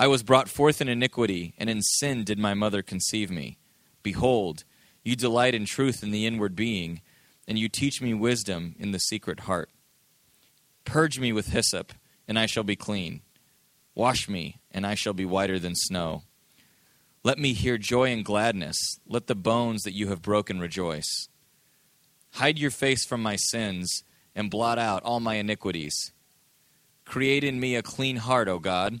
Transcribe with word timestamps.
I 0.00 0.06
was 0.06 0.22
brought 0.22 0.48
forth 0.48 0.80
in 0.80 0.88
iniquity, 0.88 1.54
and 1.58 1.68
in 1.68 1.82
sin 1.82 2.22
did 2.22 2.38
my 2.38 2.54
mother 2.54 2.82
conceive 2.82 3.32
me. 3.32 3.58
Behold, 4.04 4.62
you 5.02 5.16
delight 5.16 5.56
in 5.56 5.64
truth 5.64 6.04
in 6.04 6.12
the 6.12 6.24
inward 6.24 6.54
being, 6.54 7.00
and 7.48 7.58
you 7.58 7.68
teach 7.68 8.00
me 8.00 8.14
wisdom 8.14 8.76
in 8.78 8.92
the 8.92 9.00
secret 9.00 9.40
heart. 9.40 9.70
Purge 10.84 11.18
me 11.18 11.32
with 11.32 11.48
hyssop, 11.48 11.92
and 12.28 12.38
I 12.38 12.46
shall 12.46 12.62
be 12.62 12.76
clean. 12.76 13.22
Wash 13.96 14.28
me, 14.28 14.60
and 14.70 14.86
I 14.86 14.94
shall 14.94 15.14
be 15.14 15.24
whiter 15.24 15.58
than 15.58 15.74
snow. 15.74 16.22
Let 17.24 17.40
me 17.40 17.52
hear 17.52 17.76
joy 17.76 18.12
and 18.12 18.24
gladness. 18.24 18.78
Let 19.04 19.26
the 19.26 19.34
bones 19.34 19.82
that 19.82 19.94
you 19.94 20.10
have 20.10 20.22
broken 20.22 20.60
rejoice. 20.60 21.26
Hide 22.34 22.56
your 22.56 22.70
face 22.70 23.04
from 23.04 23.20
my 23.20 23.34
sins, 23.34 24.04
and 24.32 24.48
blot 24.48 24.78
out 24.78 25.02
all 25.02 25.18
my 25.18 25.34
iniquities. 25.34 26.12
Create 27.04 27.42
in 27.42 27.58
me 27.58 27.74
a 27.74 27.82
clean 27.82 28.18
heart, 28.18 28.46
O 28.46 28.60
God, 28.60 29.00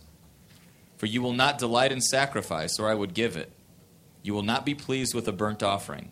For 1.01 1.07
you 1.07 1.23
will 1.23 1.33
not 1.33 1.57
delight 1.57 1.91
in 1.91 1.99
sacrifice, 1.99 2.77
or 2.77 2.87
I 2.87 2.93
would 2.93 3.15
give 3.15 3.35
it. 3.35 3.51
You 4.21 4.35
will 4.35 4.43
not 4.43 4.67
be 4.67 4.75
pleased 4.75 5.15
with 5.15 5.27
a 5.27 5.31
burnt 5.31 5.63
offering. 5.63 6.11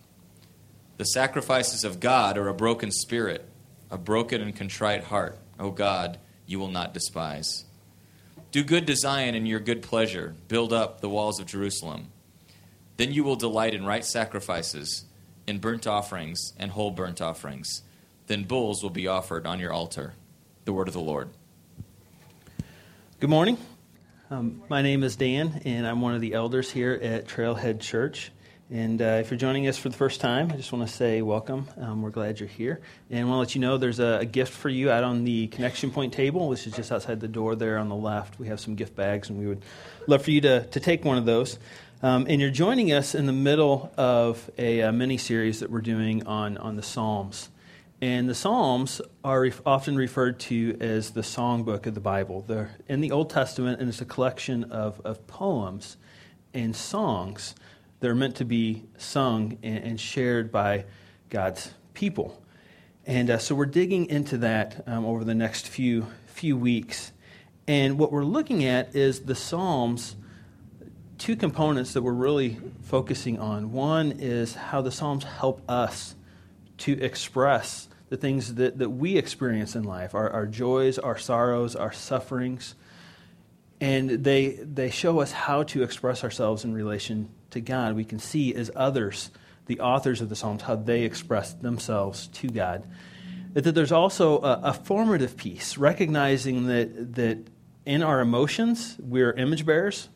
The 0.98 1.04
sacrifices 1.04 1.84
of 1.84 2.00
God 2.00 2.40
are 2.40 2.48
a 2.48 2.56
broken 2.56 2.90
spirit, 2.90 3.48
a 3.92 4.00
broken 4.00 4.42
and 4.42 4.56
contrite 4.56 5.04
heart. 5.04 5.38
O 5.60 5.70
God, 5.70 6.18
you 6.48 6.58
will 6.58 6.72
not 6.72 6.96
despise. 6.96 7.66
Do 8.52 8.64
good 8.64 8.88
to 8.88 8.96
Zion 8.96 9.36
in 9.36 9.46
your 9.46 9.60
good 9.60 9.84
pleasure. 9.84 10.34
Build 10.48 10.74
up 10.74 11.02
the 11.02 11.08
walls 11.10 11.40
of 11.40 11.46
Jerusalem. 11.46 12.08
Then 12.98 13.14
you 13.14 13.24
will 13.24 13.36
delight 13.36 13.76
in 13.76 13.86
right 13.86 14.04
sacrifices, 14.04 15.06
in 15.46 15.60
burnt 15.60 15.86
offerings 15.86 16.54
and 16.58 16.72
whole 16.72 16.90
burnt 16.90 17.22
offerings. 17.22 17.84
Then 18.26 18.44
bulls 18.44 18.82
will 18.82 18.90
be 18.90 19.06
offered 19.06 19.46
on 19.46 19.60
your 19.60 19.72
altar. 19.72 20.16
The 20.66 20.74
word 20.74 20.88
of 20.88 20.96
the 20.96 21.00
Lord. 21.00 21.30
Good 23.20 23.30
morning. 23.30 23.60
Um, 24.32 24.62
my 24.70 24.84
name 24.84 25.04
is 25.04 25.16
Dan, 25.16 25.64
and 25.66 25.88
I'm 25.88 26.02
one 26.02 26.14
of 26.14 26.22
the 26.22 26.36
elders 26.36 26.70
here 26.70 26.92
at 27.02 27.28
Trailhead 27.28 27.80
Church. 27.80 28.32
And 28.70 29.02
uh, 29.02 29.18
if 29.22 29.32
you're 29.32 29.40
joining 29.40 29.68
us 29.68 29.76
for 29.76 29.90
the 29.90 29.98
first 29.98 30.22
time, 30.22 30.52
I 30.52 30.56
just 30.56 30.72
want 30.72 30.88
to 30.88 30.96
say 30.96 31.24
welcome. 31.24 31.68
Um, 31.78 32.04
we're 32.04 32.12
glad 32.12 32.40
you're 32.40 32.48
here. 32.48 32.80
And 33.10 33.22
I 33.22 33.24
want 33.24 33.38
to 33.38 33.40
let 33.40 33.56
you 33.56 33.62
know 33.62 33.80
there's 33.80 34.00
a, 34.00 34.20
a, 34.20 34.26
gift 34.26 34.54
for 34.54 34.70
you 34.70 34.92
out 34.92 35.04
on 35.04 35.24
the 35.24 35.48
connection 35.48 35.90
point 35.90 36.14
table, 36.14 36.48
which 36.48 36.68
is 36.68 36.74
just 36.74 36.92
outside 36.92 37.22
the 37.22 37.28
door 37.28 37.56
there 37.56 37.80
on 37.80 37.90
the 37.90 37.96
left. 37.96 38.38
We 38.38 38.50
have 38.50 38.60
some 38.60 38.76
gift 38.76 38.96
bags, 38.96 39.32
and 39.32 39.40
we 39.40 39.48
would 39.48 39.64
love 40.06 40.22
for 40.22 40.30
you 40.30 40.42
to, 40.42 40.64
to 40.64 40.80
take 40.80 41.04
one 41.04 41.18
of 41.18 41.26
those. 41.26 41.58
Um, 42.04 42.28
and 42.30 42.40
you're 42.40 42.52
joining 42.52 42.94
us 42.94 43.16
in 43.16 43.26
the 43.26 43.34
middle 43.34 43.92
of 43.98 44.48
a, 44.60 44.82
a 44.82 44.92
mini 44.92 45.18
series 45.18 45.62
that 45.62 45.72
we're 45.72 45.82
doing 45.82 46.28
on, 46.28 46.60
on 46.60 46.76
the 46.76 46.84
Psalms. 46.84 47.50
And 48.02 48.30
the 48.30 48.36
Psalms 48.36 49.02
are 49.26 49.42
re- 49.42 49.54
often 49.66 49.98
referred 49.98 50.40
to 50.42 50.78
as 50.80 51.12
the 51.12 51.22
songbook 51.22 51.86
of 51.86 51.96
the 51.96 52.00
Bible. 52.00 52.46
They're 52.48 52.72
in 52.88 53.02
the 53.02 53.12
Old 53.12 53.30
Testament, 53.30 53.82
and 53.82 53.90
it's 53.90 54.00
a 54.00 54.06
collection 54.06 54.66
of, 54.66 55.02
of 55.02 55.28
poems 55.28 55.98
and 56.54 56.74
songs 56.74 57.56
that 58.00 58.10
are 58.10 58.16
meant 58.16 58.36
to 58.38 58.46
be 58.46 58.84
sung 58.98 59.58
and, 59.64 59.84
and 59.84 60.00
shared 60.00 60.50
by 60.50 60.86
God's 61.30 61.74
people. 61.94 62.42
And 63.06 63.30
uh, 63.30 63.38
so 63.38 63.54
we're 63.54 63.66
digging 63.66 64.06
into 64.06 64.38
that 64.38 64.84
um, 64.88 65.04
over 65.04 65.26
the 65.26 65.36
next 65.36 65.68
few, 65.68 66.08
few 66.28 66.56
weeks. 66.56 67.12
And 67.68 68.00
what 68.00 68.14
we're 68.14 68.24
looking 68.24 68.64
at 68.64 68.96
is 68.96 69.22
the 69.22 69.36
Psalms, 69.36 70.16
two 71.18 71.36
components 71.36 71.92
that 71.94 72.02
we're 72.02 72.14
really 72.14 72.58
focusing 72.84 73.40
on. 73.40 73.74
One 73.74 74.14
is 74.14 74.56
how 74.56 74.82
the 74.82 74.92
Psalms 74.92 75.26
help 75.26 75.62
us 75.70 76.16
to 76.80 77.00
express 77.02 77.88
the 78.10 78.18
things 78.18 78.56
that, 78.56 78.80
that 78.80 78.90
we 78.90 79.18
experience 79.18 79.76
in 79.76 79.84
life 79.84 80.16
our, 80.16 80.30
our 80.30 80.46
joys, 80.46 80.98
our 80.98 81.18
sorrows, 81.18 81.76
our 81.76 81.92
sufferings. 81.92 82.76
And 83.82 84.24
they, 84.24 84.60
they 84.62 84.90
show 84.90 85.20
us 85.20 85.32
how 85.32 85.64
to 85.64 85.84
express 85.84 86.24
ourselves 86.24 86.66
in 86.66 86.74
relation 86.74 87.30
to 87.52 87.62
God. 87.62 87.96
We 87.96 88.04
can 88.04 88.20
see 88.20 88.54
as 88.54 88.70
others, 88.76 89.32
the 89.68 89.80
authors 89.80 90.20
of 90.20 90.28
the 90.30 90.36
Psalms, 90.36 90.64
how 90.64 90.76
they 90.76 91.04
express 91.04 91.54
themselves 91.54 92.28
to 92.28 92.50
God. 92.50 92.84
That 93.54 93.74
there's 93.74 93.92
also 93.92 94.42
a, 94.42 94.60
a 94.64 94.74
formative 94.74 95.38
piece, 95.38 95.78
recognizing 95.78 96.68
that, 96.68 97.16
that 97.16 97.38
in 97.86 98.04
our 98.04 98.20
emotions, 98.20 98.98
we're 99.00 99.32
image 99.32 99.66
bearers. 99.66 100.10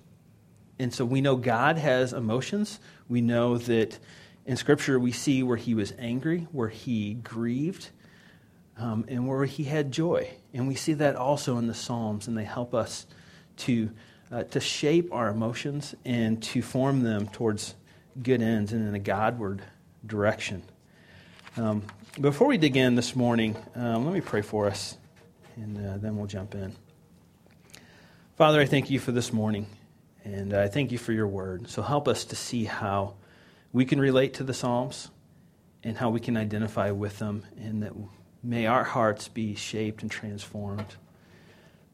And 0.78 0.94
so 0.94 1.06
we 1.06 1.22
know 1.22 1.36
God 1.36 1.78
has 1.78 2.12
emotions. 2.12 2.80
We 3.08 3.22
know 3.22 3.58
that 3.58 3.98
in 4.46 4.58
Scripture, 4.58 5.00
we 5.00 5.12
see 5.12 5.42
where 5.44 5.58
he 5.58 5.74
was 5.74 5.94
angry, 5.98 6.48
where 6.52 6.68
he 6.70 7.14
grieved, 7.14 7.90
um, 8.78 9.06
and 9.08 9.28
where 9.28 9.46
he 9.46 9.64
had 9.64 9.92
joy. 9.92 10.30
And 10.54 10.68
we 10.68 10.76
see 10.76 10.94
that 10.94 11.16
also 11.16 11.58
in 11.58 11.68
the 11.68 11.74
Psalms, 11.74 12.28
and 12.28 12.38
they 12.38 12.44
help 12.44 12.74
us 12.74 13.06
to, 13.58 13.92
uh, 14.32 14.44
to 14.44 14.60
shape 14.60 15.14
our 15.14 15.30
emotions 15.30 15.96
and 16.04 16.42
to 16.44 16.62
form 16.62 17.04
them 17.04 17.28
towards 17.28 17.76
good 18.22 18.42
ends 18.42 18.74
and 18.74 18.88
in 18.88 18.96
a 18.96 19.00
Godward 19.00 19.62
direction. 20.06 20.64
Um, 21.56 21.84
before 22.20 22.48
we 22.48 22.58
dig 22.58 22.76
in 22.76 22.96
this 22.96 23.16
morning, 23.16 23.56
um, 23.76 24.06
let 24.06 24.14
me 24.14 24.22
pray 24.22 24.42
for 24.42 24.68
us, 24.68 24.98
and 25.56 25.78
uh, 25.78 25.98
then 25.98 26.18
we'll 26.18 26.28
jump 26.28 26.54
in. 26.56 26.74
Father, 28.36 28.60
I 28.60 28.66
thank 28.66 28.90
you 28.90 29.00
for 29.00 29.12
this 29.12 29.32
morning, 29.32 29.68
and 30.26 30.54
I 30.54 30.68
thank 30.68 30.92
you 30.92 30.98
for 30.98 31.14
your 31.14 31.28
word. 31.28 31.70
So 31.70 31.82
help 31.82 32.08
us 32.08 32.26
to 32.26 32.36
see 32.36 32.66
how 32.66 33.14
we 33.74 33.86
can 33.86 34.00
relate 34.00 34.36
to 34.36 34.44
the 34.44 34.54
Psalms 34.54 35.10
and 35.84 35.98
how 35.98 36.12
we 36.12 36.20
can 36.20 36.38
identify 36.38 36.92
with 36.92 37.20
them, 37.20 37.44
and 37.58 37.84
that 37.84 37.92
may 38.42 38.68
our 38.68 38.84
hearts 38.84 39.28
be 39.28 39.56
shaped 39.56 40.02
and 40.02 40.10
transformed. 40.10 40.86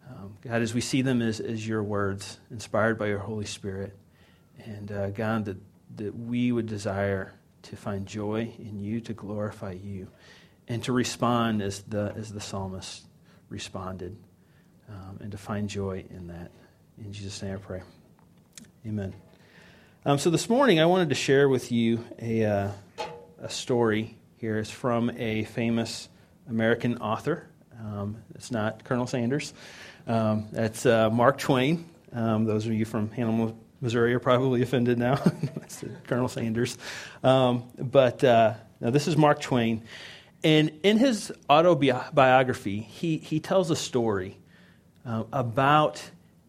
Um, 0.07 0.37
God, 0.41 0.61
as 0.61 0.73
we 0.73 0.81
see 0.81 1.01
them 1.01 1.21
as, 1.21 1.39
as 1.39 1.67
your 1.67 1.81
words, 1.81 2.39
inspired 2.51 2.99
by 2.99 3.07
your 3.07 3.19
Holy 3.19 3.45
Spirit, 3.45 3.95
and 4.59 4.91
uh, 4.91 5.09
God, 5.09 5.45
that, 5.45 5.57
that 5.95 6.15
we 6.15 6.51
would 6.51 6.67
desire 6.67 7.33
to 7.63 7.75
find 7.75 8.05
joy 8.05 8.53
in 8.59 8.79
you, 8.79 8.99
to 9.01 9.13
glorify 9.13 9.71
you, 9.71 10.07
and 10.67 10.83
to 10.83 10.91
respond 10.91 11.61
as 11.61 11.81
the, 11.83 12.13
as 12.15 12.31
the 12.31 12.41
psalmist 12.41 13.05
responded, 13.49 14.15
um, 14.89 15.19
and 15.21 15.31
to 15.31 15.37
find 15.37 15.69
joy 15.69 16.03
in 16.09 16.27
that. 16.27 16.51
In 16.97 17.13
Jesus' 17.13 17.41
name 17.41 17.55
I 17.55 17.57
pray. 17.57 17.81
Amen. 18.85 19.13
Um, 20.05 20.17
so 20.17 20.29
this 20.29 20.47
morning, 20.49 20.79
I 20.79 20.85
wanted 20.85 21.09
to 21.09 21.15
share 21.15 21.49
with 21.49 21.73
you 21.73 22.05
a, 22.21 22.45
uh, 22.45 22.71
a 23.41 23.49
story 23.49 24.15
here. 24.37 24.57
It's 24.57 24.69
from 24.69 25.09
a 25.09 25.43
famous 25.43 26.07
American 26.47 26.99
author. 26.99 27.49
Um, 27.77 28.23
it's 28.33 28.49
not 28.49 28.85
Colonel 28.85 29.07
Sanders. 29.07 29.53
Um, 30.07 30.47
it's 30.53 30.85
uh, 30.85 31.09
Mark 31.09 31.37
Twain. 31.37 31.83
Um, 32.13 32.45
those 32.45 32.65
of 32.65 32.71
you 32.71 32.85
from 32.85 33.11
Hannibal, 33.11 33.59
Missouri 33.81 34.13
are 34.13 34.19
probably 34.19 34.61
offended 34.61 34.97
now. 34.97 35.21
Colonel 36.07 36.29
Sanders. 36.29 36.77
Um, 37.21 37.65
but 37.77 38.23
uh, 38.23 38.53
now 38.79 38.91
this 38.91 39.05
is 39.05 39.17
Mark 39.17 39.41
Twain. 39.41 39.83
And 40.45 40.79
in 40.81 40.97
his 40.97 41.33
autobiography, 41.49 42.79
he, 42.79 43.17
he 43.17 43.41
tells 43.41 43.69
a 43.69 43.75
story 43.75 44.37
uh, 45.05 45.25
about 45.33 46.01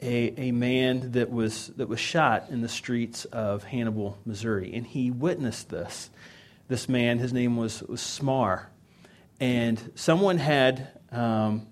a, 0.03 0.49
a 0.49 0.53
man 0.53 1.13
that 1.13 1.31
was, 1.31 1.69
that 1.77 1.89
was 1.89 2.01
shot 2.01 2.47
in 2.51 2.61
the 2.61 2.69
streets 2.69 3.25
of 3.27 3.65
Hannibal, 3.65 4.19
Missouri. 4.25 4.73
And 4.75 4.87
he 4.87 5.11
witnessed 5.11 5.69
this. 5.69 6.11
This 6.69 6.89
man, 6.89 7.19
his 7.19 7.33
name 7.33 7.57
was, 7.57 7.83
was 7.83 8.01
Smarr. 8.01 8.67
And 9.41 9.93
someone 9.95 10.39
had 10.39 10.89
um, 11.11 11.67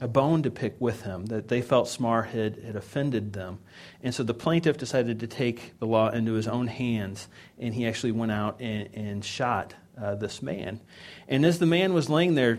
a 0.00 0.08
bone 0.08 0.42
to 0.42 0.50
pick 0.50 0.74
with 0.80 1.02
him 1.02 1.26
that 1.26 1.48
they 1.48 1.62
felt 1.62 1.86
Smarr 1.86 2.26
had, 2.26 2.58
had 2.58 2.76
offended 2.76 3.32
them. 3.32 3.60
And 4.02 4.14
so 4.14 4.24
the 4.24 4.34
plaintiff 4.34 4.76
decided 4.76 5.20
to 5.20 5.26
take 5.26 5.78
the 5.78 5.86
law 5.86 6.10
into 6.10 6.32
his 6.32 6.48
own 6.48 6.66
hands, 6.66 7.28
and 7.58 7.72
he 7.72 7.86
actually 7.86 8.12
went 8.12 8.32
out 8.32 8.60
and, 8.60 8.88
and 8.94 9.24
shot 9.24 9.74
uh, 10.00 10.16
this 10.16 10.42
man. 10.42 10.80
And 11.28 11.46
as 11.46 11.60
the 11.60 11.66
man 11.66 11.94
was 11.94 12.10
laying 12.10 12.34
there 12.34 12.58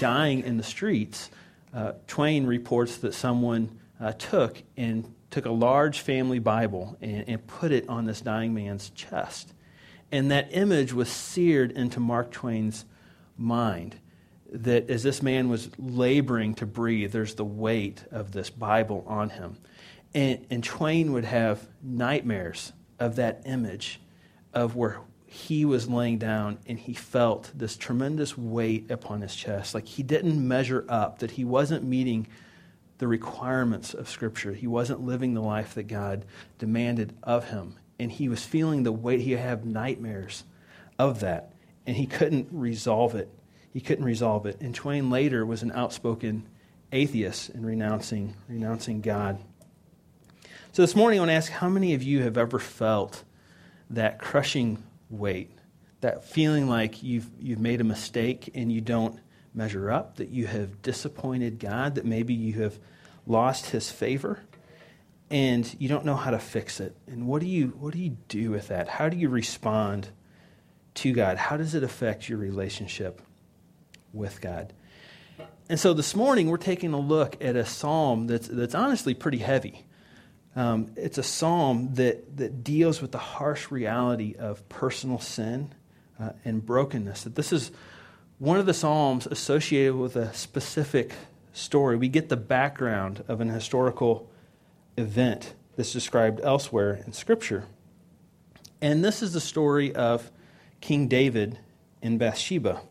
dying 0.00 0.40
in 0.40 0.56
the 0.56 0.64
streets, 0.64 1.30
uh, 1.72 1.92
Twain 2.08 2.46
reports 2.46 2.98
that 2.98 3.14
someone 3.14 3.78
uh, 4.00 4.12
took 4.12 4.62
and 4.76 5.12
took 5.30 5.46
a 5.46 5.50
large 5.50 6.00
family 6.00 6.38
Bible 6.38 6.96
and, 7.00 7.28
and 7.28 7.46
put 7.46 7.72
it 7.72 7.88
on 7.88 8.04
this 8.04 8.20
dying 8.20 8.54
man's 8.54 8.90
chest. 8.90 9.52
And 10.12 10.30
that 10.30 10.48
image 10.52 10.92
was 10.92 11.08
seared 11.08 11.72
into 11.72 12.00
Mark 12.00 12.30
Twain's 12.30 12.84
mind 13.36 13.96
that 14.52 14.88
as 14.88 15.02
this 15.02 15.22
man 15.22 15.48
was 15.48 15.70
laboring 15.78 16.54
to 16.54 16.66
breathe, 16.66 17.10
there's 17.10 17.34
the 17.34 17.44
weight 17.44 18.04
of 18.12 18.30
this 18.30 18.50
Bible 18.50 19.04
on 19.08 19.30
him. 19.30 19.58
And, 20.14 20.46
and 20.50 20.62
Twain 20.62 21.12
would 21.12 21.24
have 21.24 21.66
nightmares 21.82 22.72
of 23.00 23.16
that 23.16 23.42
image 23.46 24.00
of 24.52 24.76
where 24.76 25.00
he 25.26 25.64
was 25.64 25.88
laying 25.88 26.18
down 26.18 26.58
and 26.66 26.78
he 26.78 26.94
felt 26.94 27.50
this 27.52 27.76
tremendous 27.76 28.38
weight 28.38 28.88
upon 28.92 29.20
his 29.20 29.34
chest. 29.34 29.74
Like 29.74 29.86
he 29.86 30.04
didn't 30.04 30.46
measure 30.46 30.84
up, 30.88 31.18
that 31.18 31.32
he 31.32 31.44
wasn't 31.44 31.82
meeting 31.82 32.28
the 32.98 33.08
requirements 33.08 33.94
of 33.94 34.08
Scripture. 34.08 34.52
He 34.52 34.66
wasn't 34.66 35.00
living 35.00 35.34
the 35.34 35.42
life 35.42 35.74
that 35.74 35.84
God 35.84 36.24
demanded 36.58 37.14
of 37.22 37.48
him. 37.48 37.76
And 37.98 38.10
he 38.10 38.28
was 38.28 38.44
feeling 38.44 38.82
the 38.82 38.92
weight. 38.92 39.20
He 39.20 39.32
had 39.32 39.64
nightmares 39.64 40.44
of 40.98 41.20
that. 41.20 41.52
And 41.86 41.96
he 41.96 42.06
couldn't 42.06 42.48
resolve 42.50 43.14
it. 43.14 43.28
He 43.72 43.80
couldn't 43.80 44.04
resolve 44.04 44.46
it. 44.46 44.60
And 44.60 44.74
Twain 44.74 45.10
later 45.10 45.44
was 45.44 45.62
an 45.62 45.72
outspoken 45.72 46.46
atheist 46.92 47.50
in 47.50 47.66
renouncing, 47.66 48.36
renouncing 48.48 49.00
God. 49.00 49.38
So 50.72 50.82
this 50.82 50.96
morning 50.96 51.18
I 51.18 51.22
want 51.22 51.30
to 51.30 51.34
ask 51.34 51.50
how 51.50 51.68
many 51.68 51.94
of 51.94 52.02
you 52.02 52.22
have 52.22 52.38
ever 52.38 52.58
felt 52.58 53.24
that 53.90 54.18
crushing 54.18 54.82
weight, 55.10 55.50
that 56.00 56.24
feeling 56.24 56.68
like 56.68 57.02
you've, 57.02 57.28
you've 57.38 57.60
made 57.60 57.80
a 57.80 57.84
mistake 57.84 58.50
and 58.54 58.72
you 58.72 58.80
don't 58.80 59.18
measure 59.54 59.90
up, 59.90 60.16
that 60.16 60.30
you 60.30 60.46
have 60.46 60.82
disappointed 60.82 61.58
God, 61.58 61.94
that 61.94 62.04
maybe 62.04 62.34
you 62.34 62.54
have 62.62 62.78
lost 63.26 63.66
his 63.66 63.90
favor 63.90 64.40
and 65.30 65.74
you 65.78 65.88
don't 65.88 66.04
know 66.04 66.16
how 66.16 66.30
to 66.30 66.38
fix 66.38 66.80
it. 66.80 66.96
And 67.06 67.26
what 67.26 67.40
do 67.40 67.46
you 67.46 67.68
what 67.78 67.92
do 67.92 67.98
you 67.98 68.16
do 68.28 68.50
with 68.50 68.68
that? 68.68 68.88
How 68.88 69.08
do 69.08 69.16
you 69.16 69.28
respond 69.28 70.08
to 70.94 71.12
God? 71.12 71.38
How 71.38 71.56
does 71.56 71.74
it 71.74 71.82
affect 71.82 72.28
your 72.28 72.38
relationship 72.38 73.22
with 74.12 74.40
God? 74.40 74.72
And 75.68 75.80
so 75.80 75.94
this 75.94 76.14
morning 76.14 76.48
we're 76.48 76.56
taking 76.58 76.92
a 76.92 77.00
look 77.00 77.42
at 77.42 77.56
a 77.56 77.64
psalm 77.64 78.26
that's 78.26 78.48
that's 78.48 78.74
honestly 78.74 79.14
pretty 79.14 79.38
heavy. 79.38 79.86
Um, 80.56 80.92
it's 80.96 81.18
a 81.18 81.22
psalm 81.22 81.94
that, 81.94 82.36
that 82.36 82.62
deals 82.62 83.02
with 83.02 83.10
the 83.10 83.18
harsh 83.18 83.72
reality 83.72 84.36
of 84.38 84.68
personal 84.68 85.18
sin 85.18 85.74
uh, 86.20 86.30
and 86.44 86.64
brokenness. 86.64 87.24
That 87.24 87.34
this 87.34 87.52
is 87.52 87.72
one 88.44 88.58
of 88.58 88.66
the 88.66 88.74
psalms 88.74 89.26
associated 89.26 89.94
with 89.94 90.16
a 90.16 90.32
specific 90.34 91.14
story. 91.54 91.96
We 91.96 92.08
get 92.08 92.28
the 92.28 92.36
background 92.36 93.24
of 93.26 93.40
an 93.40 93.48
historical 93.48 94.30
event 94.98 95.54
that's 95.76 95.94
described 95.94 96.42
elsewhere 96.42 97.02
in 97.06 97.14
Scripture. 97.14 97.64
And 98.82 99.02
this 99.02 99.22
is 99.22 99.32
the 99.32 99.40
story 99.40 99.94
of 99.94 100.30
King 100.82 101.08
David 101.08 101.58
in 102.02 102.18
Bathsheba. 102.18 102.82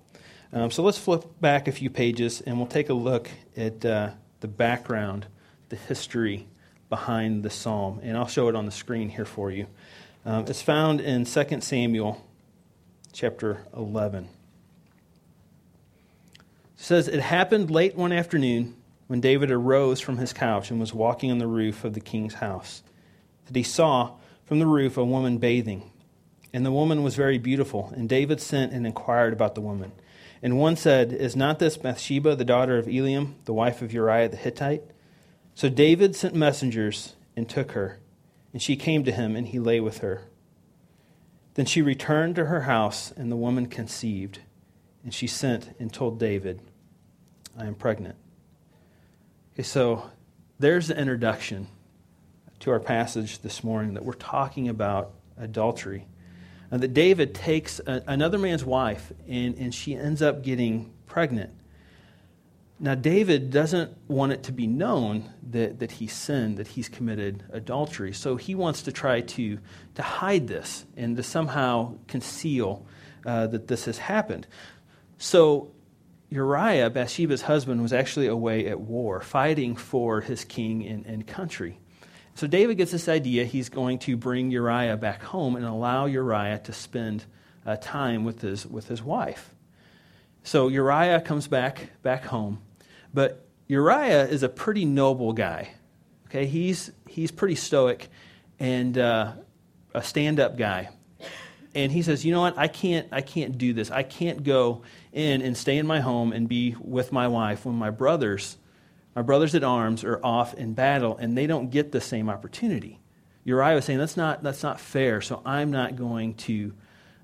Um, 0.51 0.71
so 0.71 0.81
let's 0.81 0.97
flip 0.97 1.23
back 1.39 1.67
a 1.67 1.71
few 1.71 1.91
pages 1.91 2.41
and 2.41 2.57
we'll 2.57 2.65
take 2.65 2.89
a 2.89 2.95
look 2.95 3.29
at 3.55 3.85
uh, 3.85 4.09
the 4.39 4.47
background, 4.47 5.27
the 5.69 5.75
history 5.75 6.47
behind 6.89 7.43
the 7.43 7.51
psalm. 7.51 7.99
And 8.01 8.17
I'll 8.17 8.25
show 8.25 8.49
it 8.49 8.55
on 8.55 8.65
the 8.65 8.71
screen 8.71 9.07
here 9.07 9.25
for 9.25 9.51
you. 9.51 9.67
Um, 10.25 10.45
it's 10.47 10.63
found 10.63 10.99
in 10.99 11.25
2 11.25 11.61
Samuel 11.61 12.25
chapter 13.11 13.59
11. 13.77 14.29
Says, 16.83 17.07
It 17.07 17.21
happened 17.21 17.71
late 17.71 17.95
one 17.95 18.11
afternoon 18.11 18.75
when 19.07 19.21
David 19.21 19.49
arose 19.49 20.01
from 20.01 20.17
his 20.17 20.33
couch 20.33 20.69
and 20.69 20.81
was 20.81 20.93
walking 20.93 21.31
on 21.31 21.37
the 21.37 21.47
roof 21.47 21.85
of 21.85 21.93
the 21.93 22.01
king's 22.01 22.33
house 22.33 22.83
that 23.45 23.55
he 23.55 23.63
saw 23.63 24.15
from 24.43 24.59
the 24.59 24.67
roof 24.67 24.97
a 24.97 25.05
woman 25.05 25.37
bathing. 25.37 25.89
And 26.51 26.65
the 26.65 26.73
woman 26.73 27.01
was 27.01 27.15
very 27.15 27.37
beautiful. 27.37 27.93
And 27.95 28.09
David 28.09 28.41
sent 28.41 28.73
and 28.73 28.85
inquired 28.85 29.31
about 29.31 29.55
the 29.55 29.61
woman. 29.61 29.93
And 30.41 30.59
one 30.59 30.75
said, 30.75 31.13
Is 31.13 31.37
not 31.37 31.57
this 31.57 31.77
Bathsheba, 31.77 32.35
the 32.35 32.43
daughter 32.43 32.77
of 32.77 32.87
Eliam, 32.87 33.35
the 33.45 33.53
wife 33.53 33.81
of 33.81 33.93
Uriah 33.93 34.27
the 34.27 34.35
Hittite? 34.35 34.83
So 35.55 35.69
David 35.69 36.17
sent 36.17 36.35
messengers 36.35 37.15
and 37.37 37.47
took 37.47 37.71
her, 37.71 38.01
and 38.51 38.61
she 38.61 38.75
came 38.75 39.05
to 39.05 39.11
him, 39.13 39.37
and 39.37 39.47
he 39.47 39.57
lay 39.57 39.79
with 39.79 39.99
her. 39.99 40.23
Then 41.53 41.65
she 41.65 41.81
returned 41.81 42.35
to 42.35 42.47
her 42.47 42.63
house, 42.63 43.13
and 43.15 43.31
the 43.31 43.37
woman 43.37 43.67
conceived, 43.67 44.39
and 45.01 45.13
she 45.13 45.27
sent 45.27 45.73
and 45.79 45.93
told 45.93 46.19
David, 46.19 46.59
I 47.57 47.65
am 47.65 47.75
pregnant. 47.75 48.15
Okay, 49.53 49.63
so 49.63 50.09
there's 50.59 50.87
the 50.87 50.99
introduction 50.99 51.67
to 52.59 52.71
our 52.71 52.79
passage 52.79 53.39
this 53.39 53.63
morning 53.63 53.93
that 53.93 54.03
we're 54.03 54.13
talking 54.13 54.69
about 54.69 55.11
adultery. 55.37 56.07
And 56.71 56.81
that 56.81 56.93
David 56.93 57.35
takes 57.35 57.79
a, 57.79 58.01
another 58.07 58.39
man's 58.39 58.65
wife, 58.65 59.11
and, 59.27 59.55
and 59.57 59.75
she 59.75 59.93
ends 59.93 60.21
up 60.21 60.41
getting 60.41 60.91
pregnant. 61.05 61.51
Now, 62.79 62.95
David 62.95 63.51
doesn't 63.51 63.95
want 64.07 64.31
it 64.31 64.43
to 64.43 64.51
be 64.51 64.65
known 64.65 65.29
that, 65.51 65.79
that 65.79 65.91
he 65.91 66.07
sinned, 66.07 66.57
that 66.57 66.67
he's 66.67 66.89
committed 66.89 67.43
adultery. 67.51 68.13
So 68.13 68.35
he 68.35 68.55
wants 68.55 68.81
to 68.83 68.91
try 68.91 69.21
to, 69.21 69.59
to 69.95 70.01
hide 70.01 70.47
this 70.47 70.85
and 70.97 71.15
to 71.17 71.23
somehow 71.23 71.95
conceal 72.07 72.85
uh, 73.25 73.47
that 73.47 73.67
this 73.67 73.85
has 73.85 73.99
happened. 73.99 74.47
So 75.17 75.71
Uriah, 76.33 76.89
Bathsheba's 76.89 77.43
husband, 77.43 77.81
was 77.81 77.93
actually 77.93 78.25
away 78.25 78.65
at 78.67 78.79
war, 78.79 79.21
fighting 79.21 79.75
for 79.75 80.19
his 80.19 80.43
king 80.43 80.85
and, 80.87 81.05
and 81.05 81.27
country. 81.27 81.79
So 82.33 82.47
David 82.47 82.77
gets 82.77 82.91
this 82.91 83.07
idea 83.07 83.45
he's 83.45 83.69
going 83.69 83.99
to 83.99 84.17
bring 84.17 84.49
Uriah 84.49 84.97
back 84.97 85.21
home 85.21 85.55
and 85.55 85.63
allow 85.63 86.07
Uriah 86.07 86.59
to 86.63 86.73
spend 86.73 87.23
uh, 87.67 87.75
time 87.75 88.23
with 88.23 88.41
his, 88.41 88.65
with 88.65 88.87
his 88.87 89.03
wife. 89.03 89.53
So 90.41 90.69
Uriah 90.69 91.21
comes 91.21 91.47
back 91.47 91.89
back 92.01 92.25
home. 92.25 92.59
But 93.13 93.45
Uriah 93.67 94.25
is 94.25 94.41
a 94.41 94.49
pretty 94.49 94.85
noble 94.85 95.33
guy. 95.33 95.69
Okay, 96.27 96.47
he's, 96.47 96.91
he's 97.07 97.29
pretty 97.29 97.55
stoic 97.55 98.09
and 98.59 98.97
uh, 98.97 99.33
a 99.93 100.01
stand 100.01 100.39
up 100.39 100.57
guy. 100.57 100.89
And 101.75 101.91
he 101.91 102.01
says, 102.01 102.25
You 102.25 102.33
know 102.33 102.41
what? 102.41 102.57
I 102.57 102.67
can't, 102.67 103.07
I 103.11 103.21
can't 103.21 103.57
do 103.57 103.73
this. 103.73 103.91
I 103.91 104.01
can't 104.01 104.43
go 104.43 104.81
in 105.13 105.41
and 105.41 105.55
stay 105.55 105.77
in 105.77 105.87
my 105.87 105.99
home 105.99 106.33
and 106.33 106.49
be 106.49 106.75
with 106.81 107.11
my 107.11 107.27
wife 107.27 107.65
when 107.65 107.75
my 107.75 107.89
brothers, 107.89 108.57
my 109.15 109.21
brothers 109.21 109.55
at 109.55 109.63
arms, 109.63 110.03
are 110.03 110.19
off 110.23 110.53
in 110.55 110.73
battle 110.73 111.15
and 111.17 111.37
they 111.37 111.47
don't 111.47 111.69
get 111.69 111.91
the 111.91 112.01
same 112.01 112.29
opportunity. 112.29 112.99
Uriah 113.45 113.75
was 113.75 113.85
saying, 113.85 113.99
That's 113.99 114.17
not, 114.17 114.43
that's 114.43 114.63
not 114.63 114.79
fair, 114.79 115.21
so 115.21 115.41
I'm 115.45 115.71
not 115.71 115.95
going 115.95 116.35
to. 116.35 116.73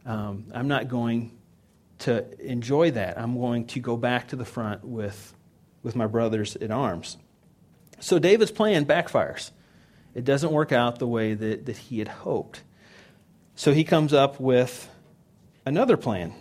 Um, 0.05 0.46
I'm 0.55 0.67
not 0.69 0.88
going 0.88 1.38
to 2.00 2.25
enjoy 2.39 2.91
that. 2.91 3.19
I'm 3.19 3.38
going 3.38 3.67
to 3.67 3.79
go 3.79 3.98
back 3.98 4.29
to 4.29 4.36
the 4.36 4.46
front 4.46 4.84
with 4.84 5.36
with 5.84 5.96
my 5.96 6.08
brothers 6.08 6.55
at 6.58 6.72
arms. 6.72 7.17
So 8.00 8.19
David's 8.19 8.51
plan 8.51 8.86
backfires. 8.86 9.51
It 10.13 10.25
doesn't 10.25 10.51
work 10.51 10.72
out 10.72 11.00
the 11.00 11.08
way 11.08 11.34
that, 11.34 11.65
that 11.65 11.77
he 11.77 12.00
had 12.00 12.08
hoped. 12.08 12.63
So 13.55 13.74
he 13.74 13.84
comes 13.84 14.13
up 14.13 14.39
with 14.39 14.89
another 15.65 15.98
plan. 15.98 16.34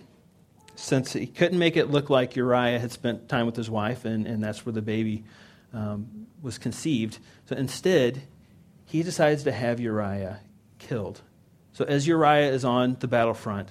Since 0.80 1.14
he 1.14 1.26
couldn't 1.26 1.58
make 1.58 1.76
it 1.76 1.90
look 1.90 2.08
like 2.08 2.36
Uriah 2.36 2.78
had 2.78 2.92
spent 2.92 3.28
time 3.28 3.46
with 3.46 3.56
his 3.56 3.68
wife, 3.68 4.04
and, 4.04 4.28
and 4.28 4.40
that's 4.40 4.64
where 4.64 4.72
the 4.72 4.80
baby 4.80 5.24
um, 5.74 6.28
was 6.40 6.56
conceived. 6.56 7.18
So 7.46 7.56
instead, 7.56 8.22
he 8.84 9.02
decides 9.02 9.42
to 9.42 9.50
have 9.50 9.80
Uriah 9.80 10.38
killed. 10.78 11.20
So 11.72 11.84
as 11.84 12.06
Uriah 12.06 12.52
is 12.52 12.64
on 12.64 12.96
the 13.00 13.08
battlefront, 13.08 13.70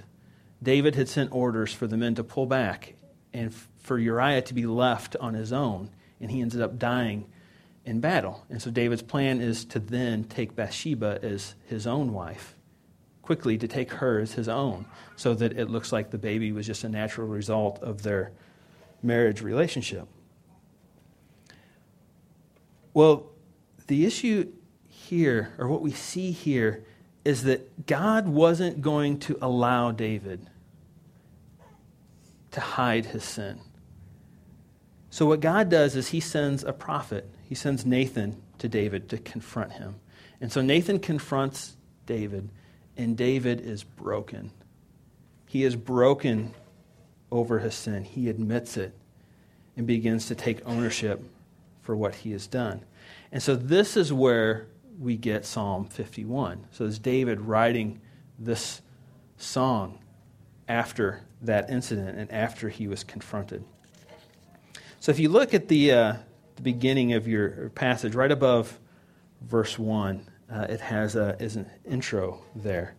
David 0.61 0.95
had 0.95 1.07
sent 1.07 1.31
orders 1.31 1.71
for 1.71 1.87
the 1.87 1.95
men 1.95 2.13
to 2.15 2.25
pull 2.25 2.45
back 2.45 2.95
and 3.33 3.55
for 3.77 3.97
Uriah 3.97 4.41
to 4.41 4.53
be 4.53 4.65
left 4.65 5.15
on 5.15 5.33
his 5.33 5.53
own, 5.53 5.89
and 6.19 6.29
he 6.29 6.41
ended 6.41 6.61
up 6.61 6.77
dying 6.77 7.25
in 7.85 8.01
battle. 8.01 8.45
And 8.49 8.61
so 8.61 8.69
David's 8.69 9.01
plan 9.01 9.39
is 9.39 9.63
to 9.65 9.79
then 9.79 10.25
take 10.25 10.57
Bathsheba 10.57 11.19
as 11.23 11.55
his 11.67 11.87
own 11.87 12.11
wife, 12.11 12.56
quickly 13.27 13.57
to 13.57 13.67
take 13.67 13.91
her 13.91 14.19
as 14.19 14.31
his 14.31 14.47
own, 14.47 14.85
so 15.17 15.33
that 15.33 15.57
it 15.59 15.69
looks 15.69 15.91
like 15.91 16.11
the 16.11 16.17
baby 16.17 16.53
was 16.53 16.65
just 16.65 16.85
a 16.85 16.89
natural 16.89 17.27
result 17.27 17.77
of 17.83 18.01
their 18.01 18.31
marriage 19.03 19.41
relationship. 19.41 20.07
Well, 22.93 23.25
the 23.87 24.05
issue 24.05 24.53
here, 24.87 25.53
or 25.57 25.67
what 25.67 25.81
we 25.81 25.91
see 25.91 26.31
here, 26.31 26.85
is 27.25 27.43
that 27.43 27.85
God 27.85 28.29
wasn't 28.29 28.81
going 28.81 29.19
to 29.19 29.37
allow 29.41 29.91
David 29.91 30.49
to 32.51 32.61
hide 32.61 33.07
his 33.07 33.25
sin. 33.25 33.59
So, 35.09 35.25
what 35.25 35.41
God 35.41 35.67
does 35.67 35.97
is 35.97 36.07
he 36.07 36.21
sends 36.21 36.63
a 36.63 36.71
prophet, 36.71 37.29
he 37.43 37.55
sends 37.55 37.85
Nathan 37.85 38.41
to 38.59 38.69
David 38.69 39.09
to 39.09 39.17
confront 39.17 39.73
him. 39.73 39.95
And 40.39 40.51
so 40.51 40.61
Nathan 40.61 40.99
confronts 40.99 41.75
David, 42.05 42.49
and 42.97 43.15
David 43.15 43.61
is 43.61 43.83
broken. 43.83 44.51
He 45.47 45.63
is 45.63 45.75
broken 45.75 46.53
over 47.31 47.59
his 47.59 47.75
sin. 47.75 48.03
He 48.03 48.29
admits 48.29 48.77
it 48.77 48.93
and 49.75 49.85
begins 49.85 50.27
to 50.27 50.35
take 50.35 50.59
ownership 50.65 51.21
for 51.81 51.95
what 51.95 52.15
he 52.15 52.31
has 52.31 52.47
done. 52.47 52.83
And 53.31 53.41
so 53.41 53.55
this 53.55 53.95
is 53.95 54.11
where 54.11 54.67
we 54.99 55.15
get 55.15 55.45
Psalm 55.45 55.85
51. 55.85 56.67
So 56.71 56.85
it's 56.85 56.99
David 56.99 57.39
writing 57.41 58.01
this 58.39 58.81
song 59.37 59.99
after 60.67 61.21
that 61.41 61.69
incident 61.69 62.17
and 62.17 62.31
after 62.31 62.69
he 62.69 62.87
was 62.87 63.03
confronted. 63.03 63.63
So 64.99 65.11
if 65.11 65.19
you 65.19 65.29
look 65.29 65.53
at 65.53 65.67
the, 65.67 65.91
uh, 65.91 66.13
the 66.55 66.61
beginning 66.61 67.13
of 67.13 67.27
your 67.27 67.69
passage, 67.69 68.15
right 68.15 68.31
above 68.31 68.79
verse 69.41 69.77
1, 69.77 70.25
uh, 70.51 70.67
it 70.69 70.79
has 70.79 71.15
a, 71.15 71.35
is 71.41 71.55
an 71.55 71.69
intro 71.85 72.41
there. 72.55 72.95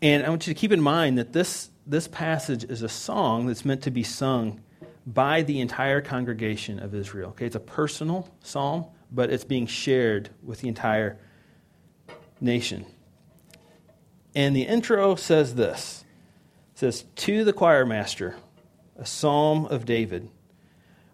And 0.00 0.24
I 0.24 0.28
want 0.28 0.46
you 0.46 0.54
to 0.54 0.58
keep 0.58 0.72
in 0.72 0.80
mind 0.80 1.18
that 1.18 1.32
this, 1.32 1.70
this 1.86 2.08
passage 2.08 2.64
is 2.64 2.82
a 2.82 2.88
song 2.88 3.46
that's 3.46 3.64
meant 3.64 3.82
to 3.82 3.90
be 3.90 4.02
sung 4.02 4.60
by 5.06 5.42
the 5.42 5.60
entire 5.60 6.00
congregation 6.00 6.78
of 6.78 6.94
Israel. 6.94 7.30
Okay, 7.30 7.46
it's 7.46 7.56
a 7.56 7.60
personal 7.60 8.28
psalm, 8.42 8.86
but 9.10 9.30
it's 9.30 9.44
being 9.44 9.66
shared 9.66 10.30
with 10.42 10.60
the 10.60 10.68
entire 10.68 11.18
nation. 12.40 12.84
And 14.34 14.54
the 14.54 14.62
intro 14.62 15.14
says 15.16 15.54
this 15.54 16.04
it 16.74 16.78
says, 16.78 17.04
To 17.16 17.44
the 17.44 17.52
choir 17.52 17.86
master, 17.86 18.36
a 18.96 19.06
psalm 19.06 19.66
of 19.66 19.84
David, 19.84 20.28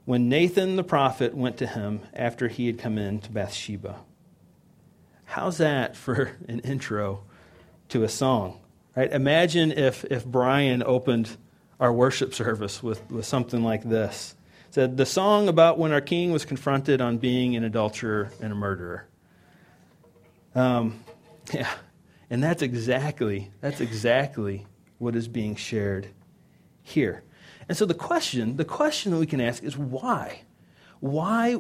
when 0.05 0.29
Nathan 0.29 0.77
the 0.77 0.85
prophet 0.85 1.35
went 1.35 1.57
to 1.59 1.67
him 1.67 2.01
after 2.13 2.49
he 2.49 2.67
had 2.67 2.79
come 2.79 2.99
in 2.99 3.21
to 3.21 3.31
Bathsheba. 3.31 3.97
How's 5.35 5.59
that 5.59 5.97
for 5.97 6.31
an 6.47 6.61
intro 6.61 7.25
to 7.89 8.05
a 8.05 8.09
song? 8.09 8.61
Right? 8.95 9.11
Imagine 9.11 9.73
if, 9.73 10.05
if 10.05 10.25
Brian 10.25 10.81
opened 10.81 11.37
our 11.81 11.93
worship 11.93 12.33
service 12.33 12.85
with, 12.85 13.11
with 13.11 13.27
something 13.27 13.65
like 13.65 13.83
this. 13.83 14.37
It 14.69 14.75
said, 14.75 14.97
The 14.97 15.05
song 15.05 15.49
about 15.49 15.77
when 15.77 15.91
our 15.91 16.01
king 16.01 16.31
was 16.31 16.45
confronted 16.45 17.01
on 17.01 17.19
being 17.19 17.57
an 17.57 17.65
adulterer 17.65 18.31
and 18.41 18.53
a 18.53 18.55
murderer. 18.55 19.09
Um, 20.55 21.03
yeah, 21.53 21.69
and 22.31 22.41
that's 22.41 22.63
exactly, 22.63 23.51
that's 23.61 23.81
exactly 23.81 24.69
what 24.99 25.17
is 25.17 25.27
being 25.27 25.57
shared 25.57 26.07
here. 26.81 27.25
And 27.69 27.77
so 27.77 27.87
the 27.87 27.95
question, 27.95 28.57
the 28.57 28.65
question 28.65 29.11
that 29.11 29.19
we 29.19 29.27
can 29.27 29.41
ask 29.41 29.65
is 29.65 29.77
why? 29.77 30.43
Why, 31.01 31.55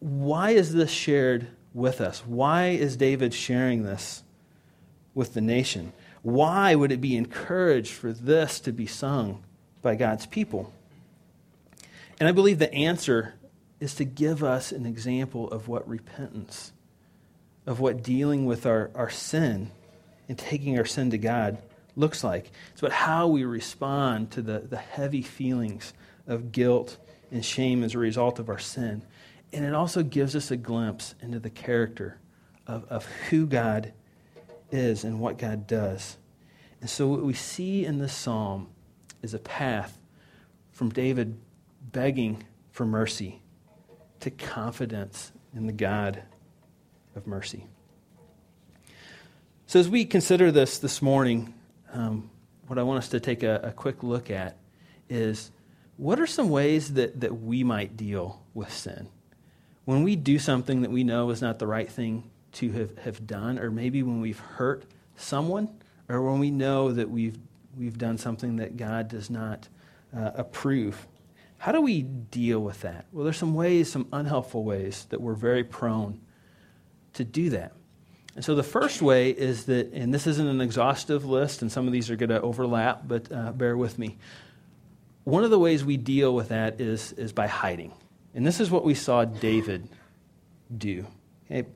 why 0.00 0.50
is 0.50 0.72
this 0.72 0.90
shared 0.90 1.46
with 1.74 2.00
us? 2.00 2.20
Why 2.26 2.68
is 2.68 2.96
David 2.96 3.34
sharing 3.34 3.82
this 3.82 4.22
with 5.14 5.34
the 5.34 5.40
nation? 5.40 5.92
Why 6.22 6.74
would 6.74 6.92
it 6.92 7.00
be 7.00 7.16
encouraged 7.16 7.92
for 7.92 8.12
this 8.12 8.60
to 8.60 8.72
be 8.72 8.86
sung 8.86 9.42
by 9.82 9.94
God's 9.94 10.26
people? 10.26 10.72
And 12.18 12.28
I 12.28 12.32
believe 12.32 12.58
the 12.58 12.72
answer 12.74 13.34
is 13.80 13.94
to 13.94 14.04
give 14.04 14.44
us 14.44 14.72
an 14.72 14.84
example 14.84 15.50
of 15.50 15.68
what 15.68 15.88
repentance, 15.88 16.72
of 17.66 17.80
what 17.80 18.02
dealing 18.02 18.44
with 18.44 18.66
our, 18.66 18.90
our 18.94 19.08
sin 19.08 19.70
and 20.28 20.36
taking 20.36 20.78
our 20.78 20.84
sin 20.84 21.10
to 21.10 21.18
God 21.18 21.58
looks 21.96 22.22
like. 22.22 22.50
It's 22.72 22.82
about 22.82 22.92
how 22.92 23.28
we 23.28 23.44
respond 23.44 24.30
to 24.32 24.42
the, 24.42 24.60
the 24.60 24.76
heavy 24.76 25.22
feelings 25.22 25.94
of 26.26 26.52
guilt 26.52 26.98
and 27.32 27.44
shame 27.44 27.82
as 27.82 27.94
a 27.94 27.98
result 27.98 28.38
of 28.38 28.48
our 28.48 28.58
sin. 28.58 29.02
And 29.52 29.64
it 29.64 29.74
also 29.74 30.02
gives 30.02 30.36
us 30.36 30.50
a 30.50 30.56
glimpse 30.56 31.14
into 31.20 31.40
the 31.40 31.50
character 31.50 32.18
of, 32.66 32.84
of 32.84 33.06
who 33.28 33.46
God 33.46 33.92
is 34.70 35.04
and 35.04 35.20
what 35.20 35.38
God 35.38 35.66
does. 35.66 36.16
And 36.80 36.88
so, 36.88 37.08
what 37.08 37.22
we 37.22 37.34
see 37.34 37.84
in 37.84 37.98
this 37.98 38.14
psalm 38.14 38.68
is 39.22 39.34
a 39.34 39.38
path 39.38 39.98
from 40.72 40.90
David 40.90 41.38
begging 41.92 42.44
for 42.70 42.86
mercy 42.86 43.42
to 44.20 44.30
confidence 44.30 45.32
in 45.54 45.66
the 45.66 45.72
God 45.72 46.22
of 47.16 47.26
mercy. 47.26 47.66
So, 49.66 49.78
as 49.78 49.88
we 49.88 50.04
consider 50.04 50.50
this 50.50 50.78
this 50.78 51.02
morning, 51.02 51.54
um, 51.92 52.30
what 52.66 52.78
I 52.78 52.82
want 52.82 52.98
us 52.98 53.08
to 53.08 53.20
take 53.20 53.42
a, 53.42 53.60
a 53.64 53.72
quick 53.72 54.02
look 54.02 54.30
at 54.30 54.56
is 55.08 55.50
what 55.96 56.18
are 56.20 56.26
some 56.26 56.48
ways 56.48 56.94
that, 56.94 57.20
that 57.20 57.42
we 57.42 57.62
might 57.64 57.96
deal 57.96 58.42
with 58.54 58.72
sin? 58.72 59.08
When 59.90 60.04
we 60.04 60.14
do 60.14 60.38
something 60.38 60.82
that 60.82 60.92
we 60.92 61.02
know 61.02 61.30
is 61.30 61.42
not 61.42 61.58
the 61.58 61.66
right 61.66 61.90
thing 61.90 62.30
to 62.52 62.70
have, 62.70 62.98
have 62.98 63.26
done, 63.26 63.58
or 63.58 63.72
maybe 63.72 64.04
when 64.04 64.20
we've 64.20 64.38
hurt 64.38 64.84
someone, 65.16 65.68
or 66.08 66.22
when 66.22 66.38
we 66.38 66.52
know 66.52 66.92
that 66.92 67.10
we've, 67.10 67.36
we've 67.76 67.98
done 67.98 68.16
something 68.16 68.54
that 68.58 68.76
God 68.76 69.08
does 69.08 69.30
not 69.30 69.66
uh, 70.16 70.30
approve, 70.36 71.08
how 71.58 71.72
do 71.72 71.80
we 71.80 72.02
deal 72.02 72.60
with 72.60 72.82
that? 72.82 73.06
Well, 73.10 73.24
there's 73.24 73.36
some 73.36 73.52
ways, 73.52 73.90
some 73.90 74.06
unhelpful 74.12 74.62
ways, 74.62 75.08
that 75.10 75.20
we're 75.20 75.34
very 75.34 75.64
prone 75.64 76.20
to 77.14 77.24
do 77.24 77.50
that. 77.50 77.72
And 78.36 78.44
so 78.44 78.54
the 78.54 78.62
first 78.62 79.02
way 79.02 79.30
is 79.30 79.64
that, 79.64 79.92
and 79.92 80.14
this 80.14 80.28
isn't 80.28 80.46
an 80.46 80.60
exhaustive 80.60 81.24
list, 81.24 81.62
and 81.62 81.72
some 81.72 81.88
of 81.88 81.92
these 81.92 82.12
are 82.12 82.16
going 82.16 82.30
to 82.30 82.40
overlap, 82.40 83.08
but 83.08 83.32
uh, 83.32 83.50
bear 83.50 83.76
with 83.76 83.98
me. 83.98 84.18
One 85.24 85.42
of 85.42 85.50
the 85.50 85.58
ways 85.58 85.84
we 85.84 85.96
deal 85.96 86.32
with 86.32 86.50
that 86.50 86.80
is, 86.80 87.10
is 87.14 87.32
by 87.32 87.48
hiding. 87.48 87.92
And 88.34 88.46
this 88.46 88.60
is 88.60 88.70
what 88.70 88.84
we 88.84 88.94
saw 88.94 89.24
David 89.24 89.88
do. 90.76 91.06
Okay? 91.50 91.68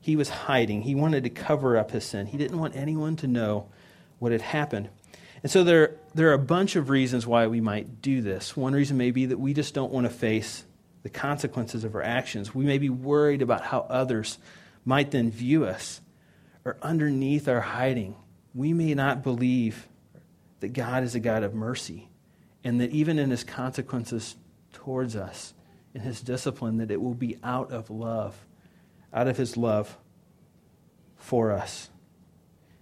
He 0.00 0.16
was 0.16 0.28
hiding. 0.28 0.82
He 0.82 0.94
wanted 0.94 1.24
to 1.24 1.30
cover 1.30 1.76
up 1.76 1.90
his 1.90 2.04
sin. 2.04 2.26
He 2.26 2.36
didn't 2.36 2.58
want 2.58 2.76
anyone 2.76 3.16
to 3.16 3.26
know 3.26 3.68
what 4.18 4.32
had 4.32 4.42
happened. 4.42 4.88
And 5.42 5.50
so 5.50 5.64
there, 5.64 5.96
there 6.14 6.30
are 6.30 6.34
a 6.34 6.38
bunch 6.38 6.76
of 6.76 6.88
reasons 6.88 7.26
why 7.26 7.46
we 7.46 7.60
might 7.60 8.00
do 8.00 8.22
this. 8.22 8.56
One 8.56 8.72
reason 8.72 8.96
may 8.96 9.10
be 9.10 9.26
that 9.26 9.38
we 9.38 9.52
just 9.52 9.74
don't 9.74 9.92
want 9.92 10.06
to 10.06 10.12
face 10.12 10.64
the 11.02 11.10
consequences 11.10 11.84
of 11.84 11.94
our 11.94 12.02
actions. 12.02 12.54
We 12.54 12.64
may 12.64 12.78
be 12.78 12.88
worried 12.88 13.42
about 13.42 13.62
how 13.62 13.80
others 13.90 14.38
might 14.84 15.10
then 15.10 15.30
view 15.30 15.64
us, 15.64 16.00
or 16.64 16.76
underneath 16.82 17.48
our 17.48 17.60
hiding, 17.60 18.16
we 18.54 18.72
may 18.72 18.94
not 18.94 19.22
believe 19.22 19.88
that 20.60 20.72
God 20.72 21.02
is 21.02 21.14
a 21.14 21.20
God 21.20 21.42
of 21.42 21.54
mercy, 21.54 22.08
and 22.62 22.80
that 22.80 22.90
even 22.90 23.18
in 23.18 23.30
his 23.30 23.44
consequences 23.44 24.36
towards 24.72 25.16
us, 25.16 25.52
in 25.94 26.00
his 26.00 26.20
discipline, 26.20 26.78
that 26.78 26.90
it 26.90 27.00
will 27.00 27.14
be 27.14 27.38
out 27.42 27.72
of 27.72 27.88
love, 27.90 28.46
out 29.12 29.28
of 29.28 29.36
his 29.36 29.56
love 29.56 29.96
for 31.16 31.52
us. 31.52 31.88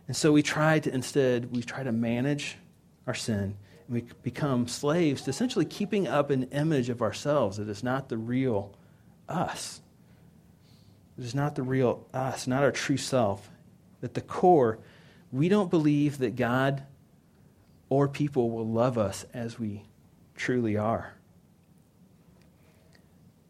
And 0.08 0.16
so 0.16 0.32
we 0.32 0.42
try 0.42 0.78
to 0.78 0.92
instead, 0.92 1.54
we 1.54 1.62
try 1.62 1.82
to 1.82 1.92
manage 1.92 2.56
our 3.06 3.14
sin. 3.14 3.56
And 3.86 3.94
we 3.94 4.02
become 4.22 4.66
slaves 4.66 5.22
to 5.22 5.30
essentially 5.30 5.64
keeping 5.64 6.08
up 6.08 6.30
an 6.30 6.44
image 6.44 6.88
of 6.88 7.02
ourselves 7.02 7.58
that 7.58 7.68
is 7.68 7.82
not 7.82 8.08
the 8.08 8.16
real 8.16 8.74
us. 9.28 9.80
It 11.18 11.24
is 11.24 11.34
not 11.34 11.54
the 11.54 11.62
real 11.62 12.06
us, 12.12 12.46
not 12.46 12.62
our 12.62 12.72
true 12.72 12.96
self. 12.96 13.50
At 14.02 14.14
the 14.14 14.20
core, 14.20 14.78
we 15.30 15.48
don't 15.48 15.70
believe 15.70 16.18
that 16.18 16.36
God 16.36 16.82
or 17.88 18.08
people 18.08 18.50
will 18.50 18.66
love 18.66 18.98
us 18.98 19.26
as 19.32 19.58
we 19.58 19.84
truly 20.34 20.76
are. 20.76 21.14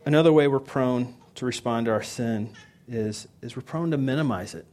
Another 0.04 0.32
way 0.32 0.48
we're 0.48 0.60
prone 0.60 1.14
to 1.36 1.46
respond 1.46 1.86
to 1.86 1.92
our 1.92 2.02
sin 2.02 2.54
is, 2.88 3.28
is 3.40 3.56
we're 3.56 3.62
prone 3.62 3.90
to 3.92 3.98
minimize 3.98 4.54
it. 4.54 4.66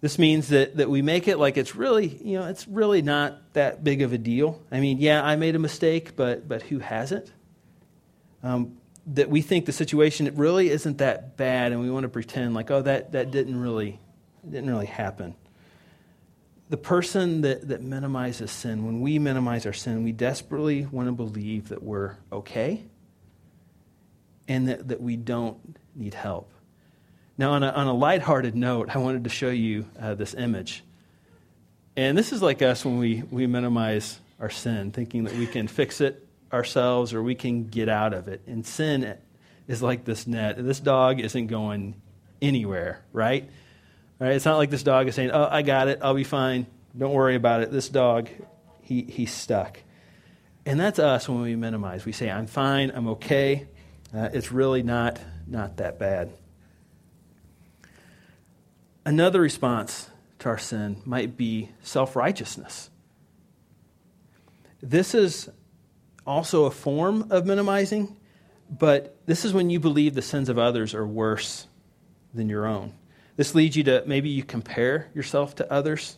This 0.00 0.18
means 0.18 0.48
that, 0.48 0.76
that 0.76 0.90
we 0.90 1.02
make 1.02 1.28
it 1.28 1.38
like 1.38 1.56
it's 1.56 1.74
really, 1.74 2.08
you 2.22 2.38
know, 2.38 2.46
it's 2.48 2.68
really 2.68 3.02
not 3.02 3.52
that 3.54 3.82
big 3.82 4.02
of 4.02 4.12
a 4.12 4.18
deal. 4.18 4.62
I 4.70 4.80
mean, 4.80 4.98
yeah, 4.98 5.24
I 5.24 5.36
made 5.36 5.56
a 5.56 5.58
mistake, 5.58 6.16
but, 6.16 6.48
but 6.48 6.62
who 6.62 6.78
hasn't? 6.78 7.32
Um, 8.42 8.76
that 9.06 9.30
we 9.30 9.40
think 9.40 9.66
the 9.66 9.72
situation 9.72 10.26
it 10.26 10.34
really 10.34 10.68
isn't 10.68 10.98
that 10.98 11.36
bad 11.36 11.72
and 11.72 11.80
we 11.80 11.90
want 11.90 12.02
to 12.02 12.08
pretend 12.08 12.54
like 12.54 12.70
oh 12.70 12.82
that, 12.82 13.12
that 13.12 13.30
didn't 13.30 13.60
really 13.60 14.00
didn't 14.44 14.68
really 14.68 14.86
happen 14.86 15.34
the 16.68 16.76
person 16.76 17.42
that, 17.42 17.68
that 17.68 17.82
minimizes 17.82 18.50
sin 18.50 18.84
when 18.84 19.00
we 19.00 19.18
minimize 19.18 19.64
our 19.64 19.72
sin 19.72 20.02
we 20.02 20.12
desperately 20.12 20.86
want 20.86 21.08
to 21.08 21.12
believe 21.12 21.68
that 21.68 21.82
we're 21.82 22.16
okay 22.32 22.82
and 24.48 24.68
that, 24.68 24.88
that 24.88 25.00
we 25.00 25.16
don't 25.16 25.76
need 25.94 26.14
help 26.14 26.50
now 27.38 27.52
on 27.52 27.62
a, 27.62 27.68
on 27.70 27.86
a 27.86 27.94
lighthearted 27.94 28.54
note 28.54 28.88
i 28.94 28.98
wanted 28.98 29.24
to 29.24 29.30
show 29.30 29.50
you 29.50 29.86
uh, 30.00 30.14
this 30.14 30.34
image 30.34 30.82
and 31.96 32.16
this 32.16 32.32
is 32.32 32.42
like 32.42 32.60
us 32.60 32.84
when 32.84 32.98
we, 32.98 33.22
we 33.30 33.46
minimize 33.46 34.20
our 34.38 34.50
sin 34.50 34.92
thinking 34.92 35.24
that 35.24 35.34
we 35.34 35.46
can 35.46 35.66
fix 35.66 36.02
it 36.02 36.26
ourselves 36.52 37.14
or 37.14 37.22
we 37.22 37.34
can 37.34 37.64
get 37.64 37.88
out 37.88 38.12
of 38.12 38.28
it. 38.28 38.42
And 38.46 38.66
sin 38.66 39.16
is 39.66 39.82
like 39.82 40.04
this 40.04 40.26
net. 40.26 40.62
This 40.62 40.78
dog 40.78 41.20
isn't 41.20 41.46
going 41.46 42.00
anywhere, 42.42 43.02
right? 43.14 43.48
Right? 44.18 44.32
It's 44.32 44.44
not 44.44 44.58
like 44.58 44.70
this 44.70 44.82
dog 44.82 45.08
is 45.08 45.14
saying, 45.14 45.30
"Oh, 45.32 45.48
I 45.50 45.62
got 45.62 45.88
it. 45.88 46.00
I'll 46.02 46.14
be 46.14 46.24
fine. 46.24 46.66
Don't 46.96 47.12
worry 47.12 47.34
about 47.34 47.62
it." 47.62 47.70
This 47.70 47.88
dog, 47.88 48.28
he 48.82 49.02
he's 49.02 49.32
stuck. 49.32 49.78
And 50.64 50.80
that's 50.80 50.98
us 50.98 51.28
when 51.28 51.42
we 51.42 51.54
minimize. 51.54 52.04
We 52.04 52.12
say, 52.12 52.28
I'm 52.28 52.46
fine, 52.46 52.90
I'm 52.92 53.06
okay. 53.08 53.68
Uh, 54.14 54.28
it's 54.32 54.52
really 54.52 54.82
not, 54.82 55.20
not 55.46 55.76
that 55.78 55.98
bad. 55.98 56.32
Another 59.04 59.40
response 59.40 60.10
to 60.40 60.48
our 60.48 60.58
sin 60.58 61.02
might 61.04 61.36
be 61.36 61.70
self 61.82 62.16
righteousness. 62.16 62.90
This 64.82 65.14
is 65.14 65.48
also 66.26 66.64
a 66.64 66.70
form 66.70 67.28
of 67.30 67.46
minimizing, 67.46 68.16
but 68.68 69.16
this 69.26 69.44
is 69.44 69.52
when 69.52 69.70
you 69.70 69.80
believe 69.80 70.14
the 70.14 70.22
sins 70.22 70.48
of 70.48 70.58
others 70.58 70.94
are 70.94 71.06
worse 71.06 71.66
than 72.34 72.48
your 72.48 72.66
own. 72.66 72.92
This 73.36 73.54
leads 73.54 73.76
you 73.76 73.84
to 73.84 74.02
maybe 74.06 74.28
you 74.28 74.42
compare 74.42 75.08
yourself 75.14 75.56
to 75.56 75.72
others. 75.72 76.16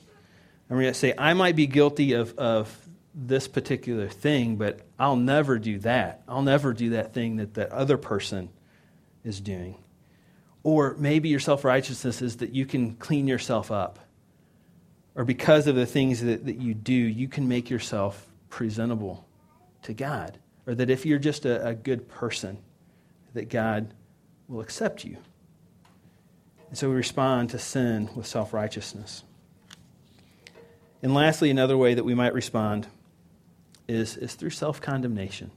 And 0.68 0.76
we're 0.76 0.84
going 0.84 0.94
to 0.94 0.98
say, 0.98 1.14
I 1.18 1.34
might 1.34 1.56
be 1.56 1.66
guilty 1.66 2.12
of, 2.12 2.36
of 2.38 2.87
this 3.20 3.48
particular 3.48 4.08
thing, 4.08 4.56
but 4.56 4.80
I'll 4.98 5.16
never 5.16 5.58
do 5.58 5.80
that. 5.80 6.22
I'll 6.28 6.42
never 6.42 6.72
do 6.72 6.90
that 6.90 7.12
thing 7.12 7.36
that 7.36 7.54
that 7.54 7.72
other 7.72 7.98
person 7.98 8.48
is 9.24 9.40
doing. 9.40 9.76
Or 10.62 10.94
maybe 10.98 11.28
your 11.28 11.40
self 11.40 11.64
righteousness 11.64 12.22
is 12.22 12.36
that 12.36 12.54
you 12.54 12.64
can 12.64 12.94
clean 12.94 13.26
yourself 13.26 13.72
up. 13.72 13.98
Or 15.16 15.24
because 15.24 15.66
of 15.66 15.74
the 15.74 15.86
things 15.86 16.22
that, 16.22 16.46
that 16.46 16.60
you 16.60 16.74
do, 16.74 16.92
you 16.94 17.26
can 17.26 17.48
make 17.48 17.70
yourself 17.70 18.28
presentable 18.50 19.26
to 19.82 19.92
God. 19.92 20.38
Or 20.66 20.76
that 20.76 20.88
if 20.88 21.04
you're 21.04 21.18
just 21.18 21.44
a, 21.44 21.66
a 21.66 21.74
good 21.74 22.08
person, 22.08 22.58
that 23.34 23.48
God 23.48 23.94
will 24.46 24.60
accept 24.60 25.04
you. 25.04 25.16
And 26.68 26.78
so 26.78 26.88
we 26.88 26.94
respond 26.94 27.50
to 27.50 27.58
sin 27.58 28.10
with 28.14 28.26
self 28.26 28.52
righteousness. 28.52 29.24
And 31.02 31.14
lastly, 31.14 31.50
another 31.50 31.76
way 31.76 31.94
that 31.94 32.04
we 32.04 32.14
might 32.14 32.34
respond 32.34 32.86
is, 33.88 34.16
is 34.16 34.34
through 34.34 34.50
self 34.50 34.80
condemnation. 34.80 35.50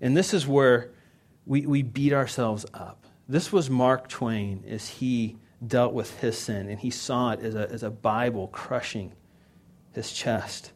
And 0.00 0.16
this 0.16 0.34
is 0.34 0.46
where 0.46 0.90
we, 1.46 1.66
we 1.66 1.82
beat 1.82 2.12
ourselves 2.12 2.66
up. 2.74 3.06
This 3.28 3.50
was 3.50 3.70
Mark 3.70 4.08
Twain 4.08 4.62
as 4.68 4.88
he 4.88 5.36
dealt 5.66 5.94
with 5.94 6.20
his 6.20 6.38
sin, 6.38 6.68
and 6.68 6.78
he 6.78 6.90
saw 6.90 7.30
it 7.32 7.40
as 7.40 7.54
a, 7.54 7.70
as 7.70 7.82
a 7.82 7.90
Bible 7.90 8.48
crushing 8.48 9.12
his 9.92 10.12
chest. 10.12 10.72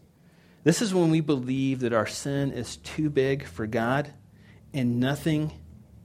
This 0.64 0.82
is 0.82 0.94
when 0.94 1.10
we 1.10 1.20
believe 1.20 1.80
that 1.80 1.92
our 1.92 2.06
sin 2.06 2.52
is 2.52 2.76
too 2.76 3.08
big 3.08 3.46
for 3.46 3.66
God 3.66 4.12
and 4.72 5.00
nothing 5.00 5.52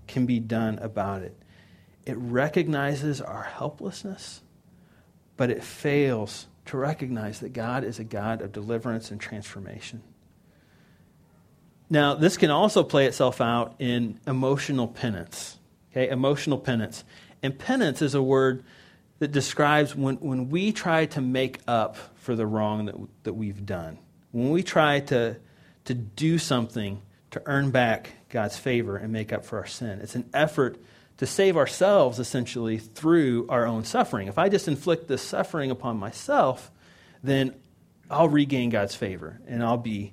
can 0.07 0.25
be 0.25 0.39
done 0.39 0.79
about 0.79 1.21
it. 1.21 1.37
It 2.05 2.17
recognizes 2.17 3.21
our 3.21 3.43
helplessness, 3.43 4.41
but 5.37 5.49
it 5.49 5.63
fails 5.63 6.47
to 6.65 6.77
recognize 6.77 7.39
that 7.39 7.53
God 7.53 7.83
is 7.83 7.99
a 7.99 8.03
God 8.03 8.41
of 8.41 8.51
deliverance 8.51 9.11
and 9.11 9.19
transformation. 9.19 10.03
Now, 11.95 12.13
this 12.13 12.35
can 12.35 12.51
also 12.51 12.83
play 12.83 13.05
itself 13.05 13.39
out 13.39 13.75
in 13.79 14.19
emotional 14.27 14.85
penance. 14.85 15.57
Okay, 15.91 16.09
emotional 16.09 16.57
penance. 16.57 17.05
And 17.41 17.57
penance 17.57 18.01
is 18.01 18.15
a 18.15 18.21
word 18.21 18.65
that 19.19 19.31
describes 19.31 19.95
when, 19.95 20.17
when 20.17 20.49
we 20.49 20.73
try 20.73 21.05
to 21.05 21.21
make 21.21 21.61
up 21.69 21.95
for 22.15 22.35
the 22.35 22.45
wrong 22.45 22.87
that, 22.87 22.95
that 23.23 23.33
we've 23.35 23.65
done. 23.65 23.97
When 24.33 24.49
we 24.49 24.61
try 24.61 24.99
to, 24.99 25.37
to 25.85 25.93
do 25.93 26.37
something 26.37 27.01
to 27.31 27.41
earn 27.45 27.71
back 27.71 28.11
God's 28.27 28.57
favor 28.57 28.97
and 28.97 29.13
make 29.13 29.31
up 29.31 29.45
for 29.45 29.59
our 29.59 29.65
sin. 29.65 30.01
It's 30.01 30.15
an 30.15 30.29
effort 30.33 30.75
to 31.19 31.25
save 31.25 31.55
ourselves 31.55 32.19
essentially 32.19 32.77
through 32.77 33.45
our 33.47 33.65
own 33.65 33.85
suffering. 33.85 34.27
If 34.27 34.37
I 34.37 34.49
just 34.49 34.67
inflict 34.67 35.07
this 35.07 35.21
suffering 35.21 35.71
upon 35.71 35.95
myself, 35.95 36.71
then 37.23 37.55
I'll 38.11 38.27
regain 38.27 38.69
God's 38.69 38.95
favor 38.95 39.39
and 39.47 39.63
I'll 39.63 39.77
be 39.77 40.11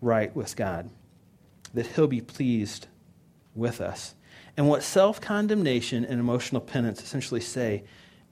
right 0.00 0.34
with 0.34 0.56
God, 0.56 0.90
that 1.74 1.86
He'll 1.88 2.06
be 2.06 2.20
pleased 2.20 2.86
with 3.54 3.80
us. 3.80 4.14
And 4.56 4.68
what 4.68 4.82
self 4.82 5.20
condemnation 5.20 6.04
and 6.04 6.20
emotional 6.20 6.60
penance 6.60 7.02
essentially 7.02 7.40
say 7.40 7.84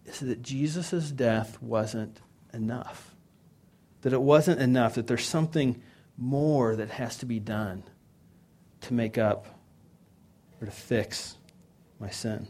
is 0.06 0.20
that 0.20 0.42
Jesus' 0.42 1.10
death 1.10 1.60
wasn't 1.60 2.20
enough. 2.52 3.14
That 4.02 4.12
it 4.12 4.22
wasn't 4.22 4.60
enough, 4.60 4.94
that 4.94 5.06
there's 5.06 5.26
something 5.26 5.80
more 6.16 6.76
that 6.76 6.90
has 6.90 7.16
to 7.18 7.26
be 7.26 7.38
done 7.38 7.84
to 8.82 8.94
make 8.94 9.18
up 9.18 9.46
or 10.60 10.66
to 10.66 10.72
fix 10.72 11.36
my 11.98 12.10
sin. 12.10 12.48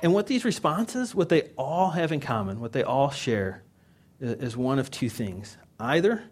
And 0.00 0.12
what 0.12 0.26
these 0.26 0.44
responses, 0.44 1.14
what 1.14 1.28
they 1.28 1.42
all 1.56 1.90
have 1.90 2.12
in 2.12 2.20
common, 2.20 2.60
what 2.60 2.72
they 2.72 2.82
all 2.82 3.10
share, 3.10 3.62
is 4.20 4.56
one 4.56 4.78
of 4.78 4.90
two 4.90 5.08
things. 5.08 5.56
Either 5.78 6.24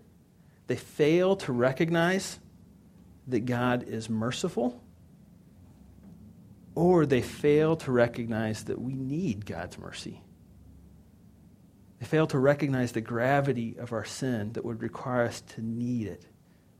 they 0.66 0.76
fail 0.76 1.36
to 1.36 1.52
recognize 1.52 2.38
that 3.30 3.46
God 3.46 3.84
is 3.84 4.08
merciful, 4.08 4.82
or 6.74 7.06
they 7.06 7.22
fail 7.22 7.76
to 7.76 7.92
recognize 7.92 8.64
that 8.64 8.80
we 8.80 8.94
need 8.94 9.46
God's 9.46 9.78
mercy. 9.78 10.22
They 11.98 12.06
fail 12.06 12.26
to 12.28 12.38
recognize 12.38 12.92
the 12.92 13.00
gravity 13.00 13.76
of 13.78 13.92
our 13.92 14.04
sin 14.04 14.54
that 14.54 14.64
would 14.64 14.82
require 14.82 15.26
us 15.26 15.42
to 15.42 15.62
need 15.62 16.06
it, 16.06 16.24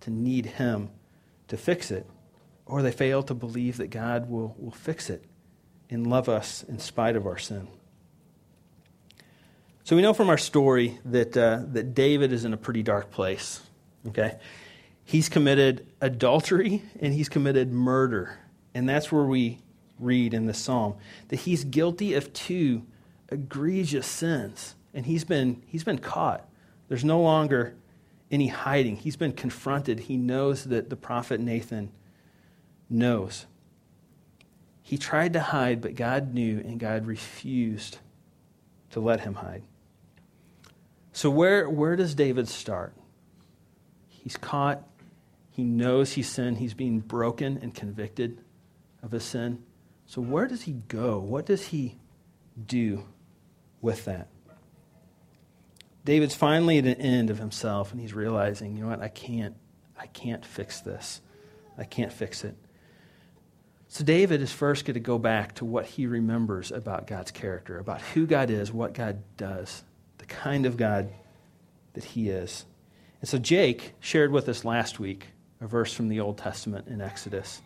to 0.00 0.10
need 0.10 0.46
Him 0.46 0.90
to 1.48 1.56
fix 1.56 1.90
it. 1.90 2.06
Or 2.64 2.82
they 2.82 2.92
fail 2.92 3.22
to 3.24 3.34
believe 3.34 3.76
that 3.78 3.88
God 3.88 4.30
will, 4.30 4.54
will 4.58 4.70
fix 4.70 5.10
it 5.10 5.24
and 5.90 6.06
love 6.06 6.28
us 6.28 6.62
in 6.62 6.78
spite 6.78 7.16
of 7.16 7.26
our 7.26 7.36
sin. 7.36 7.68
So 9.84 9.96
we 9.96 10.02
know 10.02 10.14
from 10.14 10.30
our 10.30 10.38
story 10.38 10.98
that, 11.06 11.36
uh, 11.36 11.62
that 11.72 11.94
David 11.94 12.32
is 12.32 12.44
in 12.44 12.54
a 12.54 12.56
pretty 12.56 12.82
dark 12.82 13.10
place. 13.10 13.60
Okay? 14.08 14.38
He's 15.10 15.28
committed 15.28 15.88
adultery 16.00 16.84
and 17.00 17.12
he's 17.12 17.28
committed 17.28 17.72
murder. 17.72 18.38
And 18.74 18.88
that's 18.88 19.10
where 19.10 19.24
we 19.24 19.58
read 19.98 20.32
in 20.32 20.46
the 20.46 20.54
psalm 20.54 20.94
that 21.30 21.40
he's 21.40 21.64
guilty 21.64 22.14
of 22.14 22.32
two 22.32 22.86
egregious 23.28 24.06
sins. 24.06 24.76
And 24.94 25.04
he's 25.04 25.24
been, 25.24 25.64
he's 25.66 25.82
been 25.82 25.98
caught. 25.98 26.48
There's 26.86 27.04
no 27.04 27.20
longer 27.20 27.74
any 28.30 28.46
hiding. 28.46 28.98
He's 28.98 29.16
been 29.16 29.32
confronted. 29.32 29.98
He 29.98 30.16
knows 30.16 30.66
that 30.66 30.90
the 30.90 30.96
prophet 30.96 31.40
Nathan 31.40 31.90
knows. 32.88 33.46
He 34.80 34.96
tried 34.96 35.32
to 35.32 35.40
hide, 35.40 35.80
but 35.80 35.96
God 35.96 36.34
knew, 36.34 36.58
and 36.60 36.78
God 36.78 37.06
refused 37.06 37.98
to 38.90 39.00
let 39.00 39.22
him 39.22 39.34
hide. 39.34 39.64
So, 41.12 41.30
where, 41.30 41.68
where 41.68 41.96
does 41.96 42.14
David 42.14 42.46
start? 42.46 42.94
He's 44.08 44.36
caught. 44.36 44.84
He 45.50 45.64
knows 45.64 46.12
he's 46.12 46.28
sinned. 46.28 46.58
He's 46.58 46.74
being 46.74 47.00
broken 47.00 47.58
and 47.60 47.74
convicted 47.74 48.42
of 49.02 49.10
his 49.10 49.24
sin. 49.24 49.62
So, 50.06 50.20
where 50.20 50.46
does 50.46 50.62
he 50.62 50.72
go? 50.88 51.18
What 51.18 51.46
does 51.46 51.66
he 51.68 51.98
do 52.66 53.04
with 53.80 54.04
that? 54.06 54.28
David's 56.04 56.34
finally 56.34 56.78
at 56.78 56.86
an 56.86 56.94
end 56.94 57.30
of 57.30 57.38
himself, 57.38 57.92
and 57.92 58.00
he's 58.00 58.14
realizing, 58.14 58.76
you 58.76 58.84
know 58.84 58.90
what, 58.90 59.02
I 59.02 59.08
can't, 59.08 59.54
I 59.98 60.06
can't 60.06 60.44
fix 60.44 60.80
this. 60.80 61.20
I 61.76 61.84
can't 61.84 62.12
fix 62.12 62.42
it. 62.44 62.56
So 63.88 64.04
David 64.04 64.40
is 64.40 64.52
first 64.52 64.84
going 64.84 64.94
to 64.94 65.00
go 65.00 65.18
back 65.18 65.56
to 65.56 65.64
what 65.64 65.84
he 65.84 66.06
remembers 66.06 66.70
about 66.70 67.06
God's 67.06 67.30
character, 67.30 67.78
about 67.78 68.00
who 68.00 68.26
God 68.26 68.50
is, 68.50 68.72
what 68.72 68.94
God 68.94 69.22
does 69.36 69.82
the 70.20 70.26
kind 70.26 70.66
of 70.66 70.76
God 70.76 71.10
that 71.94 72.04
He 72.04 72.28
is. 72.28 72.66
And 73.20 73.28
so 73.28 73.38
Jake 73.38 73.94
shared 74.00 74.30
with 74.30 74.48
us 74.48 74.64
last 74.64 75.00
week 75.00 75.28
a 75.60 75.66
verse 75.66 75.92
from 75.92 76.08
the 76.08 76.20
Old 76.20 76.38
Testament 76.38 76.88
in 76.88 77.00
Exodus. 77.00 77.60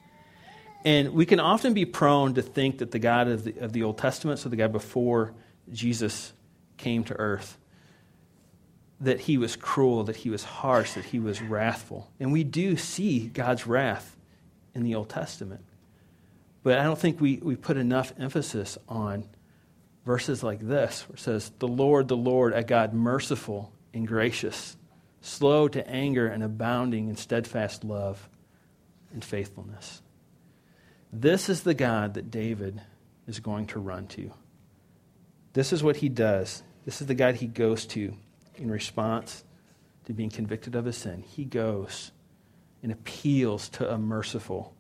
And 0.85 1.14
we 1.14 1.24
can 1.24 1.40
often 1.40 1.72
be 1.72 1.87
prone 1.87 2.35
to 2.35 2.42
think 2.42 2.78
that 2.78 2.90
the 2.90 2.98
God 2.98 3.28
of 3.28 3.44
the, 3.44 3.59
of 3.61 3.72
the 3.72 3.83
Old 3.83 3.98
Testament, 3.98 4.38
so 4.38 4.48
the 4.48 4.57
God 4.57 4.72
before 4.72 5.33
Jesus 5.72 6.33
came 6.76 7.04
to 7.04 7.14
earth, 7.14 7.57
that 9.00 9.20
he 9.20 9.38
was 9.38 9.57
cruel, 9.57 10.04
that 10.04 10.16
he 10.16 10.30
was 10.30 10.44
harsh, 10.44 10.92
that 10.92 11.07
he 11.07 11.18
was 11.18 11.40
wrathful. 11.40 12.11
And 12.20 12.33
we 12.33 12.44
do 12.44 12.76
see 12.76 13.28
God's 13.28 13.66
wrath 13.66 14.16
in 14.74 14.83
the 14.83 14.94
Old 14.94 15.09
Testament. 15.09 15.64
But 16.62 16.78
I 16.78 16.85
don't 16.85 16.98
think 16.98 17.20
we, 17.20 17.37
we 17.37 17.57
put 17.57 17.76
enough 17.76 18.12
emphasis 18.18 18.78
on 18.88 19.24
verses 20.04 20.42
like 20.42 20.61
this, 20.61 21.09
where 21.09 21.16
it 21.16 21.20
says, 21.20 21.50
The 21.59 21.68
Lord, 21.68 22.09
the 22.09 22.16
Lord, 22.16 22.52
a 22.52 22.62
God 22.62 22.92
merciful 22.92 23.72
and 23.92 24.07
gracious, 24.07 24.76
slow 25.25 25.69
to 25.69 25.89
anger 25.89 26.27
and 26.27 26.43
abounding 26.43 27.09
in 27.09 27.17
steadfast 27.17 27.83
love 27.83 28.29
and 29.11 29.25
faithfulness. 29.25 30.03
This 31.11 31.49
is 31.49 31.63
the 31.63 31.73
God 31.73 32.15
that 32.15 32.31
David 32.31 32.83
is 33.27 33.41
going 33.41 33.67
to 33.69 33.79
run 33.79 34.07
to. 34.09 34.33
This 35.55 35.73
is 35.73 35.83
what 35.83 35.97
he 35.97 36.11
does. 36.11 36.63
This 36.85 37.01
is 37.01 37.07
the 37.07 37.15
God 37.15 37.37
he 37.37 37.47
goes 37.47 37.87
to 37.87 38.15
in 38.57 38.71
response 38.71 39.45
to 40.05 40.13
being 40.13 40.29
convicted 40.29 40.75
of 40.75 40.85
his 40.85 40.99
sin. 40.99 41.25
He 41.27 41.45
goes 41.45 42.11
and 42.83 42.93
appeals 42.93 43.71
to 43.71 43.91
a 43.91 43.97
merciful 43.97 44.75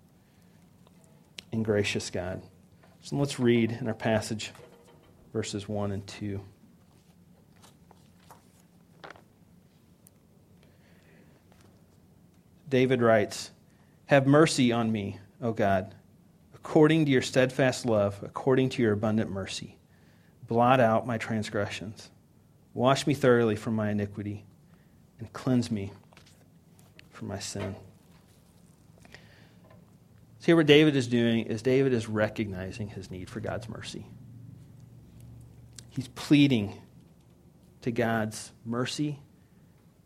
and 1.52 1.64
gracious 1.64 2.10
God. 2.10 2.42
So 3.00 3.16
let's 3.16 3.40
read 3.40 3.72
in 3.72 3.88
our 3.88 3.94
passage 3.94 4.52
verses 5.32 5.66
1 5.66 5.92
and 5.92 6.06
2. 6.06 6.40
David 12.68 13.02
writes, 13.02 13.50
Have 14.06 14.26
mercy 14.26 14.72
on 14.72 14.90
me, 14.90 15.18
O 15.40 15.52
God, 15.52 15.94
according 16.54 17.04
to 17.04 17.10
your 17.10 17.22
steadfast 17.22 17.84
love, 17.86 18.22
according 18.22 18.70
to 18.70 18.82
your 18.82 18.92
abundant 18.92 19.30
mercy. 19.30 19.78
Blot 20.46 20.80
out 20.80 21.06
my 21.06 21.18
transgressions. 21.18 22.10
Wash 22.72 23.06
me 23.06 23.14
thoroughly 23.14 23.56
from 23.56 23.74
my 23.74 23.90
iniquity, 23.90 24.44
and 25.18 25.32
cleanse 25.32 25.70
me 25.70 25.92
from 27.10 27.28
my 27.28 27.38
sin. 27.38 27.76
See, 30.40 30.52
what 30.52 30.66
David 30.66 30.94
is 30.96 31.06
doing 31.06 31.46
is 31.46 31.62
David 31.62 31.94
is 31.94 32.08
recognizing 32.08 32.88
his 32.88 33.10
need 33.10 33.30
for 33.30 33.40
God's 33.40 33.68
mercy. 33.68 34.06
He's 35.88 36.08
pleading 36.08 36.74
to 37.82 37.90
God's 37.90 38.52
mercy 38.64 39.20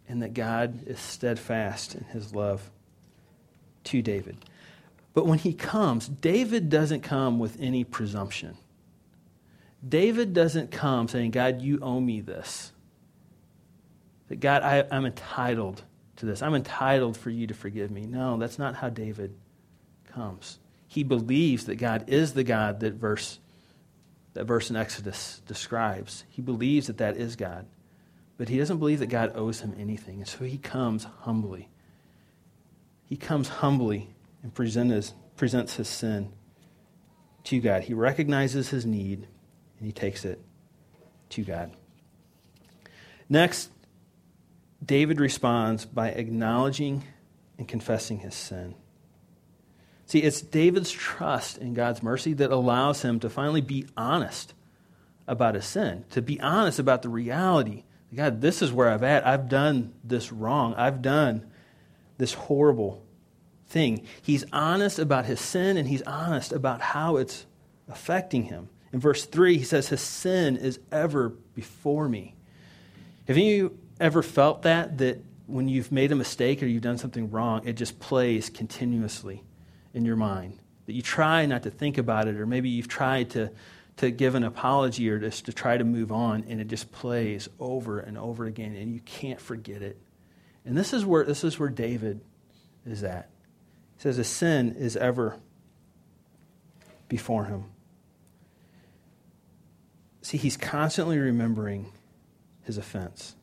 and 0.08 0.22
that 0.22 0.34
God 0.34 0.86
is 0.86 0.98
steadfast 0.98 1.94
in 1.94 2.04
his 2.04 2.34
love 2.34 2.70
to 3.84 4.02
David. 4.02 4.36
But 5.14 5.26
when 5.26 5.38
he 5.38 5.52
comes, 5.52 6.08
David 6.08 6.68
doesn't 6.68 7.02
come 7.02 7.38
with 7.38 7.56
any 7.60 7.84
presumption. 7.84 8.56
David 9.86 10.32
doesn't 10.32 10.70
come 10.70 11.08
saying, 11.08 11.30
God, 11.30 11.60
you 11.60 11.78
owe 11.80 12.00
me 12.00 12.20
this. 12.20 12.72
That 14.28 14.40
God, 14.40 14.62
I, 14.62 14.84
am 14.90 15.06
entitled 15.06 15.82
to 16.16 16.26
this. 16.26 16.42
I'm 16.42 16.54
entitled 16.54 17.16
for 17.16 17.30
you 17.30 17.46
to 17.46 17.54
forgive 17.54 17.90
me. 17.90 18.06
No, 18.06 18.36
that's 18.36 18.58
not 18.58 18.74
how 18.74 18.88
David 18.88 19.34
comes. 20.12 20.58
He 20.86 21.02
believes 21.02 21.66
that 21.66 21.76
God 21.76 22.08
is 22.08 22.34
the 22.34 22.44
God 22.44 22.80
that 22.80 22.94
verse, 22.94 23.38
that 24.34 24.44
verse 24.44 24.70
in 24.70 24.76
Exodus 24.76 25.40
describes. 25.46 26.24
He 26.30 26.42
believes 26.42 26.88
that 26.88 26.98
that 26.98 27.16
is 27.16 27.36
God. 27.36 27.66
But 28.38 28.48
he 28.48 28.56
doesn't 28.56 28.78
believe 28.78 29.00
that 29.00 29.08
God 29.08 29.32
owes 29.34 29.60
him 29.60 29.74
anything. 29.78 30.20
And 30.20 30.28
so 30.28 30.44
he 30.44 30.58
comes 30.58 31.04
humbly. 31.22 31.68
He 33.04 33.16
comes 33.16 33.48
humbly 33.48 34.14
and 34.42 34.54
presents, 34.54 35.12
presents 35.36 35.74
his 35.74 35.88
sin 35.88 36.32
to 37.44 37.60
God. 37.60 37.82
He 37.82 37.94
recognizes 37.94 38.70
his 38.70 38.86
need 38.86 39.26
and 39.78 39.86
he 39.86 39.92
takes 39.92 40.24
it 40.24 40.40
to 41.30 41.42
God. 41.42 41.72
Next, 43.28 43.70
David 44.84 45.20
responds 45.20 45.84
by 45.84 46.10
acknowledging 46.10 47.02
and 47.58 47.66
confessing 47.66 48.20
his 48.20 48.34
sin. 48.34 48.74
See, 50.06 50.20
it's 50.20 50.40
David's 50.40 50.90
trust 50.90 51.58
in 51.58 51.74
God's 51.74 52.02
mercy 52.02 52.32
that 52.34 52.50
allows 52.50 53.02
him 53.02 53.20
to 53.20 53.28
finally 53.28 53.60
be 53.60 53.86
honest 53.96 54.54
about 55.26 55.54
his 55.54 55.66
sin, 55.66 56.04
to 56.10 56.22
be 56.22 56.40
honest 56.40 56.78
about 56.78 57.02
the 57.02 57.10
reality. 57.10 57.84
God, 58.14 58.40
this 58.40 58.62
is 58.62 58.72
where 58.72 58.88
I've 58.88 59.02
at. 59.02 59.26
I've 59.26 59.48
done 59.48 59.92
this 60.02 60.32
wrong. 60.32 60.74
I've 60.74 61.02
done 61.02 61.50
this 62.16 62.34
horrible 62.34 63.04
thing. 63.68 64.06
He's 64.22 64.44
honest 64.52 64.98
about 64.98 65.26
his 65.26 65.40
sin 65.40 65.76
and 65.76 65.86
he's 65.88 66.02
honest 66.02 66.52
about 66.52 66.80
how 66.80 67.16
it's 67.16 67.46
affecting 67.88 68.44
him. 68.44 68.70
In 68.92 69.00
verse 69.00 69.26
3, 69.26 69.58
he 69.58 69.64
says, 69.64 69.88
His 69.88 70.00
sin 70.00 70.56
is 70.56 70.80
ever 70.90 71.30
before 71.54 72.08
me. 72.08 72.34
Have 73.26 73.36
you 73.36 73.78
ever 74.00 74.22
felt 74.22 74.62
that? 74.62 74.98
That 74.98 75.22
when 75.46 75.68
you've 75.68 75.92
made 75.92 76.12
a 76.12 76.16
mistake 76.16 76.62
or 76.62 76.66
you've 76.66 76.82
done 76.82 76.98
something 76.98 77.30
wrong, 77.30 77.66
it 77.66 77.74
just 77.74 77.98
plays 77.98 78.48
continuously 78.48 79.42
in 79.92 80.04
your 80.04 80.16
mind. 80.16 80.58
That 80.86 80.94
you 80.94 81.02
try 81.02 81.44
not 81.44 81.64
to 81.64 81.70
think 81.70 81.98
about 81.98 82.28
it, 82.28 82.36
or 82.36 82.46
maybe 82.46 82.70
you've 82.70 82.88
tried 82.88 83.30
to, 83.30 83.50
to 83.98 84.10
give 84.10 84.34
an 84.34 84.44
apology 84.44 85.10
or 85.10 85.18
just 85.18 85.46
to 85.46 85.52
try 85.52 85.76
to 85.76 85.84
move 85.84 86.10
on, 86.10 86.44
and 86.48 86.60
it 86.60 86.68
just 86.68 86.90
plays 86.92 87.48
over 87.60 87.98
and 88.00 88.16
over 88.16 88.46
again, 88.46 88.74
and 88.74 88.92
you 88.92 89.00
can't 89.00 89.40
forget 89.40 89.82
it. 89.82 89.98
And 90.64 90.76
this 90.76 90.92
is 90.92 91.04
where, 91.04 91.24
this 91.24 91.44
is 91.44 91.58
where 91.58 91.68
David 91.68 92.20
is 92.86 93.02
at. 93.02 93.28
He 93.96 94.02
says, 94.02 94.18
A 94.18 94.24
sin 94.24 94.76
is 94.78 94.96
ever 94.96 95.36
before 97.08 97.46
him. 97.46 97.64
See, 100.22 100.36
he's 100.36 100.56
constantly 100.56 101.18
remembering 101.18 101.92
his 102.62 102.78
offense. 102.78 103.34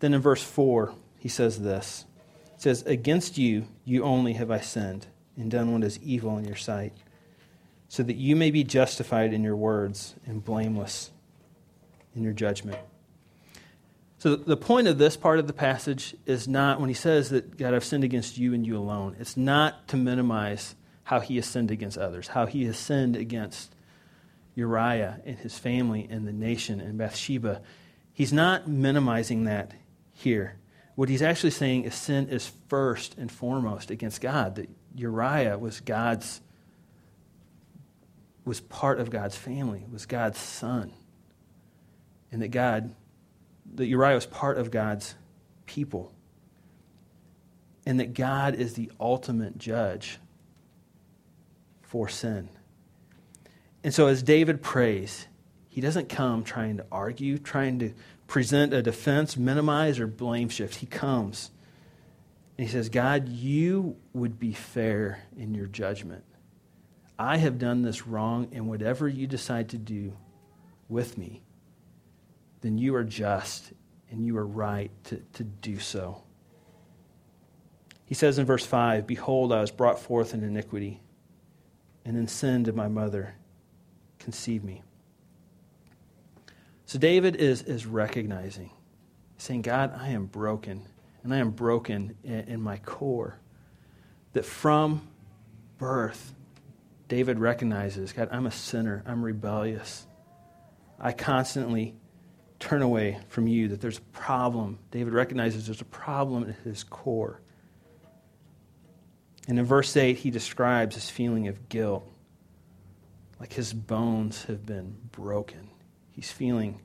Then 0.00 0.14
in 0.14 0.20
verse 0.20 0.42
4, 0.42 0.94
he 1.18 1.28
says 1.28 1.60
this. 1.60 2.06
He 2.56 2.62
says, 2.62 2.82
Against 2.82 3.38
you, 3.38 3.66
you 3.84 4.02
only 4.02 4.32
have 4.32 4.50
I 4.50 4.60
sinned 4.60 5.06
and 5.36 5.50
done 5.50 5.72
what 5.72 5.84
is 5.84 6.00
evil 6.00 6.38
in 6.38 6.44
your 6.44 6.56
sight, 6.56 6.92
so 7.94 8.02
that 8.02 8.16
you 8.16 8.34
may 8.34 8.50
be 8.50 8.64
justified 8.64 9.32
in 9.32 9.44
your 9.44 9.54
words 9.54 10.16
and 10.26 10.44
blameless 10.44 11.12
in 12.16 12.24
your 12.24 12.32
judgment. 12.32 12.76
So, 14.18 14.34
the 14.34 14.56
point 14.56 14.88
of 14.88 14.98
this 14.98 15.16
part 15.16 15.38
of 15.38 15.46
the 15.46 15.52
passage 15.52 16.16
is 16.26 16.48
not 16.48 16.80
when 16.80 16.88
he 16.88 16.94
says 16.94 17.30
that, 17.30 17.56
God, 17.56 17.72
I've 17.72 17.84
sinned 17.84 18.02
against 18.02 18.36
you 18.36 18.52
and 18.52 18.66
you 18.66 18.76
alone, 18.76 19.14
it's 19.20 19.36
not 19.36 19.86
to 19.88 19.96
minimize 19.96 20.74
how 21.04 21.20
he 21.20 21.36
has 21.36 21.46
sinned 21.46 21.70
against 21.70 21.96
others, 21.96 22.26
how 22.26 22.46
he 22.46 22.64
has 22.64 22.76
sinned 22.76 23.14
against 23.14 23.76
Uriah 24.56 25.20
and 25.24 25.38
his 25.38 25.56
family 25.56 26.08
and 26.10 26.26
the 26.26 26.32
nation 26.32 26.80
and 26.80 26.98
Bathsheba. 26.98 27.62
He's 28.12 28.32
not 28.32 28.66
minimizing 28.66 29.44
that 29.44 29.70
here. 30.12 30.56
What 30.96 31.08
he's 31.08 31.22
actually 31.22 31.52
saying 31.52 31.84
is 31.84 31.94
sin 31.94 32.28
is 32.28 32.50
first 32.66 33.16
and 33.16 33.30
foremost 33.30 33.92
against 33.92 34.20
God, 34.20 34.56
that 34.56 34.68
Uriah 34.96 35.58
was 35.58 35.78
God's 35.78 36.40
was 38.44 38.60
part 38.60 39.00
of 39.00 39.10
God's 39.10 39.36
family, 39.36 39.84
was 39.90 40.06
God's 40.06 40.38
son. 40.38 40.92
And 42.30 42.42
that 42.42 42.48
God, 42.48 42.94
that 43.74 43.86
Uriah 43.86 44.14
was 44.14 44.26
part 44.26 44.58
of 44.58 44.70
God's 44.70 45.14
people. 45.66 46.12
And 47.86 48.00
that 48.00 48.14
God 48.14 48.54
is 48.54 48.74
the 48.74 48.90
ultimate 48.98 49.58
judge 49.58 50.18
for 51.82 52.08
sin. 52.08 52.48
And 53.82 53.94
so 53.94 54.06
as 54.06 54.22
David 54.22 54.62
prays, 54.62 55.26
he 55.68 55.80
doesn't 55.80 56.08
come 56.08 56.44
trying 56.44 56.78
to 56.78 56.86
argue, 56.90 57.38
trying 57.38 57.78
to 57.80 57.92
present 58.26 58.72
a 58.72 58.82
defense, 58.82 59.36
minimize, 59.36 60.00
or 60.00 60.06
blame 60.06 60.48
shift. 60.48 60.76
He 60.76 60.86
comes 60.86 61.50
and 62.56 62.66
he 62.66 62.72
says, 62.72 62.88
God, 62.88 63.28
you 63.28 63.96
would 64.12 64.38
be 64.38 64.52
fair 64.52 65.22
in 65.36 65.54
your 65.54 65.66
judgment. 65.66 66.24
I 67.18 67.36
have 67.36 67.58
done 67.58 67.82
this 67.82 68.06
wrong, 68.06 68.48
and 68.52 68.68
whatever 68.68 69.08
you 69.08 69.26
decide 69.26 69.68
to 69.70 69.78
do 69.78 70.16
with 70.88 71.16
me, 71.16 71.42
then 72.60 72.78
you 72.78 72.94
are 72.96 73.04
just 73.04 73.72
and 74.10 74.24
you 74.24 74.36
are 74.36 74.46
right 74.46 74.90
to, 75.04 75.16
to 75.34 75.44
do 75.44 75.78
so. 75.78 76.22
He 78.06 78.14
says 78.14 78.38
in 78.38 78.46
verse 78.46 78.64
5 78.64 79.06
Behold, 79.06 79.52
I 79.52 79.60
was 79.60 79.70
brought 79.70 79.98
forth 79.98 80.34
in 80.34 80.42
iniquity, 80.42 81.00
and 82.04 82.16
in 82.16 82.28
sin 82.28 82.64
did 82.64 82.74
my 82.74 82.88
mother 82.88 83.34
conceive 84.18 84.64
me. 84.64 84.82
So 86.86 86.98
David 86.98 87.36
is, 87.36 87.62
is 87.62 87.86
recognizing, 87.86 88.70
saying, 89.38 89.62
God, 89.62 89.92
I 89.98 90.08
am 90.08 90.26
broken 90.26 90.86
and 91.22 91.32
I 91.32 91.38
am 91.38 91.50
broken 91.50 92.14
in, 92.22 92.40
in 92.40 92.60
my 92.60 92.76
core. 92.76 93.38
That 94.34 94.44
from 94.44 95.08
birth, 95.78 96.34
David 97.08 97.38
recognizes 97.38 98.12
God, 98.12 98.28
I'm 98.32 98.46
a 98.46 98.50
sinner, 98.50 99.02
I'm 99.06 99.22
rebellious. 99.22 100.06
I 100.98 101.12
constantly 101.12 101.94
turn 102.58 102.82
away 102.82 103.18
from 103.28 103.46
you, 103.46 103.68
that 103.68 103.80
there's 103.80 103.98
a 103.98 104.02
problem. 104.12 104.78
David 104.90 105.12
recognizes 105.12 105.66
there's 105.66 105.82
a 105.82 105.86
problem 105.86 106.48
at 106.48 106.56
his 106.64 106.82
core. 106.84 107.40
And 109.46 109.58
in 109.58 109.64
verse 109.66 109.96
8, 109.96 110.16
he 110.16 110.30
describes 110.30 110.94
his 110.94 111.10
feeling 111.10 111.48
of 111.48 111.68
guilt, 111.68 112.10
like 113.38 113.52
his 113.52 113.74
bones 113.74 114.44
have 114.44 114.64
been 114.64 114.96
broken. 115.12 115.68
He's 116.12 116.30
feeling 116.30 116.80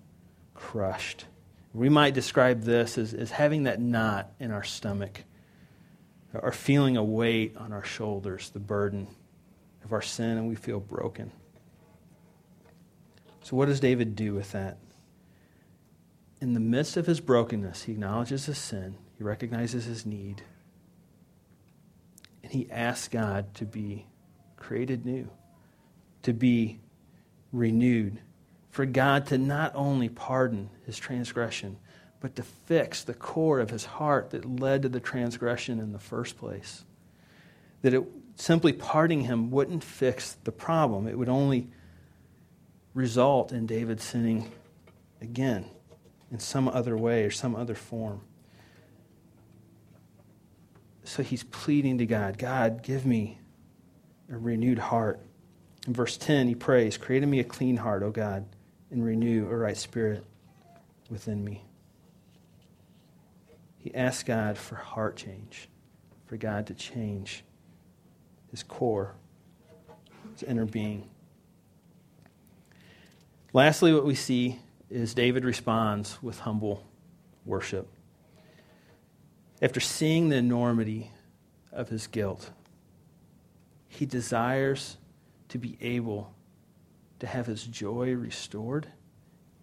crushed. 0.53 1.25
We 1.73 1.88
might 1.88 2.13
describe 2.13 2.63
this 2.63 2.97
as, 2.97 3.13
as 3.13 3.32
having 3.32 3.63
that 3.63 3.79
knot 3.79 4.32
in 4.39 4.51
our 4.51 4.63
stomach 4.63 5.23
or 6.34 6.51
feeling 6.51 6.97
a 6.97 7.03
weight 7.03 7.55
on 7.55 7.71
our 7.71 7.84
shoulders, 7.84 8.49
the 8.49 8.60
burden 8.60 9.08
of 9.83 9.93
our 9.93 10.01
sin, 10.01 10.37
and 10.37 10.47
we 10.47 10.55
feel 10.55 10.79
broken. 10.79 11.31
So, 13.41 13.55
what 13.55 13.67
does 13.67 13.79
David 13.79 14.15
do 14.15 14.33
with 14.33 14.51
that? 14.51 14.77
In 16.41 16.53
the 16.53 16.59
midst 16.59 16.97
of 16.97 17.05
his 17.05 17.19
brokenness, 17.19 17.83
he 17.83 17.93
acknowledges 17.93 18.45
his 18.45 18.57
sin, 18.57 18.95
he 19.17 19.23
recognizes 19.23 19.85
his 19.85 20.05
need, 20.05 20.41
and 22.43 22.51
he 22.51 22.69
asks 22.71 23.07
God 23.07 23.53
to 23.55 23.65
be 23.65 24.05
created 24.55 25.05
new, 25.05 25.29
to 26.23 26.33
be 26.33 26.79
renewed 27.51 28.19
for 28.71 28.85
God 28.85 29.25
to 29.27 29.37
not 29.37 29.73
only 29.75 30.09
pardon 30.09 30.69
his 30.85 30.97
transgression, 30.97 31.77
but 32.19 32.35
to 32.35 32.43
fix 32.43 33.03
the 33.03 33.13
core 33.13 33.59
of 33.59 33.69
his 33.69 33.85
heart 33.85 34.31
that 34.31 34.59
led 34.59 34.83
to 34.83 34.89
the 34.89 34.99
transgression 34.99 35.79
in 35.79 35.91
the 35.91 35.99
first 35.99 36.37
place. 36.37 36.83
That 37.81 37.93
it, 37.93 38.03
simply 38.39 38.71
pardoning 38.71 39.21
him 39.21 39.52
wouldn't 39.52 39.84
fix 39.84 40.38
the 40.43 40.52
problem, 40.52 41.08
it 41.08 41.17
would 41.17 41.30
only 41.30 41.67
result 42.93 43.52
in 43.52 43.65
David 43.65 43.99
sinning 43.99 44.49
again 45.21 45.65
in 46.32 46.39
some 46.39 46.67
other 46.67 46.97
way 46.97 47.25
or 47.25 47.32
some 47.32 47.56
other 47.56 47.75
form. 47.75 48.21
So 51.04 51.21
he's 51.23 51.43
pleading 51.43 51.97
to 51.97 52.06
God 52.06 52.38
God, 52.38 52.82
give 52.82 53.06
me 53.06 53.39
a 54.32 54.38
renewed 54.38 54.80
heart. 54.80 55.19
In 55.88 55.93
verse 55.93 56.17
10, 56.17 56.47
he 56.47 56.56
prays, 56.56 56.97
Create 56.97 57.23
in 57.23 57.30
me 57.30 57.39
a 57.39 57.43
clean 57.43 57.78
heart, 57.78 58.04
O 58.04 58.12
God, 58.12 58.45
and 58.91 59.04
renew 59.04 59.49
a 59.49 59.56
right 59.56 59.78
spirit 59.78 60.23
within 61.10 61.43
me. 61.43 61.63
He 63.78 63.93
asks 63.95 64.23
God 64.23 64.58
for 64.58 64.75
heart 64.75 65.15
change, 65.15 65.67
for 66.25 66.38
God 66.38 66.67
to 66.67 66.73
change 66.73 67.43
his 68.51 68.63
core, 68.63 69.15
his 70.33 70.43
inner 70.43 70.65
being. 70.65 71.09
Lastly, 73.53 73.93
what 73.93 74.05
we 74.05 74.15
see 74.15 74.59
is 74.89 75.13
David 75.13 75.43
responds 75.43 76.21
with 76.21 76.39
humble 76.39 76.83
worship. 77.45 77.88
After 79.62 79.79
seeing 79.79 80.29
the 80.29 80.38
enormity 80.38 81.12
of 81.71 81.89
his 81.89 82.07
guilt, 82.07 82.51
he 83.88 84.05
desires 84.05 84.97
to 85.49 85.57
be 85.57 85.77
able 85.81 86.33
to 87.19 87.27
have 87.27 87.47
his 87.47 87.63
joy 87.63 88.13
restored 88.13 88.88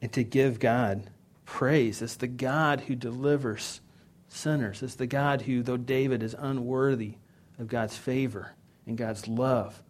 and 0.03 0.13
to 0.13 0.23
give 0.23 0.59
God 0.59 1.11
praise. 1.45 2.03
as 2.03 2.17
the 2.17 2.27
God 2.27 2.83
who 2.83 2.95
delivers 2.95 3.81
sinners. 4.29 4.83
as 4.83 4.97
the 4.97 5.07
God 5.07 5.43
who, 5.43 5.63
though 5.63 5.77
David 5.77 6.23
is 6.23 6.35
unworthy 6.39 7.15
of 7.59 7.69
God's 7.69 7.97
favor 7.97 8.56
and 8.87 8.97
God's 8.97 9.27
love, 9.27 9.83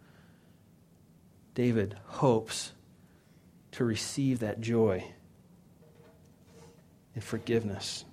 David 1.53 1.95
hopes 2.05 2.71
to 3.71 3.83
receive 3.83 4.39
that 4.39 4.59
joy 4.59 5.03
and 7.15 7.23
forgiveness. 7.23 8.05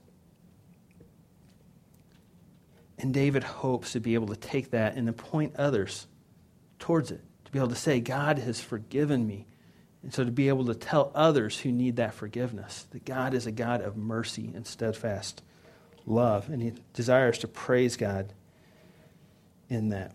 And 2.98 3.12
David 3.12 3.42
hopes 3.42 3.92
to 3.92 4.00
be 4.00 4.14
able 4.14 4.28
to 4.28 4.36
take 4.36 4.70
that 4.70 4.96
and 4.96 5.06
to 5.06 5.12
point 5.12 5.56
others 5.56 6.06
towards 6.78 7.10
it, 7.10 7.20
to 7.44 7.52
be 7.52 7.58
able 7.58 7.68
to 7.68 7.74
say, 7.74 8.00
God 8.00 8.38
has 8.38 8.60
forgiven 8.60 9.26
me. 9.26 9.46
And 10.02 10.12
so 10.12 10.24
to 10.24 10.30
be 10.30 10.48
able 10.48 10.66
to 10.66 10.74
tell 10.74 11.10
others 11.14 11.60
who 11.60 11.72
need 11.72 11.96
that 11.96 12.14
forgiveness 12.14 12.86
that 12.90 13.04
God 13.04 13.32
is 13.32 13.46
a 13.46 13.52
God 13.52 13.80
of 13.80 13.96
mercy 13.96 14.52
and 14.54 14.66
steadfast 14.66 15.42
love. 16.06 16.50
And 16.50 16.62
he 16.62 16.72
desires 16.92 17.38
to 17.38 17.48
praise 17.48 17.96
God 17.96 18.32
in 19.68 19.88
that. 19.90 20.12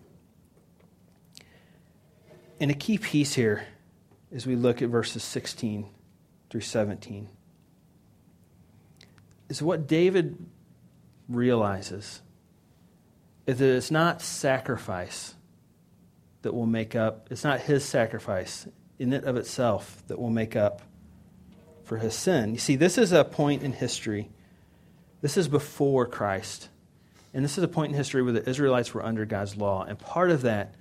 And 2.60 2.70
a 2.72 2.74
key 2.74 2.98
piece 2.98 3.34
here 3.34 3.66
as 4.34 4.46
we 4.46 4.56
look 4.56 4.82
at 4.82 4.90
verses 4.90 5.24
16 5.24 5.88
through 6.50 6.62
17 6.62 7.30
is 9.48 9.62
what 9.62 9.88
David 9.88 10.38
realizes 11.28 12.22
is 13.48 13.58
that 13.60 13.76
it's 13.76 13.92
not 13.92 14.22
sacrifice 14.22 15.34
that 16.42 16.54
will 16.54 16.66
make 16.66 16.96
up, 16.96 17.28
it's 17.32 17.44
not 17.44 17.62
his 17.62 17.84
sacrifice 17.84 18.68
in 19.00 19.14
it 19.14 19.24
of 19.24 19.38
itself 19.38 20.04
that 20.08 20.20
will 20.20 20.30
make 20.30 20.56
up 20.56 20.82
for 21.84 21.98
his 21.98 22.14
sin. 22.14 22.54
You 22.54 22.60
see, 22.60 22.76
this 22.76 22.98
is 22.98 23.12
a 23.12 23.24
point 23.24 23.64
in 23.64 23.74
history. 23.74 24.30
This 25.22 25.38
is 25.38 25.48
before 25.48 26.06
Christ. 26.06 26.70
And 27.34 27.44
this 27.44 27.58
is 27.58 27.64
a 27.64 27.68
point 27.68 27.92
in 27.92 27.98
history 27.98 28.22
where 28.22 28.34
the 28.34 28.48
Israelites 28.48 28.94
were 28.94 29.04
under 29.04 29.26
God's 29.26 29.58
law. 29.58 29.84
And 29.84 29.98
part 29.98 30.30
of 30.30 30.44
that 30.44 30.76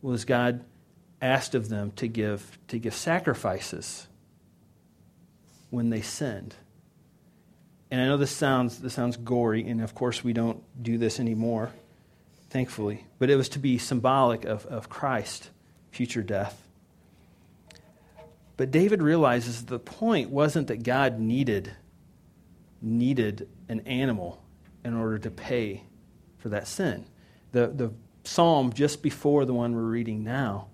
was 0.00 0.24
God 0.24 0.64
asked 1.20 1.54
of 1.54 1.68
them 1.68 1.92
to 1.92 2.08
give, 2.08 2.58
to 2.68 2.78
give 2.78 2.94
sacrifices 2.94 4.06
when 5.70 5.90
they 5.90 6.00
sinned. 6.00 6.54
And 7.90 8.00
I 8.00 8.06
know 8.06 8.16
this 8.16 8.30
sounds, 8.30 8.78
this 8.78 8.94
sounds 8.94 9.16
gory, 9.16 9.66
and 9.66 9.82
of 9.82 9.94
course 9.94 10.22
we 10.22 10.32
don't 10.32 10.62
do 10.80 10.96
this 10.96 11.18
anymore, 11.18 11.70
thankfully. 12.48 13.06
But 13.18 13.30
it 13.30 13.36
was 13.36 13.48
to 13.50 13.58
be 13.58 13.78
symbolic 13.78 14.44
of, 14.44 14.64
of 14.66 14.88
Christ, 14.88 15.50
future 15.90 16.22
death. 16.22 16.66
But 18.56 18.70
David 18.70 19.02
realizes 19.02 19.64
the 19.64 19.78
point 19.78 20.30
wasn't 20.30 20.68
that 20.68 20.82
God 20.82 21.18
needed, 21.18 21.72
needed 22.80 23.48
an 23.68 23.80
animal 23.80 24.42
in 24.84 24.94
order 24.94 25.18
to 25.18 25.30
pay 25.30 25.82
for 26.38 26.50
that 26.50 26.68
sin. 26.68 27.06
The, 27.52 27.68
the 27.68 27.92
psalm 28.24 28.72
just 28.72 29.02
before 29.02 29.44
the 29.44 29.54
one 29.54 29.74
we're 29.74 29.82
reading 29.82 30.22
now 30.22 30.68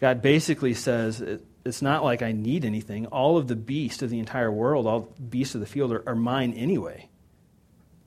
God 0.00 0.22
basically 0.22 0.74
says, 0.74 1.22
It's 1.64 1.82
not 1.82 2.04
like 2.04 2.22
I 2.22 2.32
need 2.32 2.64
anything. 2.64 3.06
All 3.06 3.36
of 3.36 3.48
the 3.48 3.56
beasts 3.56 4.02
of 4.02 4.10
the 4.10 4.18
entire 4.18 4.50
world, 4.50 4.86
all 4.86 5.12
beasts 5.28 5.54
of 5.54 5.60
the 5.60 5.66
field, 5.66 5.92
are, 5.92 6.02
are 6.08 6.14
mine 6.14 6.52
anyway. 6.54 7.08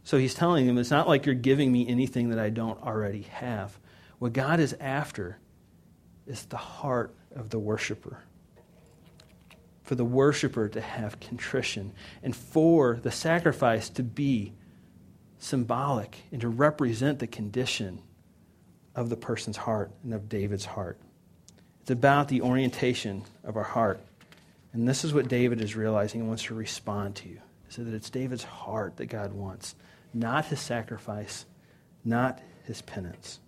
So 0.04 0.18
he's 0.18 0.34
telling 0.34 0.68
them, 0.68 0.78
It's 0.78 0.92
not 0.92 1.08
like 1.08 1.26
you're 1.26 1.36
giving 1.36 1.72
me 1.72 1.88
anything 1.88 2.30
that 2.30 2.40
I 2.40 2.50
don't 2.50 2.82
already 2.82 3.24
have. 3.24 3.78
What 4.20 4.34
God 4.34 4.60
is 4.60 4.74
after 4.80 5.38
is 6.28 6.46
the 6.46 6.58
heart 6.58 7.14
of 7.36 7.50
the 7.50 7.60
worshiper. 7.60 8.24
For 9.84 9.96
the 9.96 10.06
worshiper 10.06 10.70
to 10.70 10.80
have 10.80 11.20
contrition, 11.20 11.92
and 12.24 12.36
for 12.36 13.00
the 13.02 13.12
sacrifice 13.12 13.90
to 13.90 14.04
be 14.04 14.54
symbolic 15.40 16.20
and 16.32 16.40
to 16.40 16.48
represent 16.48 17.20
the 17.20 17.28
condition 17.28 18.02
of 18.96 19.10
the 19.10 19.18
person's 19.18 19.58
heart 19.58 19.92
and 20.04 20.14
of 20.14 20.30
David's 20.30 20.66
heart. 20.66 21.00
It's 21.82 21.92
about 21.92 22.28
the 22.28 22.42
orientation 22.42 23.24
of 23.44 23.58
our 23.58 23.64
heart. 23.64 24.00
And 24.74 24.88
this 24.88 25.04
is 25.04 25.14
what 25.14 25.28
David 25.28 25.62
is 25.62 25.76
realizing 25.76 26.22
and 26.22 26.28
wants 26.28 26.44
to 26.44 26.54
respond 26.54 27.16
to. 27.18 27.38
So 27.70 27.84
that 27.84 27.94
it's 27.94 28.10
David's 28.10 28.44
heart 28.44 28.98
that 28.98 29.08
God 29.08 29.34
wants, 29.34 29.76
not 30.14 30.46
his 30.46 30.60
sacrifice, 30.60 31.46
not 32.04 32.40
his 32.66 32.82
penance. 32.82 33.40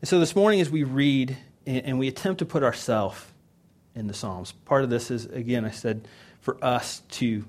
And 0.00 0.08
so 0.08 0.20
this 0.20 0.36
morning, 0.36 0.60
as 0.60 0.70
we 0.70 0.84
read 0.84 1.36
and 1.66 1.98
we 1.98 2.06
attempt 2.06 2.38
to 2.38 2.46
put 2.46 2.62
ourselves 2.62 3.24
in 3.94 4.06
the 4.06 4.14
Psalms, 4.14 4.52
part 4.52 4.84
of 4.84 4.90
this 4.90 5.10
is, 5.10 5.26
again, 5.26 5.64
I 5.64 5.70
said, 5.70 6.06
for 6.40 6.62
us 6.64 7.02
to, 7.10 7.44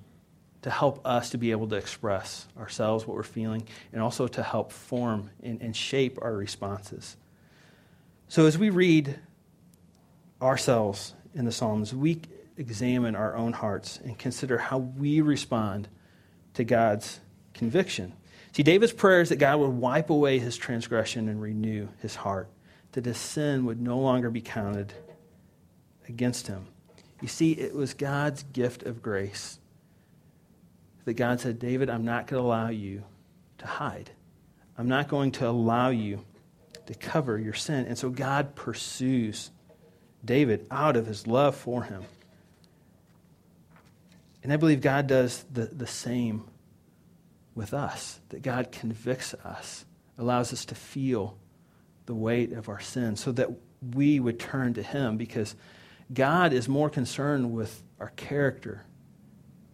to 0.63 0.70
help 0.72 1.06
us 1.06 1.30
to 1.30 1.38
be 1.38 1.52
able 1.52 1.68
to 1.68 1.76
express 1.76 2.48
ourselves, 2.58 3.06
what 3.06 3.16
we're 3.16 3.24
feeling, 3.24 3.68
and 3.94 4.02
also 4.02 4.28
to 4.28 4.42
help 4.42 4.72
form 4.72 5.30
and, 5.44 5.62
and 5.62 5.76
shape 5.76 6.18
our 6.22 6.34
responses. 6.34 7.16
So 8.30 8.46
as 8.46 8.58
we 8.58 8.70
read 8.70 9.20
ourselves 10.42 11.13
in 11.34 11.46
the 11.46 11.52
Psalms, 11.52 11.94
we 11.94 12.22
examine 12.58 13.16
our 13.16 13.36
own 13.36 13.54
hearts 13.54 14.00
and 14.04 14.18
consider 14.18 14.58
how 14.58 14.80
we 14.80 15.22
respond 15.22 15.88
to 16.56 16.63
God's 16.63 17.20
conviction. 17.54 18.13
See, 18.52 18.63
David's 18.63 18.92
prayer 18.92 19.22
is 19.22 19.30
that 19.30 19.38
God 19.38 19.60
would 19.60 19.70
wipe 19.70 20.10
away 20.10 20.40
his 20.40 20.58
transgression 20.58 21.30
and 21.30 21.42
renew 21.42 21.88
his 22.02 22.16
heart, 22.16 22.50
that 22.94 23.06
his 23.06 23.18
sin 23.18 23.66
would 23.66 23.80
no 23.80 24.00
longer 24.00 24.30
be 24.30 24.42
counted 24.42 24.94
against 26.10 26.48
him. 26.48 26.68
You 27.22 27.28
see, 27.28 27.54
it 27.54 27.74
was 27.74 27.94
God's 27.94 28.44
gift 28.44 28.84
of 28.84 29.02
grace 29.02 29.60
that 31.06 31.13
God 31.13 31.40
said, 31.40 31.60
David, 31.60 31.90
I'm 31.90 32.04
not 32.04 32.28
going 32.28 32.42
to 32.42 32.46
allow 32.46 32.70
you 32.70 33.04
to 33.60 33.66
hide. 33.66 34.12
I'm 34.78 34.88
not 34.88 35.08
going 35.08 35.32
to 35.34 35.48
allow 35.48 35.90
you 35.90 36.26
to 36.88 36.95
cover 36.95 37.38
your 37.38 37.54
sin. 37.54 37.86
And 37.86 37.97
so 37.97 38.10
God 38.10 38.56
pursues 38.56 39.52
David 40.23 40.65
out 40.71 40.95
of 40.97 41.06
his 41.06 41.28
love 41.28 41.56
for 41.56 41.84
him. 41.84 42.04
And 44.43 44.52
I 44.52 44.58
believe 44.58 44.82
God 44.82 45.08
does 45.08 45.45
the, 45.52 45.65
the 45.65 45.88
same 45.88 46.45
with 47.54 47.73
us, 47.73 48.19
that 48.30 48.41
God 48.41 48.71
convicts 48.71 49.34
us, 49.34 49.86
allows 50.17 50.54
us 50.54 50.65
to 50.65 50.76
feel 50.76 51.38
the 52.06 52.15
weight 52.15 52.54
of 52.54 52.69
our 52.69 52.80
sin 52.80 53.15
so 53.15 53.32
that 53.34 53.50
we 53.93 54.19
would 54.19 54.39
turn 54.39 54.73
to 54.76 54.84
him 54.84 55.17
because 55.17 55.56
God 56.13 56.54
is 56.54 56.69
more 56.69 56.89
concerned 56.89 57.52
with 57.52 57.84
our 58.00 58.12
character 58.15 58.86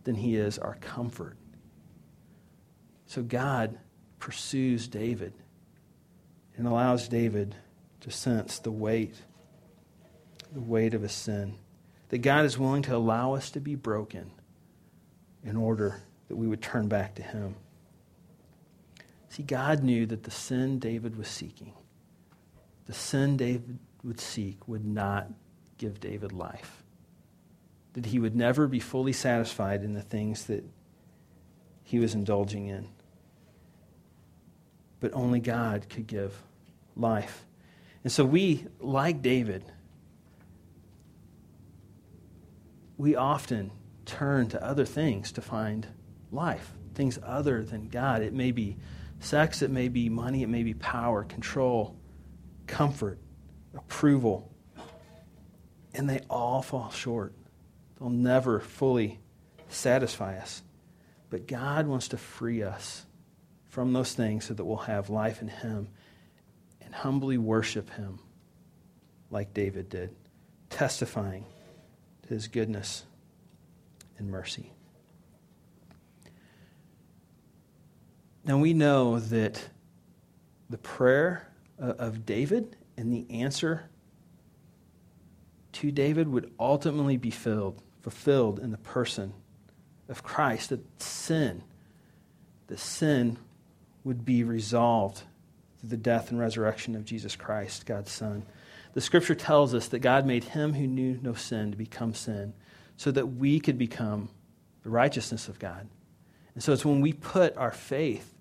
than 0.04 0.15
he 0.15 0.36
is 0.36 0.58
our 0.58 0.76
comfort. 0.76 1.38
So 3.06 3.21
God 3.21 3.78
pursues 4.17 4.88
David 4.88 5.34
and 6.58 6.68
allows 6.68 7.08
David 7.08 7.56
to 8.02 8.12
sense 8.12 8.60
the 8.60 8.72
weight, 8.72 9.16
the 10.52 10.60
weight 10.60 10.94
of 10.94 11.02
his 11.02 11.12
sin. 11.12 11.56
That 12.10 12.20
God 12.20 12.46
is 12.46 12.60
willing 12.60 12.84
to 12.84 12.96
allow 12.96 13.34
us 13.34 13.50
to 13.52 13.60
be 13.60 13.76
broken 13.76 14.32
in 15.44 15.56
order 15.56 16.02
that 16.28 16.36
we 16.36 16.48
would 16.48 16.62
turn 16.62 16.88
back 16.88 17.16
to 17.16 17.24
him. 17.24 17.56
See, 19.30 19.44
God 19.44 19.84
knew 19.84 20.06
that 20.06 20.24
the 20.24 20.32
sin 20.32 20.78
David 20.78 21.18
was 21.18 21.28
seeking, 21.28 21.74
the 22.86 22.94
sin 22.94 23.38
David 23.38 23.80
would 24.04 24.20
seek, 24.20 24.68
would 24.68 24.86
not 24.86 25.28
give 25.78 26.00
David 26.00 26.32
life. 26.32 26.84
That 27.94 28.08
he 28.08 28.20
would 28.20 28.36
never 28.36 28.68
be 28.68 28.80
fully 28.80 29.13
satisfied 29.13 29.84
in 29.84 29.94
the 29.94 30.02
things 30.02 30.46
that 30.46 30.63
he 31.84 32.00
was 32.00 32.13
indulging 32.13 32.68
in 32.68 32.89
but 35.04 35.13
only 35.13 35.42
God 35.42 35.89
could 35.89 36.08
give 36.08 36.34
life. 36.96 37.46
And 38.06 38.12
so 38.13 38.24
we, 38.24 38.66
like 38.80 39.22
David, 39.22 39.66
we 42.96 43.18
often 43.18 43.72
turn 44.06 44.48
to 44.48 44.63
other 44.63 44.86
things 44.86 45.34
to 45.34 45.42
find 45.42 45.86
life. 46.32 46.72
things 46.94 47.20
other 47.22 47.66
than 47.66 47.89
God. 47.89 48.22
It 48.22 48.32
may 48.32 48.52
be 48.52 48.78
sex, 49.20 49.62
it 49.62 49.72
may 49.72 49.89
be 49.89 50.08
money, 50.08 50.42
it 50.42 50.48
may 50.48 50.63
be 50.63 50.74
power, 50.74 51.26
control, 51.26 51.98
comfort, 52.66 53.20
approval. 53.76 54.50
And 55.94 56.10
they 56.10 56.22
all 56.30 56.62
fall 56.62 56.92
short. 56.92 57.34
They'll 58.00 58.10
never 58.10 58.62
fully 58.62 59.20
satisfy 59.68 60.38
us. 60.38 60.63
But 61.30 61.46
God 61.46 61.88
wants 61.88 62.08
to 62.10 62.18
free 62.18 62.63
us 62.63 63.06
from 63.74 63.92
those 63.92 64.14
things 64.14 64.46
so 64.46 64.54
that 64.54 64.64
we'll 64.64 64.78
have 64.78 65.10
life 65.10 65.42
in 65.42 65.48
Him 65.48 65.88
and 66.80 66.94
humbly 66.94 67.40
worship 67.40 67.90
Him 67.90 68.20
like 69.32 69.52
David 69.52 69.90
did, 69.90 70.16
testifying 70.70 71.44
to 72.22 72.30
His 72.30 72.48
goodness 72.48 73.04
and 74.20 74.30
mercy. 74.30 74.72
Now 78.46 78.60
we 78.60 78.76
know 78.76 79.18
that 79.18 79.70
the 80.70 80.78
prayer 80.78 81.52
of 81.80 82.28
David 82.28 82.76
and 82.96 83.12
the 83.12 83.26
answer 83.32 83.90
to 85.72 85.92
David 85.92 86.28
would 86.28 86.54
ultimately 86.60 87.18
be 87.18 87.32
filled, 87.32 87.82
fulfilled 88.02 88.60
in 88.60 88.70
the 88.70 88.78
person 88.78 89.34
of 90.08 90.22
Christ. 90.22 90.70
That 90.70 91.02
sin, 91.02 91.64
the 92.68 92.78
sin 92.78 93.40
would 94.04 94.26
be 94.26 94.44
resolved 94.44 95.24
through 95.80 95.89
the 95.89 95.98
death 95.98 96.32
and 96.32 96.39
resurrection 96.39 96.96
of 96.96 97.06
Jesus 97.06 97.36
Christ, 97.36 97.86
God's 97.86 98.12
Son. 98.12 98.46
The 98.94 99.02
scripture 99.02 99.36
tells 99.36 99.74
us 99.74 99.88
that 99.89 100.00
God 100.00 100.26
made 100.26 100.44
him 100.44 100.74
who 100.74 100.88
knew 100.88 101.20
no 101.22 101.34
sin 101.34 101.72
to 101.72 101.78
become 101.78 102.13
sin 102.13 102.54
so 102.98 103.12
that 103.12 103.26
we 103.26 103.60
could 103.60 103.78
become 103.78 104.30
the 104.84 104.89
righteousness 104.89 105.48
of 105.48 105.60
God. 105.60 105.88
And 106.54 106.63
so 106.63 106.74
it's 106.74 106.86
when 106.86 107.02
we 107.02 107.13
put 107.13 107.58
our 107.58 107.72
faith 107.72 108.34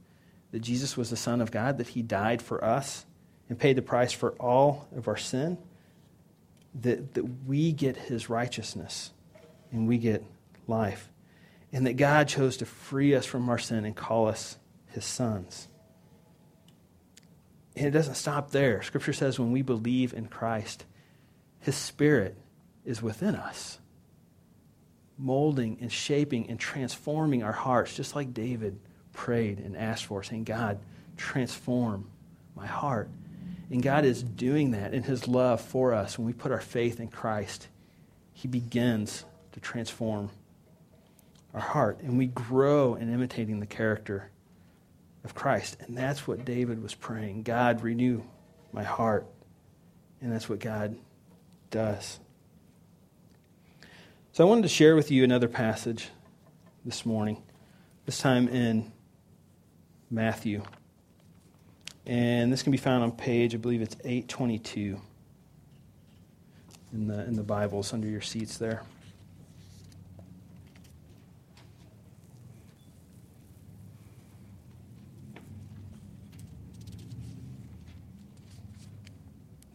that 0.51 0.61
Jesus 0.61 0.97
was 0.97 1.09
the 1.09 1.17
Son 1.17 1.41
of 1.41 1.51
God, 1.51 1.79
that 1.79 1.89
he 1.89 2.03
died 2.03 2.43
for 2.43 2.63
us 2.63 3.07
and 3.49 3.59
paid 3.59 3.77
the 3.77 3.83
price 3.83 4.13
for 4.13 4.33
all 4.33 4.89
of 4.95 5.09
our 5.09 5.17
sin, 5.17 5.57
that, 6.81 7.15
that 7.15 7.25
we 7.47 7.73
get 7.73 7.97
his 7.97 8.29
righteousness 8.29 9.13
and 9.71 9.89
we 9.89 9.99
get 9.99 10.25
life. 10.67 11.11
And 11.73 11.87
that 11.87 11.97
God 11.97 12.29
chose 12.29 12.59
to 12.59 12.67
free 12.67 13.15
us 13.15 13.25
from 13.25 13.49
our 13.49 13.59
sin 13.59 13.87
and 13.87 13.97
call 13.97 14.29
us 14.29 14.59
his 14.93 15.05
sons. 15.05 15.69
And 17.75 17.87
it 17.87 17.91
doesn't 17.91 18.15
stop 18.15 18.51
there. 18.51 18.83
Scripture 18.83 19.13
says 19.13 19.39
when 19.39 19.53
we 19.53 19.63
believe 19.63 20.13
in 20.13 20.27
Christ, 20.27 20.85
his 21.61 21.77
spirit 21.77 22.37
is 22.85 23.01
within 23.01 23.35
us, 23.35 23.79
molding 25.17 25.79
and 25.81 25.91
shaping 25.91 26.51
and 26.51 26.59
transforming 26.59 27.43
our 27.43 27.53
hearts, 27.53 27.95
just 27.95 28.17
like 28.17 28.35
David 28.35 28.79
prayed 29.13 29.59
and 29.59 29.77
asked 29.77 30.07
for, 30.07 30.23
saying, 30.23 30.45
God, 30.45 30.81
transform 31.17 32.11
my 32.57 32.67
heart. 32.67 33.09
And 33.71 33.83
God 33.83 34.05
is 34.05 34.23
doing 34.23 34.73
that 34.73 34.93
in 34.93 35.03
His 35.05 35.29
love 35.29 35.61
for 35.61 35.95
us. 35.95 36.19
When 36.19 36.27
we 36.27 36.33
put 36.33 36.53
our 36.53 36.61
faith 36.61 37.01
in 37.01 37.09
Christ, 37.09 37.69
He 38.33 38.49
begins 38.49 39.25
to 39.53 39.61
transform 39.61 40.31
our 41.55 41.61
heart. 41.61 42.01
And 42.01 42.19
we 42.19 42.27
grow 42.27 42.97
in 42.97 43.13
imitating 43.13 43.61
the 43.61 43.67
character 43.67 44.31
of 45.25 45.35
Christ. 45.35 45.77
And 45.81 45.97
that's 45.97 46.27
what 46.27 46.45
David 46.45 46.83
was 46.83 46.95
praying 46.95 47.43
God, 47.43 47.83
renew 47.83 48.23
my 48.73 48.83
heart. 48.83 49.27
And 50.21 50.33
that's 50.33 50.49
what 50.49 50.61
God 50.61 50.97
does. 51.71 52.21
So 54.33 54.47
I 54.47 54.49
wanted 54.49 54.63
to 54.63 54.69
share 54.69 54.95
with 54.95 55.11
you 55.11 55.25
another 55.25 55.49
passage 55.49 56.09
this 56.85 57.05
morning, 57.05 57.43
this 58.07 58.19
time 58.19 58.49
in 58.49 58.93
Matthew. 60.11 60.63
And 62.07 62.53
this 62.53 62.63
can 62.63 62.73
be 62.73 62.79
found 62.79 63.03
on 63.05 63.13
page, 63.13 63.55
I 63.55 63.59
believe 63.59 63.83
it's 63.83 63.97
822 64.05 65.01
in 66.93 67.07
the, 67.07 67.25
in 67.25 67.35
the 67.35 67.43
Bibles 67.43 67.93
under 67.93 68.09
your 68.09 68.21
seats 68.21 68.59
there. 68.59 68.83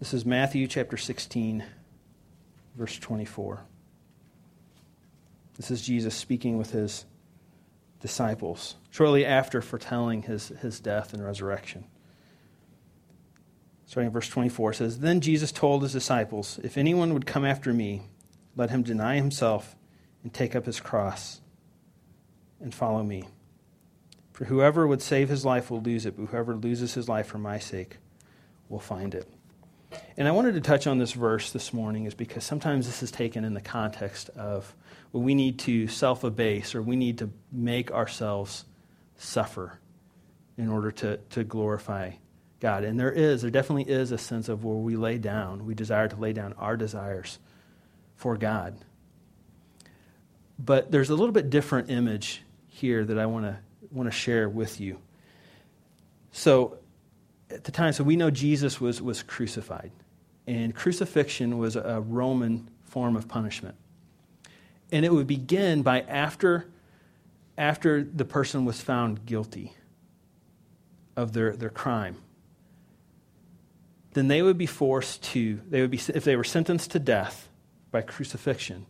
This 0.08 0.22
is 0.22 0.26
Matthew 0.26 0.68
chapter 0.68 0.96
16, 0.96 1.66
verse 2.78 2.98
24. 2.98 3.60
This 5.58 5.70
is 5.70 5.82
Jesus 5.82 6.16
speaking 6.16 6.58
with 6.58 6.72
his 6.72 7.04
disciples 8.00 8.76
shortly 8.90 9.26
after 9.26 9.62
foretelling 9.62 10.22
his, 10.22 10.48
his 10.62 10.80
death 10.80 11.14
and 11.14 11.22
resurrection. 11.22 11.84
Starting 13.86 14.08
in 14.08 14.14
verse 14.14 14.30
24 14.30 14.72
says, 14.72 15.00
Then 15.00 15.20
Jesus 15.20 15.52
told 15.52 15.84
his 15.84 15.92
disciples, 15.92 16.58
If 16.64 16.78
anyone 16.78 17.14
would 17.14 17.26
come 17.26 17.44
after 17.44 17.74
me, 17.74 18.04
let 18.56 18.70
him 18.70 18.84
deny 18.84 19.18
himself 19.18 19.76
and 20.24 20.34
take 20.34 20.56
up 20.56 20.66
his 20.66 20.80
cross 20.80 21.42
and 22.62 22.74
follow 22.74 23.04
me. 23.04 23.28
For 24.32 24.46
whoever 24.46 24.88
would 24.88 25.02
save 25.02 25.28
his 25.28 25.44
life 25.44 25.70
will 25.70 25.82
lose 25.82 26.06
it, 26.06 26.16
but 26.16 26.28
whoever 26.28 26.56
loses 26.56 26.94
his 26.94 27.10
life 27.10 27.28
for 27.28 27.40
my 27.40 27.60
sake 27.60 27.98
will 28.70 28.80
find 28.80 29.14
it. 29.14 29.28
And 30.18 30.28
I 30.28 30.32
wanted 30.32 30.54
to 30.56 30.62
touch 30.62 30.88
on 30.88 30.98
this 30.98 31.14
verse 31.14 31.52
this 31.52 31.72
morning 31.72 32.06
is 32.06 32.14
because 32.14 32.44
sometimes 32.44 32.88
this 32.88 33.04
is 33.04 33.12
taken 33.12 33.44
in 33.44 33.54
the 33.54 33.62
context 33.62 34.30
of 34.30 34.76
well, 35.14 35.24
we 35.24 35.36
need 35.36 35.60
to 35.60 35.88
self 35.88 36.24
abase 36.24 36.76
or 36.76 36.82
we 36.82 36.96
need 36.96 37.20
to 37.20 37.30
make 37.52 37.92
ourselves 37.92 38.66
suffer 39.16 39.80
in 40.58 40.70
order 40.70 40.92
to, 40.92 41.18
to 41.30 41.44
glorify 41.44 42.12
God. 42.60 42.84
And 42.84 43.00
there 43.00 43.12
is, 43.12 43.42
there 43.42 43.52
definitely 43.52 43.92
is 43.92 44.12
a 44.12 44.18
sense 44.18 44.50
of 44.50 44.64
where 44.64 44.76
we 44.76 44.96
lay 44.96 45.18
down, 45.18 45.66
we 45.66 45.74
desire 45.74 46.08
to 46.08 46.16
lay 46.16 46.34
down 46.34 46.54
our 46.54 46.76
desires 46.76 47.40
for 48.16 48.36
God. 48.36 48.76
But 50.60 50.92
there's 50.92 51.12
a 51.12 51.16
little 51.16 51.34
bit 51.34 51.50
different 51.50 51.92
image 51.92 52.42
here 52.68 53.06
that 53.06 53.18
I 53.18 53.28
want 53.28 53.46
to 53.46 53.60
want 53.92 54.08
to 54.08 54.16
share 54.16 54.50
with 54.50 54.82
you. 54.82 55.00
So 56.32 56.80
at 57.50 57.64
the 57.64 57.72
time, 57.72 57.94
so 57.94 58.04
we 58.04 58.16
know 58.16 58.30
Jesus 58.30 58.82
was, 58.82 59.02
was 59.02 59.24
crucified. 59.24 59.92
And 60.46 60.74
crucifixion 60.74 61.58
was 61.58 61.76
a 61.76 62.02
Roman 62.06 62.70
form 62.86 63.16
of 63.16 63.28
punishment. 63.28 63.76
And 64.92 65.06
it 65.06 65.12
would 65.12 65.28
begin 65.28 65.82
by 65.82 66.02
after, 66.02 66.70
after 67.58 68.04
the 68.04 68.26
person 68.26 68.64
was 68.64 68.82
found 68.82 69.26
guilty 69.26 69.74
of 71.16 71.34
their, 71.34 71.56
their 71.56 71.70
crime. 71.70 72.18
Then 74.14 74.30
they 74.30 74.42
would 74.42 74.58
be 74.58 74.66
forced 74.66 75.22
to, 75.24 75.60
they 75.70 75.82
would 75.82 75.92
be, 75.92 76.00
if 76.14 76.24
they 76.24 76.36
were 76.36 76.44
sentenced 76.44 76.92
to 76.92 77.00
death 77.00 77.50
by 77.92 78.02
crucifixion, 78.02 78.86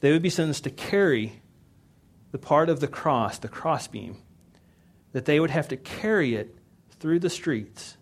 they 0.00 0.10
would 0.10 0.22
be 0.22 0.30
sentenced 0.30 0.64
to 0.64 0.70
carry 0.70 1.40
the 2.32 2.38
part 2.38 2.68
of 2.68 2.80
the 2.80 2.88
cross, 2.88 3.38
the 3.38 3.48
crossbeam, 3.48 4.16
that 5.12 5.24
they 5.24 5.38
would 5.38 5.50
have 5.50 5.68
to 5.68 5.76
carry 5.76 6.34
it 6.34 6.55
through 7.00 7.20
the 7.20 7.30
streets 7.30 7.96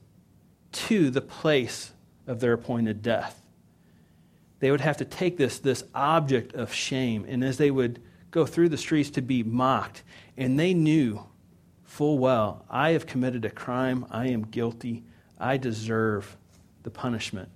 to 0.73 1.11
the 1.11 1.21
place 1.21 1.93
of 2.27 2.41
their 2.41 2.53
appointed 2.53 3.03
death. 3.03 3.41
They 4.61 4.71
would 4.71 4.81
have 4.81 4.97
to 4.99 5.05
take 5.05 5.37
this, 5.37 5.59
this 5.59 5.85
object 5.95 6.55
of 6.55 6.73
shame, 6.73 7.25
and 7.29 7.45
as 7.45 7.59
they 7.59 7.71
would 7.71 8.01
go 8.31 8.47
through 8.47 8.71
the 8.71 8.79
streets 8.79 9.11
to 9.11 9.23
be 9.23 9.43
mocked, 9.43 10.03
and 10.37 10.59
they 10.59 10.75
knew 10.75 11.25
full 11.85 12.19
well, 12.19 12.65
I 12.69 12.91
have 12.91 13.07
committed 13.07 13.45
a 13.45 13.51
crime, 13.51 14.07
I 14.11 14.29
am 14.29 14.43
guilty, 14.43 15.05
I 15.39 15.57
deserve 15.59 16.37
the 16.83 16.91
punishment 16.91 17.49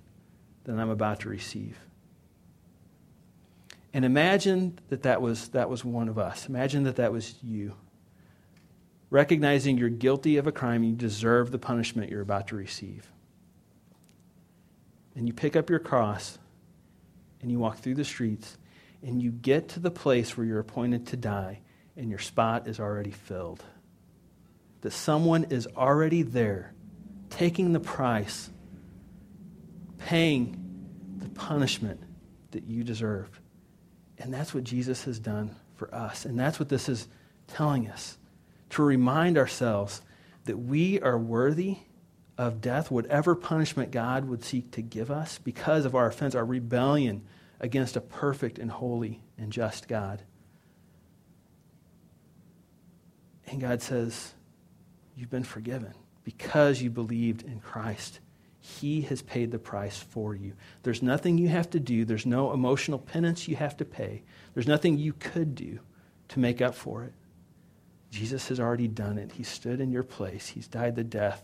that 0.63 0.77
I'm 0.77 0.89
about 0.89 1.21
to 1.21 1.29
receive. 1.29 1.77
And 3.93 4.05
imagine 4.05 4.79
that 4.89 5.03
that 5.03 5.21
was, 5.21 5.49
that 5.49 5.69
was 5.69 5.83
one 5.83 6.07
of 6.09 6.17
us. 6.17 6.47
Imagine 6.47 6.83
that 6.83 6.97
that 6.97 7.11
was 7.11 7.35
you 7.43 7.73
recognizing 9.09 9.77
you're 9.77 9.89
guilty 9.89 10.37
of 10.37 10.47
a 10.47 10.51
crime, 10.51 10.83
you 10.83 10.95
deserve 10.95 11.51
the 11.51 11.59
punishment 11.59 12.11
you're 12.11 12.21
about 12.21 12.47
to 12.47 12.55
receive. 12.55 13.11
And 15.15 15.27
you 15.27 15.33
pick 15.33 15.55
up 15.55 15.69
your 15.69 15.79
cross 15.79 16.37
and 17.41 17.51
you 17.51 17.59
walk 17.59 17.79
through 17.79 17.95
the 17.95 18.05
streets 18.05 18.57
and 19.01 19.21
you 19.21 19.31
get 19.31 19.69
to 19.69 19.79
the 19.79 19.91
place 19.91 20.37
where 20.37 20.45
you're 20.45 20.59
appointed 20.59 21.07
to 21.07 21.17
die 21.17 21.61
and 21.97 22.09
your 22.09 22.19
spot 22.19 22.67
is 22.67 22.79
already 22.79 23.11
filled. 23.11 23.63
That 24.81 24.91
someone 24.91 25.45
is 25.45 25.67
already 25.75 26.21
there 26.21 26.73
taking 27.29 27.73
the 27.73 27.79
price, 27.79 28.49
paying 29.97 30.55
the 31.17 31.29
punishment 31.29 32.01
that 32.51 32.65
you 32.65 32.83
deserved. 32.83 33.39
And 34.17 34.33
that's 34.33 34.53
what 34.53 34.63
Jesus 34.63 35.03
has 35.05 35.19
done 35.19 35.55
for 35.75 35.93
us. 35.93 36.25
And 36.25 36.39
that's 36.39 36.59
what 36.59 36.69
this 36.69 36.89
is 36.89 37.07
telling 37.47 37.89
us 37.89 38.18
to 38.71 38.83
remind 38.83 39.37
ourselves 39.37 40.01
that 40.45 40.57
we 40.57 40.99
are 41.01 41.17
worthy 41.17 41.77
of 42.37 42.61
death, 42.61 42.89
whatever 42.89 43.35
punishment 43.35 43.91
God 43.91 44.25
would 44.25 44.43
seek 44.43 44.71
to 44.71 44.81
give 44.81 45.11
us 45.11 45.39
because 45.39 45.85
of 45.85 45.95
our 45.95 46.07
offense, 46.07 46.35
our 46.35 46.45
rebellion 46.45 47.23
against 47.59 47.97
a 47.97 48.01
perfect 48.01 48.57
and 48.57 48.71
holy 48.71 49.21
and 49.37 49.51
just 49.51 49.87
God. 49.87 50.23
And 53.47 53.59
God 53.59 53.81
says, 53.81 54.33
You've 55.15 55.29
been 55.29 55.43
forgiven 55.43 55.93
because 56.23 56.81
you 56.81 56.89
believed 56.89 57.41
in 57.41 57.59
Christ. 57.59 58.21
He 58.61 59.01
has 59.01 59.21
paid 59.21 59.51
the 59.51 59.59
price 59.59 59.97
for 59.97 60.33
you. 60.33 60.53
There's 60.83 61.01
nothing 61.01 61.37
you 61.37 61.49
have 61.49 61.69
to 61.71 61.79
do, 61.79 62.05
there's 62.05 62.25
no 62.25 62.53
emotional 62.53 62.99
penance 62.99 63.47
you 63.47 63.57
have 63.57 63.75
to 63.77 63.85
pay, 63.85 64.23
there's 64.53 64.67
nothing 64.67 64.97
you 64.97 65.11
could 65.11 65.55
do 65.55 65.79
to 66.29 66.39
make 66.39 66.61
up 66.61 66.75
for 66.75 67.03
it. 67.03 67.13
Jesus 68.11 68.47
has 68.49 68.59
already 68.59 68.87
done 68.87 69.17
it. 69.17 69.31
He 69.31 69.43
stood 69.43 69.79
in 69.79 69.91
your 69.91 70.03
place, 70.03 70.47
He's 70.47 70.67
died 70.67 70.95
the 70.95 71.03
death 71.03 71.43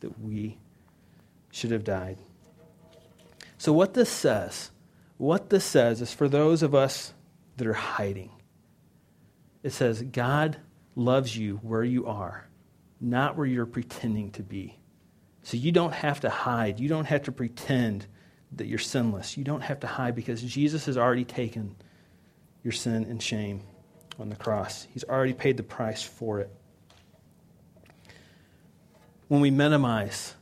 that 0.00 0.20
we 0.20 0.58
should 1.50 1.70
have 1.70 1.84
died. 1.84 2.18
So, 3.58 3.72
what 3.72 3.94
this 3.94 4.10
says, 4.10 4.70
what 5.16 5.50
this 5.50 5.64
says 5.64 6.00
is 6.00 6.12
for 6.12 6.28
those 6.28 6.62
of 6.62 6.74
us 6.74 7.12
that 7.56 7.66
are 7.66 7.72
hiding, 7.72 8.30
it 9.62 9.72
says, 9.72 10.02
God 10.02 10.58
loves 10.94 11.36
you 11.36 11.56
where 11.56 11.82
you 11.82 12.06
are, 12.06 12.46
not 13.00 13.36
where 13.36 13.46
you're 13.46 13.66
pretending 13.66 14.30
to 14.32 14.42
be. 14.42 14.78
So 15.42 15.56
you 15.56 15.70
don't 15.70 15.94
have 15.94 16.20
to 16.20 16.30
hide. 16.30 16.80
You 16.80 16.88
don't 16.88 17.04
have 17.04 17.22
to 17.24 17.32
pretend 17.32 18.06
that 18.52 18.66
you're 18.66 18.78
sinless. 18.78 19.36
You 19.36 19.44
don't 19.44 19.60
have 19.60 19.80
to 19.80 19.86
hide 19.86 20.16
because 20.16 20.42
Jesus 20.42 20.86
has 20.86 20.98
already 20.98 21.24
taken 21.24 21.76
your 22.64 22.72
sin 22.72 23.04
and 23.04 23.22
shame 23.22 23.62
on 24.18 24.28
the 24.28 24.36
cross. 24.36 24.86
He's 24.92 25.04
already 25.04 25.32
paid 25.32 25.56
the 25.56 25.62
price 25.62 26.02
for 26.02 26.40
it. 26.40 26.50
When 29.28 29.40
we 29.40 29.50
minimize, 29.50 30.34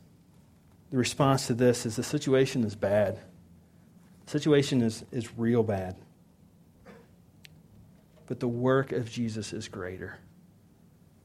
the 0.90 0.98
response 0.98 1.46
to 1.46 1.54
this 1.54 1.86
is 1.86 1.96
the 1.96 2.02
situation 2.02 2.64
is 2.64 2.74
bad. 2.74 3.18
The 4.26 4.30
situation 4.30 4.82
is, 4.82 5.04
is 5.10 5.36
real 5.38 5.62
bad. 5.62 5.96
But 8.26 8.40
the 8.40 8.48
work 8.48 8.92
of 8.92 9.10
Jesus 9.10 9.52
is 9.52 9.68
greater 9.68 10.18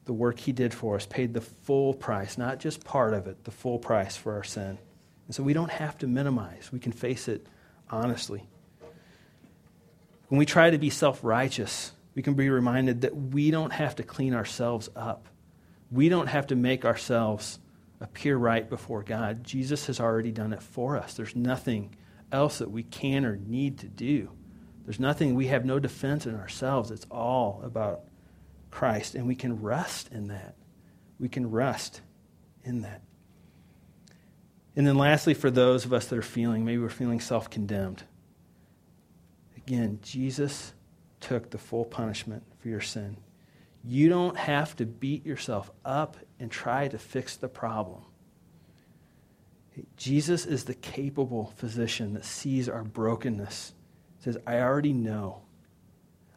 the 0.10 0.14
work 0.14 0.40
he 0.40 0.52
did 0.52 0.74
for 0.74 0.96
us, 0.96 1.06
paid 1.06 1.36
the 1.36 1.42
full 1.42 1.94
price, 1.94 2.36
not 2.36 2.58
just 2.58 2.84
part 2.84 3.14
of 3.14 3.28
it, 3.28 3.44
the 3.44 3.52
full 3.52 3.78
price 3.78 4.18
for 4.18 4.34
our 4.34 4.44
sin. 4.44 4.76
And 5.28 5.36
so 5.36 5.44
we 5.44 5.54
don't 5.54 5.70
have 5.70 6.00
to 6.00 6.08
minimize, 6.08 6.72
we 6.72 6.80
can 6.80 6.92
face 6.92 7.28
it 7.28 7.46
honestly. 7.92 8.44
When 10.30 10.40
we 10.40 10.48
try 10.48 10.72
to 10.72 10.80
be 10.80 10.90
self 10.90 11.24
righteous, 11.24 11.92
we 12.16 12.22
can 12.22 12.34
be 12.34 12.50
reminded 12.50 13.02
that 13.02 13.16
we 13.16 13.52
don't 13.52 13.72
have 13.72 13.96
to 13.98 14.04
clean 14.04 14.34
ourselves 14.34 14.90
up. 14.96 15.28
We 15.92 16.10
don't 16.10 16.28
have 16.28 16.48
to 16.48 16.56
make 16.56 16.86
ourselves 16.86 17.60
appear 18.02 18.38
right 18.38 18.70
before 18.70 19.04
God. 19.04 19.44
Jesus 19.44 19.88
has 19.88 20.00
already 20.00 20.32
done 20.32 20.54
it 20.54 20.64
for 20.64 20.98
us. 20.98 21.14
There's 21.14 21.36
nothing 21.36 21.96
else 22.32 22.60
that 22.60 22.72
we 22.72 22.84
can 22.84 23.26
or 23.26 23.36
need 23.36 23.80
to 23.80 23.88
do. 23.88 24.32
There's 24.86 25.00
nothing, 25.00 25.36
we 25.36 25.48
have 25.48 25.66
no 25.66 25.80
defense 25.80 26.26
in 26.26 26.36
ourselves. 26.36 26.92
It's 26.92 27.06
all 27.12 27.62
about 27.64 28.02
Christ, 28.72 29.16
and 29.16 29.28
we 29.28 29.36
can 29.36 29.62
rest 29.62 30.10
in 30.12 30.28
that. 30.28 30.56
We 31.20 31.30
can 31.30 31.52
rest 31.52 32.02
in 32.64 32.82
that. 32.82 33.02
And 34.76 34.88
then, 34.88 34.98
lastly, 34.98 35.34
for 35.34 35.52
those 35.52 35.86
of 35.86 35.94
us 35.94 36.06
that 36.08 36.18
are 36.18 36.22
feeling, 36.22 36.64
maybe 36.64 36.82
we're 36.82 36.90
feeling 36.90 37.20
self 37.20 37.50
condemned. 37.50 38.04
Again, 39.58 40.00
Jesus 40.02 40.74
took 41.20 41.50
the 41.50 41.58
full 41.58 41.86
punishment 41.86 42.44
for 42.60 42.70
your 42.70 42.82
sin. 42.82 43.18
You 43.84 44.10
don't 44.10 44.38
have 44.38 44.76
to 44.78 44.86
beat 44.86 45.26
yourself 45.26 45.72
up 45.86 46.18
and 46.40 46.52
try 46.52 46.88
to 46.88 46.98
fix 46.98 47.36
the 47.36 47.48
problem. 47.48 48.02
Jesus 49.96 50.46
is 50.46 50.66
the 50.66 50.74
capable 50.74 51.54
physician 51.56 52.14
that 52.14 52.26
sees 52.26 52.68
our 52.68 52.84
brokenness. 52.84 53.74
Says, 54.20 54.38
I 54.46 54.60
already 54.60 54.92
know. 54.92 55.42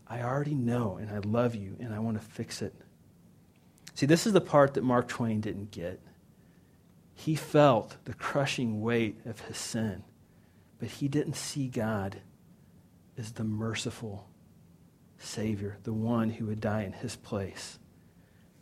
I 0.06 0.22
already 0.22 0.54
know 0.54 0.98
and 1.00 1.10
I 1.10 1.18
love 1.18 1.54
you 1.54 1.76
and 1.80 1.92
I 1.92 1.98
want 1.98 2.20
to 2.20 2.24
fix 2.24 2.62
it. 2.62 2.74
See, 3.94 4.06
this 4.06 4.26
is 4.26 4.32
the 4.32 4.40
part 4.40 4.74
that 4.74 4.84
Mark 4.84 5.08
Twain 5.08 5.40
didn't 5.40 5.70
get. 5.70 6.00
He 7.14 7.34
felt 7.34 7.96
the 8.04 8.14
crushing 8.14 8.80
weight 8.80 9.20
of 9.26 9.40
his 9.40 9.58
sin, 9.58 10.04
but 10.78 10.88
he 10.88 11.08
didn't 11.08 11.36
see 11.36 11.68
God 11.68 12.20
as 13.18 13.32
the 13.32 13.44
merciful 13.44 14.28
Savior, 15.24 15.78
the 15.84 15.92
one 15.92 16.30
who 16.30 16.46
would 16.46 16.60
die 16.60 16.82
in 16.82 16.92
his 16.92 17.16
place. 17.16 17.78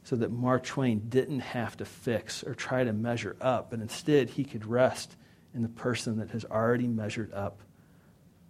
So 0.03 0.17
that 0.17 0.31
Mark 0.31 0.65
Twain 0.65 1.09
didn't 1.09 1.41
have 1.41 1.77
to 1.77 1.85
fix 1.85 2.43
or 2.43 2.55
try 2.55 2.85
to 2.85 2.93
measure 2.93 3.37
up, 3.41 3.71
but 3.71 3.81
instead 3.81 4.31
he 4.31 4.45
could 4.45 4.67
rest 4.67 5.17
in 5.55 5.63
the 5.63 5.69
person 5.69 6.19
that 6.19 6.31
has 6.31 6.45
already 6.45 6.87
measured 6.87 7.33
up 7.33 7.61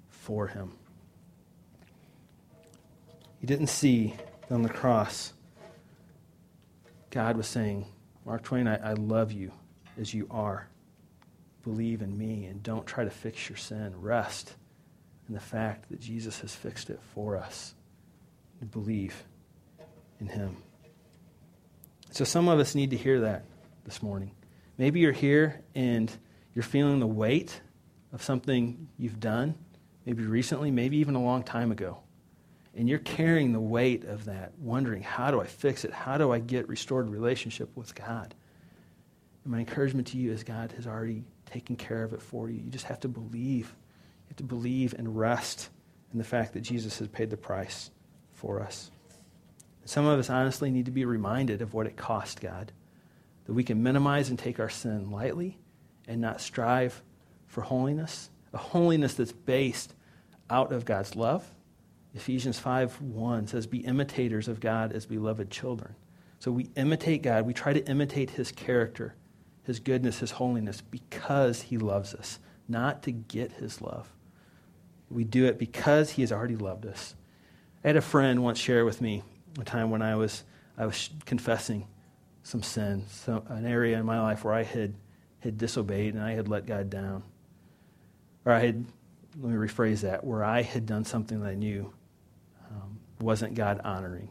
for 0.09 0.47
him. 0.47 0.73
He 3.41 3.47
didn't 3.47 3.69
see 3.69 4.15
on 4.51 4.63
the 4.63 4.69
cross 4.69 5.33
God 7.11 7.37
was 7.37 7.49
saying, 7.49 7.87
Mark 8.25 8.43
Twain, 8.43 8.69
I, 8.69 8.91
I 8.91 8.93
love 8.93 9.33
you 9.33 9.51
as 9.99 10.15
you 10.15 10.29
are. 10.31 10.69
Believe 11.65 12.03
in 12.03 12.17
me 12.17 12.47
and 12.47 12.63
don't 12.63 12.87
try 12.87 13.05
to 13.05 13.11
fix 13.11 13.49
your 13.49 13.59
sin. 13.59 14.01
Rest 14.01 14.55
in 15.29 15.35
the 15.35 15.41
fact 15.41 15.91
that 15.91 16.01
Jesus 16.01 16.41
has 16.41 16.55
fixed 16.55 16.89
it 16.89 17.01
for 17.15 17.37
us. 17.37 17.75
Believe 18.67 19.25
in 20.21 20.27
him. 20.27 20.57
So 22.11 22.25
some 22.25 22.49
of 22.49 22.59
us 22.59 22.75
need 22.75 22.91
to 22.91 22.97
hear 22.97 23.21
that 23.21 23.45
this 23.85 24.03
morning. 24.03 24.33
Maybe 24.77 25.01
you're 25.01 25.13
here 25.13 25.61
and 25.75 26.11
you're 26.55 26.63
feeling 26.63 27.01
the 27.01 27.07
weight 27.07 27.61
of 28.13 28.23
something 28.23 28.89
you've 28.99 29.21
done, 29.21 29.55
maybe 30.05 30.25
recently, 30.25 30.71
maybe 30.71 30.99
even 30.99 31.15
a 31.15 31.23
long 31.23 31.43
time 31.43 31.71
ago 31.73 32.01
and 32.75 32.89
you're 32.89 32.99
carrying 32.99 33.53
the 33.53 33.61
weight 33.61 34.05
of 34.05 34.27
that, 34.27 34.53
wondering, 34.59 35.03
how 35.03 35.31
do 35.31 35.41
I 35.41 35.47
fix 35.47 35.85
it? 35.85 35.93
How 35.93 36.19
do 36.19 36.33
I 36.33 36.39
get 36.39 36.69
restored 36.69 37.11
relationship 37.11 37.77
with 37.77 37.95
God? 37.95 38.35
And 39.45 39.53
my 39.53 39.59
encouragement 39.59 40.09
to 40.09 40.19
you 40.19 40.33
is 40.33 40.45
God 40.45 40.73
has 40.73 40.87
already 40.87 41.25
taken 41.47 41.77
care 41.77 42.05
of 42.05 42.13
it 42.13 42.23
for 42.23 42.49
you. 42.49 42.61
You 42.61 42.71
just 42.71 42.87
have 42.87 43.01
to 43.01 43.09
believe. 43.09 43.67
You 43.67 44.29
have 44.29 44.37
to 44.37 44.45
believe 44.45 44.95
and 44.97 45.19
rest 45.19 45.69
in 46.13 46.19
the 46.19 46.25
fact 46.25 46.53
that 46.55 46.61
Jesus 46.61 46.99
has 47.01 47.09
paid 47.09 47.31
the 47.31 47.37
price 47.37 47.91
for 48.41 48.61
us. 48.61 48.91
Some 49.84 50.07
of 50.07 50.18
us 50.18 50.30
honestly 50.30 50.70
need 50.70 50.86
to 50.86 50.91
be 50.91 51.05
reminded 51.05 51.62
of 51.62 51.74
what 51.74 51.86
it 51.86 51.97
cost 51.97 52.41
God, 52.41 52.72
that 53.45 53.53
we 53.53 53.64
can 53.64 53.82
minimize 53.82 54.30
and 54.30 54.38
take 54.38 54.61
our 54.61 54.68
sin 54.68 55.11
lightly 55.11 55.59
and 56.07 56.20
not 56.20 56.41
strive 56.41 57.03
for 57.47 57.62
holiness, 57.62 58.30
a 58.53 58.59
holiness 58.59 59.14
that's 59.14 59.32
based 59.32 59.95
out 60.49 60.72
of 60.72 60.84
God's 60.84 61.16
love 61.16 61.51
Ephesians 62.14 62.59
5 62.59 63.01
1 63.01 63.47
says, 63.47 63.66
Be 63.66 63.78
imitators 63.78 64.49
of 64.49 64.61
God 64.61 64.93
as 64.93 65.07
beloved 65.07 65.51
children. 65.51 65.95
So 66.38 66.51
we 66.51 66.70
imitate 66.74 67.22
God. 67.22 67.47
We 67.47 67.55
try 67.55 67.72
to 67.72 67.86
imitate 67.86 68.30
his 68.30 68.51
character, 68.51 69.14
his 69.64 69.78
goodness, 69.78 70.20
his 70.20 70.32
holiness, 70.32 70.80
because 70.80 71.62
he 71.62 71.78
loves 71.78 72.14
us, 72.14 72.38
not 72.68 73.03
to 73.03 73.12
get 73.12 73.53
his 73.53 73.80
love. 73.80 74.12
We 75.11 75.24
do 75.24 75.45
it 75.47 75.59
because 75.59 76.11
he 76.11 76.22
has 76.22 76.32
already 76.32 76.57
loved 76.57 76.86
us. 76.86 77.14
I 77.83 77.89
had 77.89 77.97
a 77.97 78.03
friend 78.03 78.43
once 78.43 78.59
share 78.59 78.85
with 78.85 79.01
me 79.01 79.22
a 79.59 79.64
time 79.64 79.91
when 79.91 80.03
I 80.03 80.14
was, 80.16 80.45
I 80.76 80.87
was 80.87 81.11
confessing 81.24 81.87
some 82.43 82.62
sin, 82.62 83.05
some, 83.09 83.43
an 83.49 83.66
area 83.66 83.99
in 83.99 84.05
my 84.05 84.20
life 84.20 84.45
where 84.45 84.55
I 84.55 84.62
had, 84.62 84.95
had 85.41 85.57
disobeyed 85.57 86.14
and 86.14 86.22
I 86.22 86.33
had 86.33 86.49
let 86.49 86.66
God 86.66 86.91
down. 86.91 87.22
Or 88.45 88.53
I 88.53 88.61
had, 88.61 88.85
let 89.41 89.53
me 89.53 89.57
rephrase 89.57 90.01
that, 90.03 90.24
where 90.24 90.45
I 90.45 90.62
had 90.62 90.87
done 90.87 91.05
something 91.05 91.41
that 91.41 91.49
I 91.49 91.55
knew 91.55 91.93
um, 92.70 93.01
wasn't 93.20 93.55
God 93.55 93.81
honoring. 93.85 94.31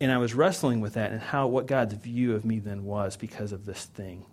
And 0.00 0.12
I 0.12 0.18
was 0.18 0.34
wrestling 0.34 0.80
with 0.80 0.94
that 0.94 1.12
and 1.12 1.20
how 1.20 1.46
what 1.46 1.66
God's 1.66 1.94
view 1.94 2.34
of 2.34 2.44
me 2.44 2.58
then 2.58 2.84
was 2.84 3.16
because 3.16 3.52
of 3.52 3.64
this 3.64 3.84
thing. 3.84 4.24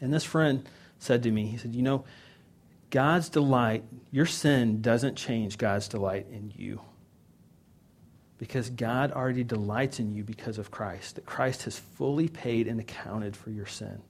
And 0.00 0.12
this 0.12 0.24
friend 0.24 0.66
said 0.98 1.22
to 1.22 1.30
me, 1.30 1.46
he 1.46 1.56
said, 1.56 1.74
"You 1.74 1.82
know, 1.82 2.04
God's 2.90 3.28
delight, 3.28 3.84
your 4.10 4.26
sin 4.26 4.82
doesn't 4.82 5.16
change 5.16 5.58
God's 5.58 5.88
delight 5.88 6.26
in 6.30 6.52
you. 6.56 6.80
Because 8.38 8.70
God 8.70 9.12
already 9.12 9.44
delights 9.44 10.00
in 10.00 10.14
you 10.14 10.24
because 10.24 10.58
of 10.58 10.70
Christ, 10.70 11.16
that 11.16 11.26
Christ 11.26 11.64
has 11.64 11.78
fully 11.78 12.28
paid 12.28 12.66
and 12.66 12.80
accounted 12.80 13.36
for 13.36 13.50
your 13.50 13.66
sin. 13.66 14.02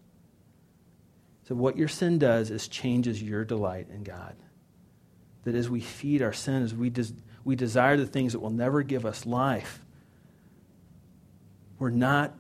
So, 1.49 1.57
what 1.57 1.77
your 1.77 1.89
sin 1.89 2.19
does 2.19 2.53
is 2.53 2.69
changes 2.69 3.21
your 3.21 3.45
delight 3.45 3.89
in 3.93 4.05
God. 4.05 4.37
That 5.43 5.57
as 5.57 5.69
we 5.69 5.81
feed 5.81 6.23
our 6.23 6.33
sin, 6.33 6.63
as 6.63 6.73
we 6.73 6.91
des- 6.91 7.13
we 7.45 7.57
desire 7.57 7.97
the 7.97 8.07
things 8.07 8.35
that 8.35 8.41
will 8.41 8.51
never 8.51 8.85
give 8.85 9.05
us 9.05 9.27
life, 9.27 9.83
we're 11.81 11.91
not 11.91 12.35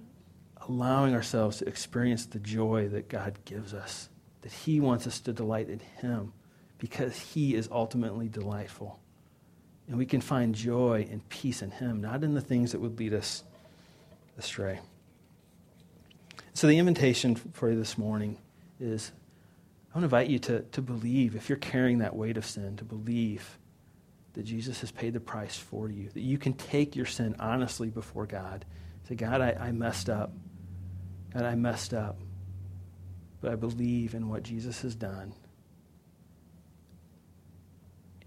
allowing 0.68 1.14
ourselves 1.14 1.56
to 1.56 1.66
experience 1.66 2.26
the 2.26 2.38
joy 2.38 2.88
that 2.88 3.08
God 3.08 3.38
gives 3.44 3.74
us, 3.74 4.09
that 4.42 4.52
He 4.52 4.80
wants 4.80 5.06
us 5.06 5.20
to 5.20 5.32
delight 5.32 5.68
in 5.68 5.80
Him 6.00 6.32
because 6.78 7.18
He 7.18 7.54
is 7.54 7.68
ultimately 7.70 8.28
delightful. 8.28 8.98
And 9.88 9.98
we 9.98 10.06
can 10.06 10.20
find 10.20 10.54
joy 10.54 11.08
and 11.10 11.26
peace 11.28 11.62
in 11.62 11.70
Him, 11.70 12.00
not 12.00 12.22
in 12.22 12.34
the 12.34 12.40
things 12.40 12.72
that 12.72 12.80
would 12.80 12.98
lead 12.98 13.14
us 13.14 13.42
astray. 14.38 14.80
So, 16.54 16.66
the 16.66 16.78
invitation 16.78 17.36
for 17.36 17.70
you 17.70 17.76
this 17.76 17.96
morning 17.96 18.38
is 18.78 19.12
I 19.92 19.98
want 19.98 20.02
to 20.02 20.16
invite 20.16 20.30
you 20.30 20.38
to, 20.40 20.60
to 20.60 20.82
believe, 20.82 21.34
if 21.34 21.48
you're 21.48 21.58
carrying 21.58 21.98
that 21.98 22.14
weight 22.14 22.36
of 22.36 22.46
sin, 22.46 22.76
to 22.76 22.84
believe 22.84 23.58
that 24.34 24.44
Jesus 24.44 24.80
has 24.80 24.92
paid 24.92 25.14
the 25.14 25.20
price 25.20 25.56
for 25.56 25.90
you, 25.90 26.08
that 26.10 26.20
you 26.20 26.38
can 26.38 26.52
take 26.52 26.94
your 26.94 27.06
sin 27.06 27.34
honestly 27.40 27.88
before 27.88 28.26
God. 28.26 28.64
Say, 29.08 29.16
God, 29.16 29.40
I, 29.40 29.56
I 29.58 29.72
messed 29.72 30.08
up. 30.08 30.32
God, 31.34 31.42
I 31.42 31.56
messed 31.56 31.92
up. 31.92 32.20
But 33.40 33.52
I 33.52 33.56
believe 33.56 34.14
in 34.14 34.28
what 34.28 34.42
Jesus 34.42 34.82
has 34.82 34.94
done. 34.94 35.32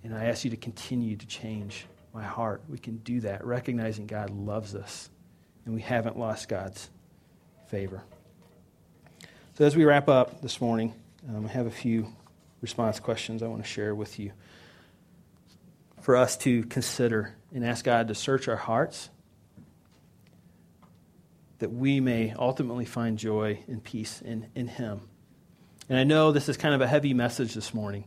And 0.03 0.15
I 0.15 0.25
ask 0.25 0.43
you 0.43 0.51
to 0.51 0.57
continue 0.57 1.15
to 1.15 1.27
change 1.27 1.85
my 2.13 2.23
heart. 2.23 2.61
We 2.67 2.77
can 2.77 2.97
do 2.97 3.21
that, 3.21 3.45
recognizing 3.45 4.07
God 4.07 4.29
loves 4.29 4.75
us 4.75 5.09
and 5.65 5.73
we 5.73 5.81
haven't 5.81 6.17
lost 6.17 6.49
God's 6.49 6.89
favor. 7.67 8.03
So, 9.55 9.65
as 9.65 9.75
we 9.75 9.85
wrap 9.85 10.09
up 10.09 10.41
this 10.41 10.59
morning, 10.59 10.93
um, 11.29 11.45
I 11.45 11.49
have 11.49 11.67
a 11.67 11.71
few 11.71 12.07
response 12.61 12.99
questions 12.99 13.43
I 13.43 13.47
want 13.47 13.63
to 13.63 13.69
share 13.69 13.93
with 13.93 14.19
you 14.19 14.31
for 16.01 16.15
us 16.15 16.35
to 16.37 16.63
consider 16.63 17.35
and 17.53 17.65
ask 17.65 17.85
God 17.85 18.07
to 18.09 18.15
search 18.15 18.47
our 18.47 18.57
hearts 18.57 19.09
that 21.63 21.71
we 21.71 22.01
may 22.01 22.33
ultimately 22.37 22.83
find 22.83 23.17
joy 23.17 23.57
and 23.69 23.81
peace 23.81 24.21
in, 24.21 24.47
in 24.53 24.67
Him. 24.67 24.99
And 25.87 25.97
I 25.97 26.03
know 26.03 26.33
this 26.33 26.49
is 26.49 26.57
kind 26.57 26.75
of 26.75 26.81
a 26.81 26.87
heavy 26.87 27.13
message 27.13 27.53
this 27.53 27.73
morning, 27.73 28.03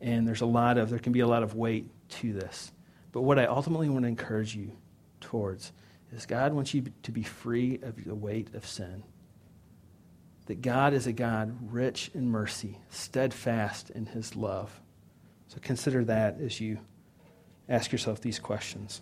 and 0.00 0.26
there's 0.26 0.40
a 0.40 0.46
lot 0.46 0.76
of, 0.76 0.90
there 0.90 0.98
can 0.98 1.12
be 1.12 1.20
a 1.20 1.26
lot 1.28 1.44
of 1.44 1.54
weight 1.54 1.88
to 2.08 2.32
this. 2.32 2.72
But 3.12 3.22
what 3.22 3.38
I 3.38 3.44
ultimately 3.44 3.88
want 3.88 4.02
to 4.02 4.08
encourage 4.08 4.56
you 4.56 4.72
towards 5.20 5.70
is 6.10 6.26
God 6.26 6.52
wants 6.52 6.74
you 6.74 6.86
to 7.04 7.12
be 7.12 7.22
free 7.22 7.78
of 7.80 8.04
the 8.04 8.12
weight 8.12 8.52
of 8.56 8.66
sin. 8.66 9.04
That 10.46 10.60
God 10.60 10.92
is 10.92 11.06
a 11.06 11.12
God 11.12 11.72
rich 11.72 12.10
in 12.12 12.28
mercy, 12.28 12.76
steadfast 12.90 13.88
in 13.90 14.06
his 14.06 14.34
love. 14.34 14.80
So 15.46 15.58
consider 15.62 16.04
that 16.06 16.40
as 16.40 16.60
you 16.60 16.80
ask 17.68 17.92
yourself 17.92 18.20
these 18.20 18.40
questions. 18.40 19.00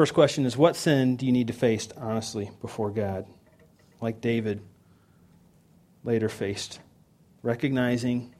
First 0.00 0.14
question 0.14 0.46
is 0.46 0.56
What 0.56 0.76
sin 0.76 1.16
do 1.16 1.26
you 1.26 1.32
need 1.32 1.48
to 1.48 1.52
face 1.52 1.86
honestly 1.94 2.50
before 2.62 2.90
God? 2.90 3.26
Like 4.00 4.22
David 4.22 4.62
later 6.04 6.30
faced, 6.30 6.80
recognizing 7.42 8.34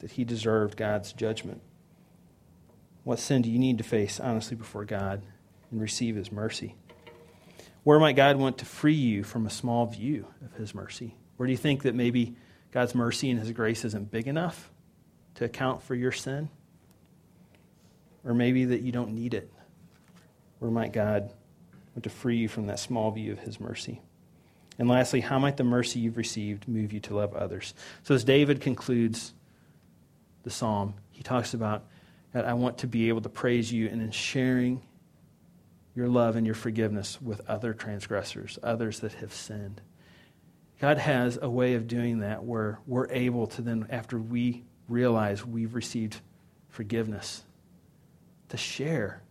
that 0.00 0.10
he 0.10 0.24
deserved 0.24 0.76
God's 0.76 1.14
judgment. 1.14 1.62
What 3.04 3.18
sin 3.18 3.40
do 3.40 3.50
you 3.50 3.58
need 3.58 3.78
to 3.78 3.84
face 3.84 4.20
honestly 4.20 4.54
before 4.54 4.84
God 4.84 5.22
and 5.70 5.80
receive 5.80 6.14
his 6.14 6.30
mercy? 6.30 6.74
Where 7.82 7.98
might 7.98 8.16
God 8.16 8.36
want 8.36 8.58
to 8.58 8.66
free 8.66 8.92
you 8.92 9.24
from 9.24 9.46
a 9.46 9.50
small 9.50 9.86
view 9.86 10.26
of 10.44 10.58
his 10.58 10.74
mercy? 10.74 11.16
Where 11.38 11.46
do 11.46 11.52
you 11.52 11.56
think 11.56 11.84
that 11.84 11.94
maybe 11.94 12.36
God's 12.70 12.94
mercy 12.94 13.30
and 13.30 13.40
his 13.40 13.52
grace 13.52 13.82
isn't 13.86 14.10
big 14.10 14.28
enough 14.28 14.70
to 15.36 15.46
account 15.46 15.82
for 15.84 15.94
your 15.94 16.12
sin? 16.12 16.50
Or 18.26 18.34
maybe 18.34 18.66
that 18.66 18.82
you 18.82 18.92
don't 18.92 19.14
need 19.14 19.32
it. 19.32 19.50
Where 20.66 20.72
might 20.72 20.92
God 20.92 21.32
want 21.94 22.02
to 22.02 22.10
free 22.10 22.38
you 22.38 22.48
from 22.48 22.66
that 22.66 22.80
small 22.80 23.12
view 23.12 23.30
of 23.30 23.38
his 23.38 23.60
mercy? 23.60 24.02
And 24.80 24.88
lastly, 24.88 25.20
how 25.20 25.38
might 25.38 25.56
the 25.56 25.62
mercy 25.62 26.00
you've 26.00 26.16
received 26.16 26.66
move 26.66 26.92
you 26.92 26.98
to 26.98 27.14
love 27.14 27.34
others? 27.34 27.72
So, 28.02 28.16
as 28.16 28.24
David 28.24 28.60
concludes 28.60 29.32
the 30.42 30.50
psalm, 30.50 30.94
he 31.12 31.22
talks 31.22 31.54
about 31.54 31.84
that 32.32 32.46
I 32.46 32.54
want 32.54 32.78
to 32.78 32.88
be 32.88 33.08
able 33.10 33.20
to 33.20 33.28
praise 33.28 33.72
you 33.72 33.86
and 33.86 34.02
in 34.02 34.10
sharing 34.10 34.82
your 35.94 36.08
love 36.08 36.34
and 36.34 36.44
your 36.44 36.56
forgiveness 36.56 37.22
with 37.22 37.48
other 37.48 37.72
transgressors, 37.72 38.58
others 38.60 38.98
that 38.98 39.12
have 39.12 39.32
sinned. 39.32 39.80
God 40.80 40.98
has 40.98 41.38
a 41.40 41.48
way 41.48 41.74
of 41.74 41.86
doing 41.86 42.18
that 42.18 42.42
where 42.42 42.80
we're 42.88 43.08
able 43.12 43.46
to 43.46 43.62
then, 43.62 43.86
after 43.88 44.18
we 44.18 44.64
realize 44.88 45.46
we've 45.46 45.76
received 45.76 46.20
forgiveness, 46.70 47.44
to 48.48 48.56
share 48.56 49.22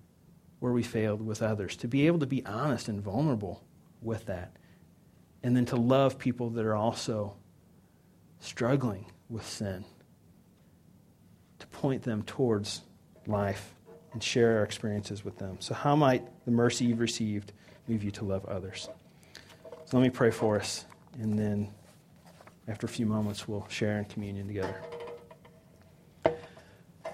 where 0.65 0.73
we 0.73 0.81
failed 0.81 1.21
with 1.21 1.43
others, 1.43 1.75
to 1.75 1.87
be 1.87 2.07
able 2.07 2.17
to 2.17 2.25
be 2.25 2.43
honest 2.43 2.87
and 2.87 2.99
vulnerable 2.99 3.63
with 4.01 4.25
that, 4.25 4.51
and 5.43 5.55
then 5.55 5.63
to 5.63 5.75
love 5.75 6.17
people 6.17 6.49
that 6.49 6.65
are 6.65 6.73
also 6.73 7.35
struggling 8.39 9.05
with 9.29 9.45
sin, 9.45 9.85
to 11.59 11.67
point 11.67 12.01
them 12.01 12.23
towards 12.23 12.81
life 13.27 13.75
and 14.13 14.23
share 14.23 14.57
our 14.57 14.63
experiences 14.63 15.23
with 15.23 15.37
them. 15.37 15.55
So, 15.59 15.75
how 15.75 15.95
might 15.95 16.23
the 16.45 16.51
mercy 16.51 16.85
you've 16.85 16.99
received 16.99 17.53
move 17.87 18.03
you 18.03 18.09
to 18.09 18.25
love 18.25 18.43
others? 18.45 18.89
So, 19.85 19.97
let 19.97 20.01
me 20.01 20.09
pray 20.09 20.31
for 20.31 20.55
us, 20.59 20.85
and 21.21 21.37
then 21.37 21.69
after 22.67 22.87
a 22.87 22.89
few 22.89 23.05
moments, 23.05 23.47
we'll 23.47 23.67
share 23.69 23.99
in 23.99 24.05
communion 24.05 24.47
together. 24.47 24.81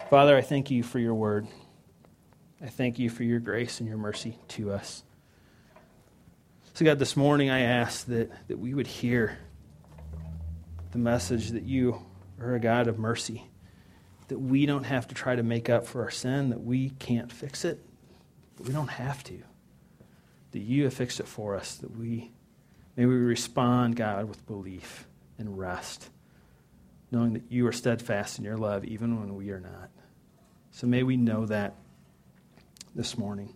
Father, 0.09 0.37
I 0.37 0.41
thank 0.41 0.71
you 0.71 0.83
for 0.83 0.99
your 0.99 1.15
word. 1.15 1.47
I 2.63 2.67
thank 2.67 2.99
you 2.99 3.09
for 3.09 3.23
your 3.23 3.39
grace 3.39 3.79
and 3.79 3.89
your 3.89 3.97
mercy 3.97 4.37
to 4.49 4.71
us. 4.71 5.03
So, 6.75 6.85
God, 6.85 6.99
this 6.99 7.17
morning 7.17 7.49
I 7.49 7.61
ask 7.61 8.05
that, 8.05 8.31
that 8.49 8.59
we 8.59 8.75
would 8.75 8.85
hear 8.85 9.39
the 10.91 10.99
message 10.99 11.49
that 11.49 11.63
you 11.63 12.05
are 12.39 12.53
a 12.53 12.59
God 12.59 12.87
of 12.87 12.99
mercy, 12.99 13.43
that 14.27 14.37
we 14.37 14.67
don't 14.67 14.83
have 14.83 15.07
to 15.07 15.15
try 15.15 15.35
to 15.35 15.41
make 15.41 15.69
up 15.69 15.87
for 15.87 16.03
our 16.03 16.11
sin, 16.11 16.51
that 16.51 16.61
we 16.61 16.91
can't 16.91 17.31
fix 17.31 17.65
it, 17.65 17.83
we 18.59 18.71
don't 18.71 18.89
have 18.89 19.23
to. 19.23 19.41
That 20.51 20.59
you 20.59 20.83
have 20.83 20.93
fixed 20.93 21.19
it 21.19 21.27
for 21.27 21.55
us, 21.55 21.75
that 21.77 21.97
we 21.97 22.31
may 22.95 23.07
we 23.07 23.15
respond, 23.15 23.95
God, 23.95 24.25
with 24.25 24.45
belief 24.45 25.07
and 25.39 25.57
rest, 25.57 26.09
knowing 27.09 27.33
that 27.33 27.43
you 27.49 27.65
are 27.65 27.71
steadfast 27.71 28.37
in 28.37 28.45
your 28.45 28.57
love 28.57 28.85
even 28.85 29.19
when 29.19 29.35
we 29.35 29.49
are 29.49 29.59
not. 29.59 29.89
So 30.69 30.85
may 30.85 31.01
we 31.01 31.17
know 31.17 31.47
that 31.47 31.75
this 32.95 33.17
morning. 33.17 33.53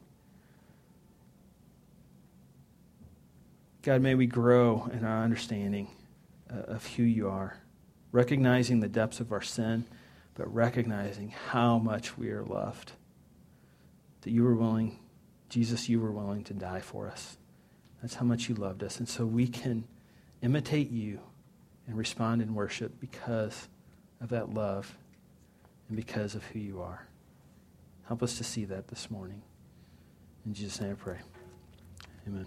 God, 3.82 4.02
may 4.02 4.16
we 4.16 4.26
grow 4.26 4.90
in 4.92 5.06
our 5.06 5.24
understanding 5.24 5.90
uh, 6.52 6.74
of 6.74 6.88
who 6.96 7.04
you 7.04 7.30
are, 7.30 7.58
recognizing 8.12 8.80
the 8.80 8.88
depths 8.88 9.20
of 9.20 9.32
our 9.32 9.42
sin, 9.42 9.86
but 10.34 10.52
recognizing 10.54 11.30
how 11.52 11.78
much 11.78 12.18
we 12.18 12.30
are 12.32 12.44
loved. 12.44 12.94
That 14.22 14.32
you 14.32 14.44
were 14.44 14.56
willing, 14.56 15.00
Jesus, 15.50 15.88
you 15.88 16.00
were 16.00 16.12
willing 16.12 16.44
to 16.46 16.54
die 16.54 16.80
for 16.80 17.08
us. 17.08 17.38
That's 18.02 18.16
how 18.16 18.26
much 18.26 18.50
you 18.50 18.56
loved 18.56 18.84
us. 18.84 19.00
And 19.00 19.08
so 19.08 19.26
we 19.26 19.48
can 19.48 19.84
imitate 20.42 20.90
you 20.92 21.20
and 21.88 21.98
respond 21.98 22.42
in 22.42 22.56
worship 22.56 23.00
because 23.00 23.68
of 24.22 24.30
that 24.30 24.54
love 24.54 24.98
and 25.88 25.96
because 25.96 26.36
of 26.36 26.44
who 26.46 26.60
you 26.60 26.82
are. 26.82 27.08
Help 28.08 28.22
us 28.22 28.38
to 28.38 28.43
see 28.43 28.66
that 28.66 28.88
this 28.88 29.10
morning. 29.10 29.41
In 30.45 30.53
Jesus' 30.53 30.80
name 30.80 30.91
I 30.91 30.95
pray. 30.95 31.18
Amen. 32.28 32.45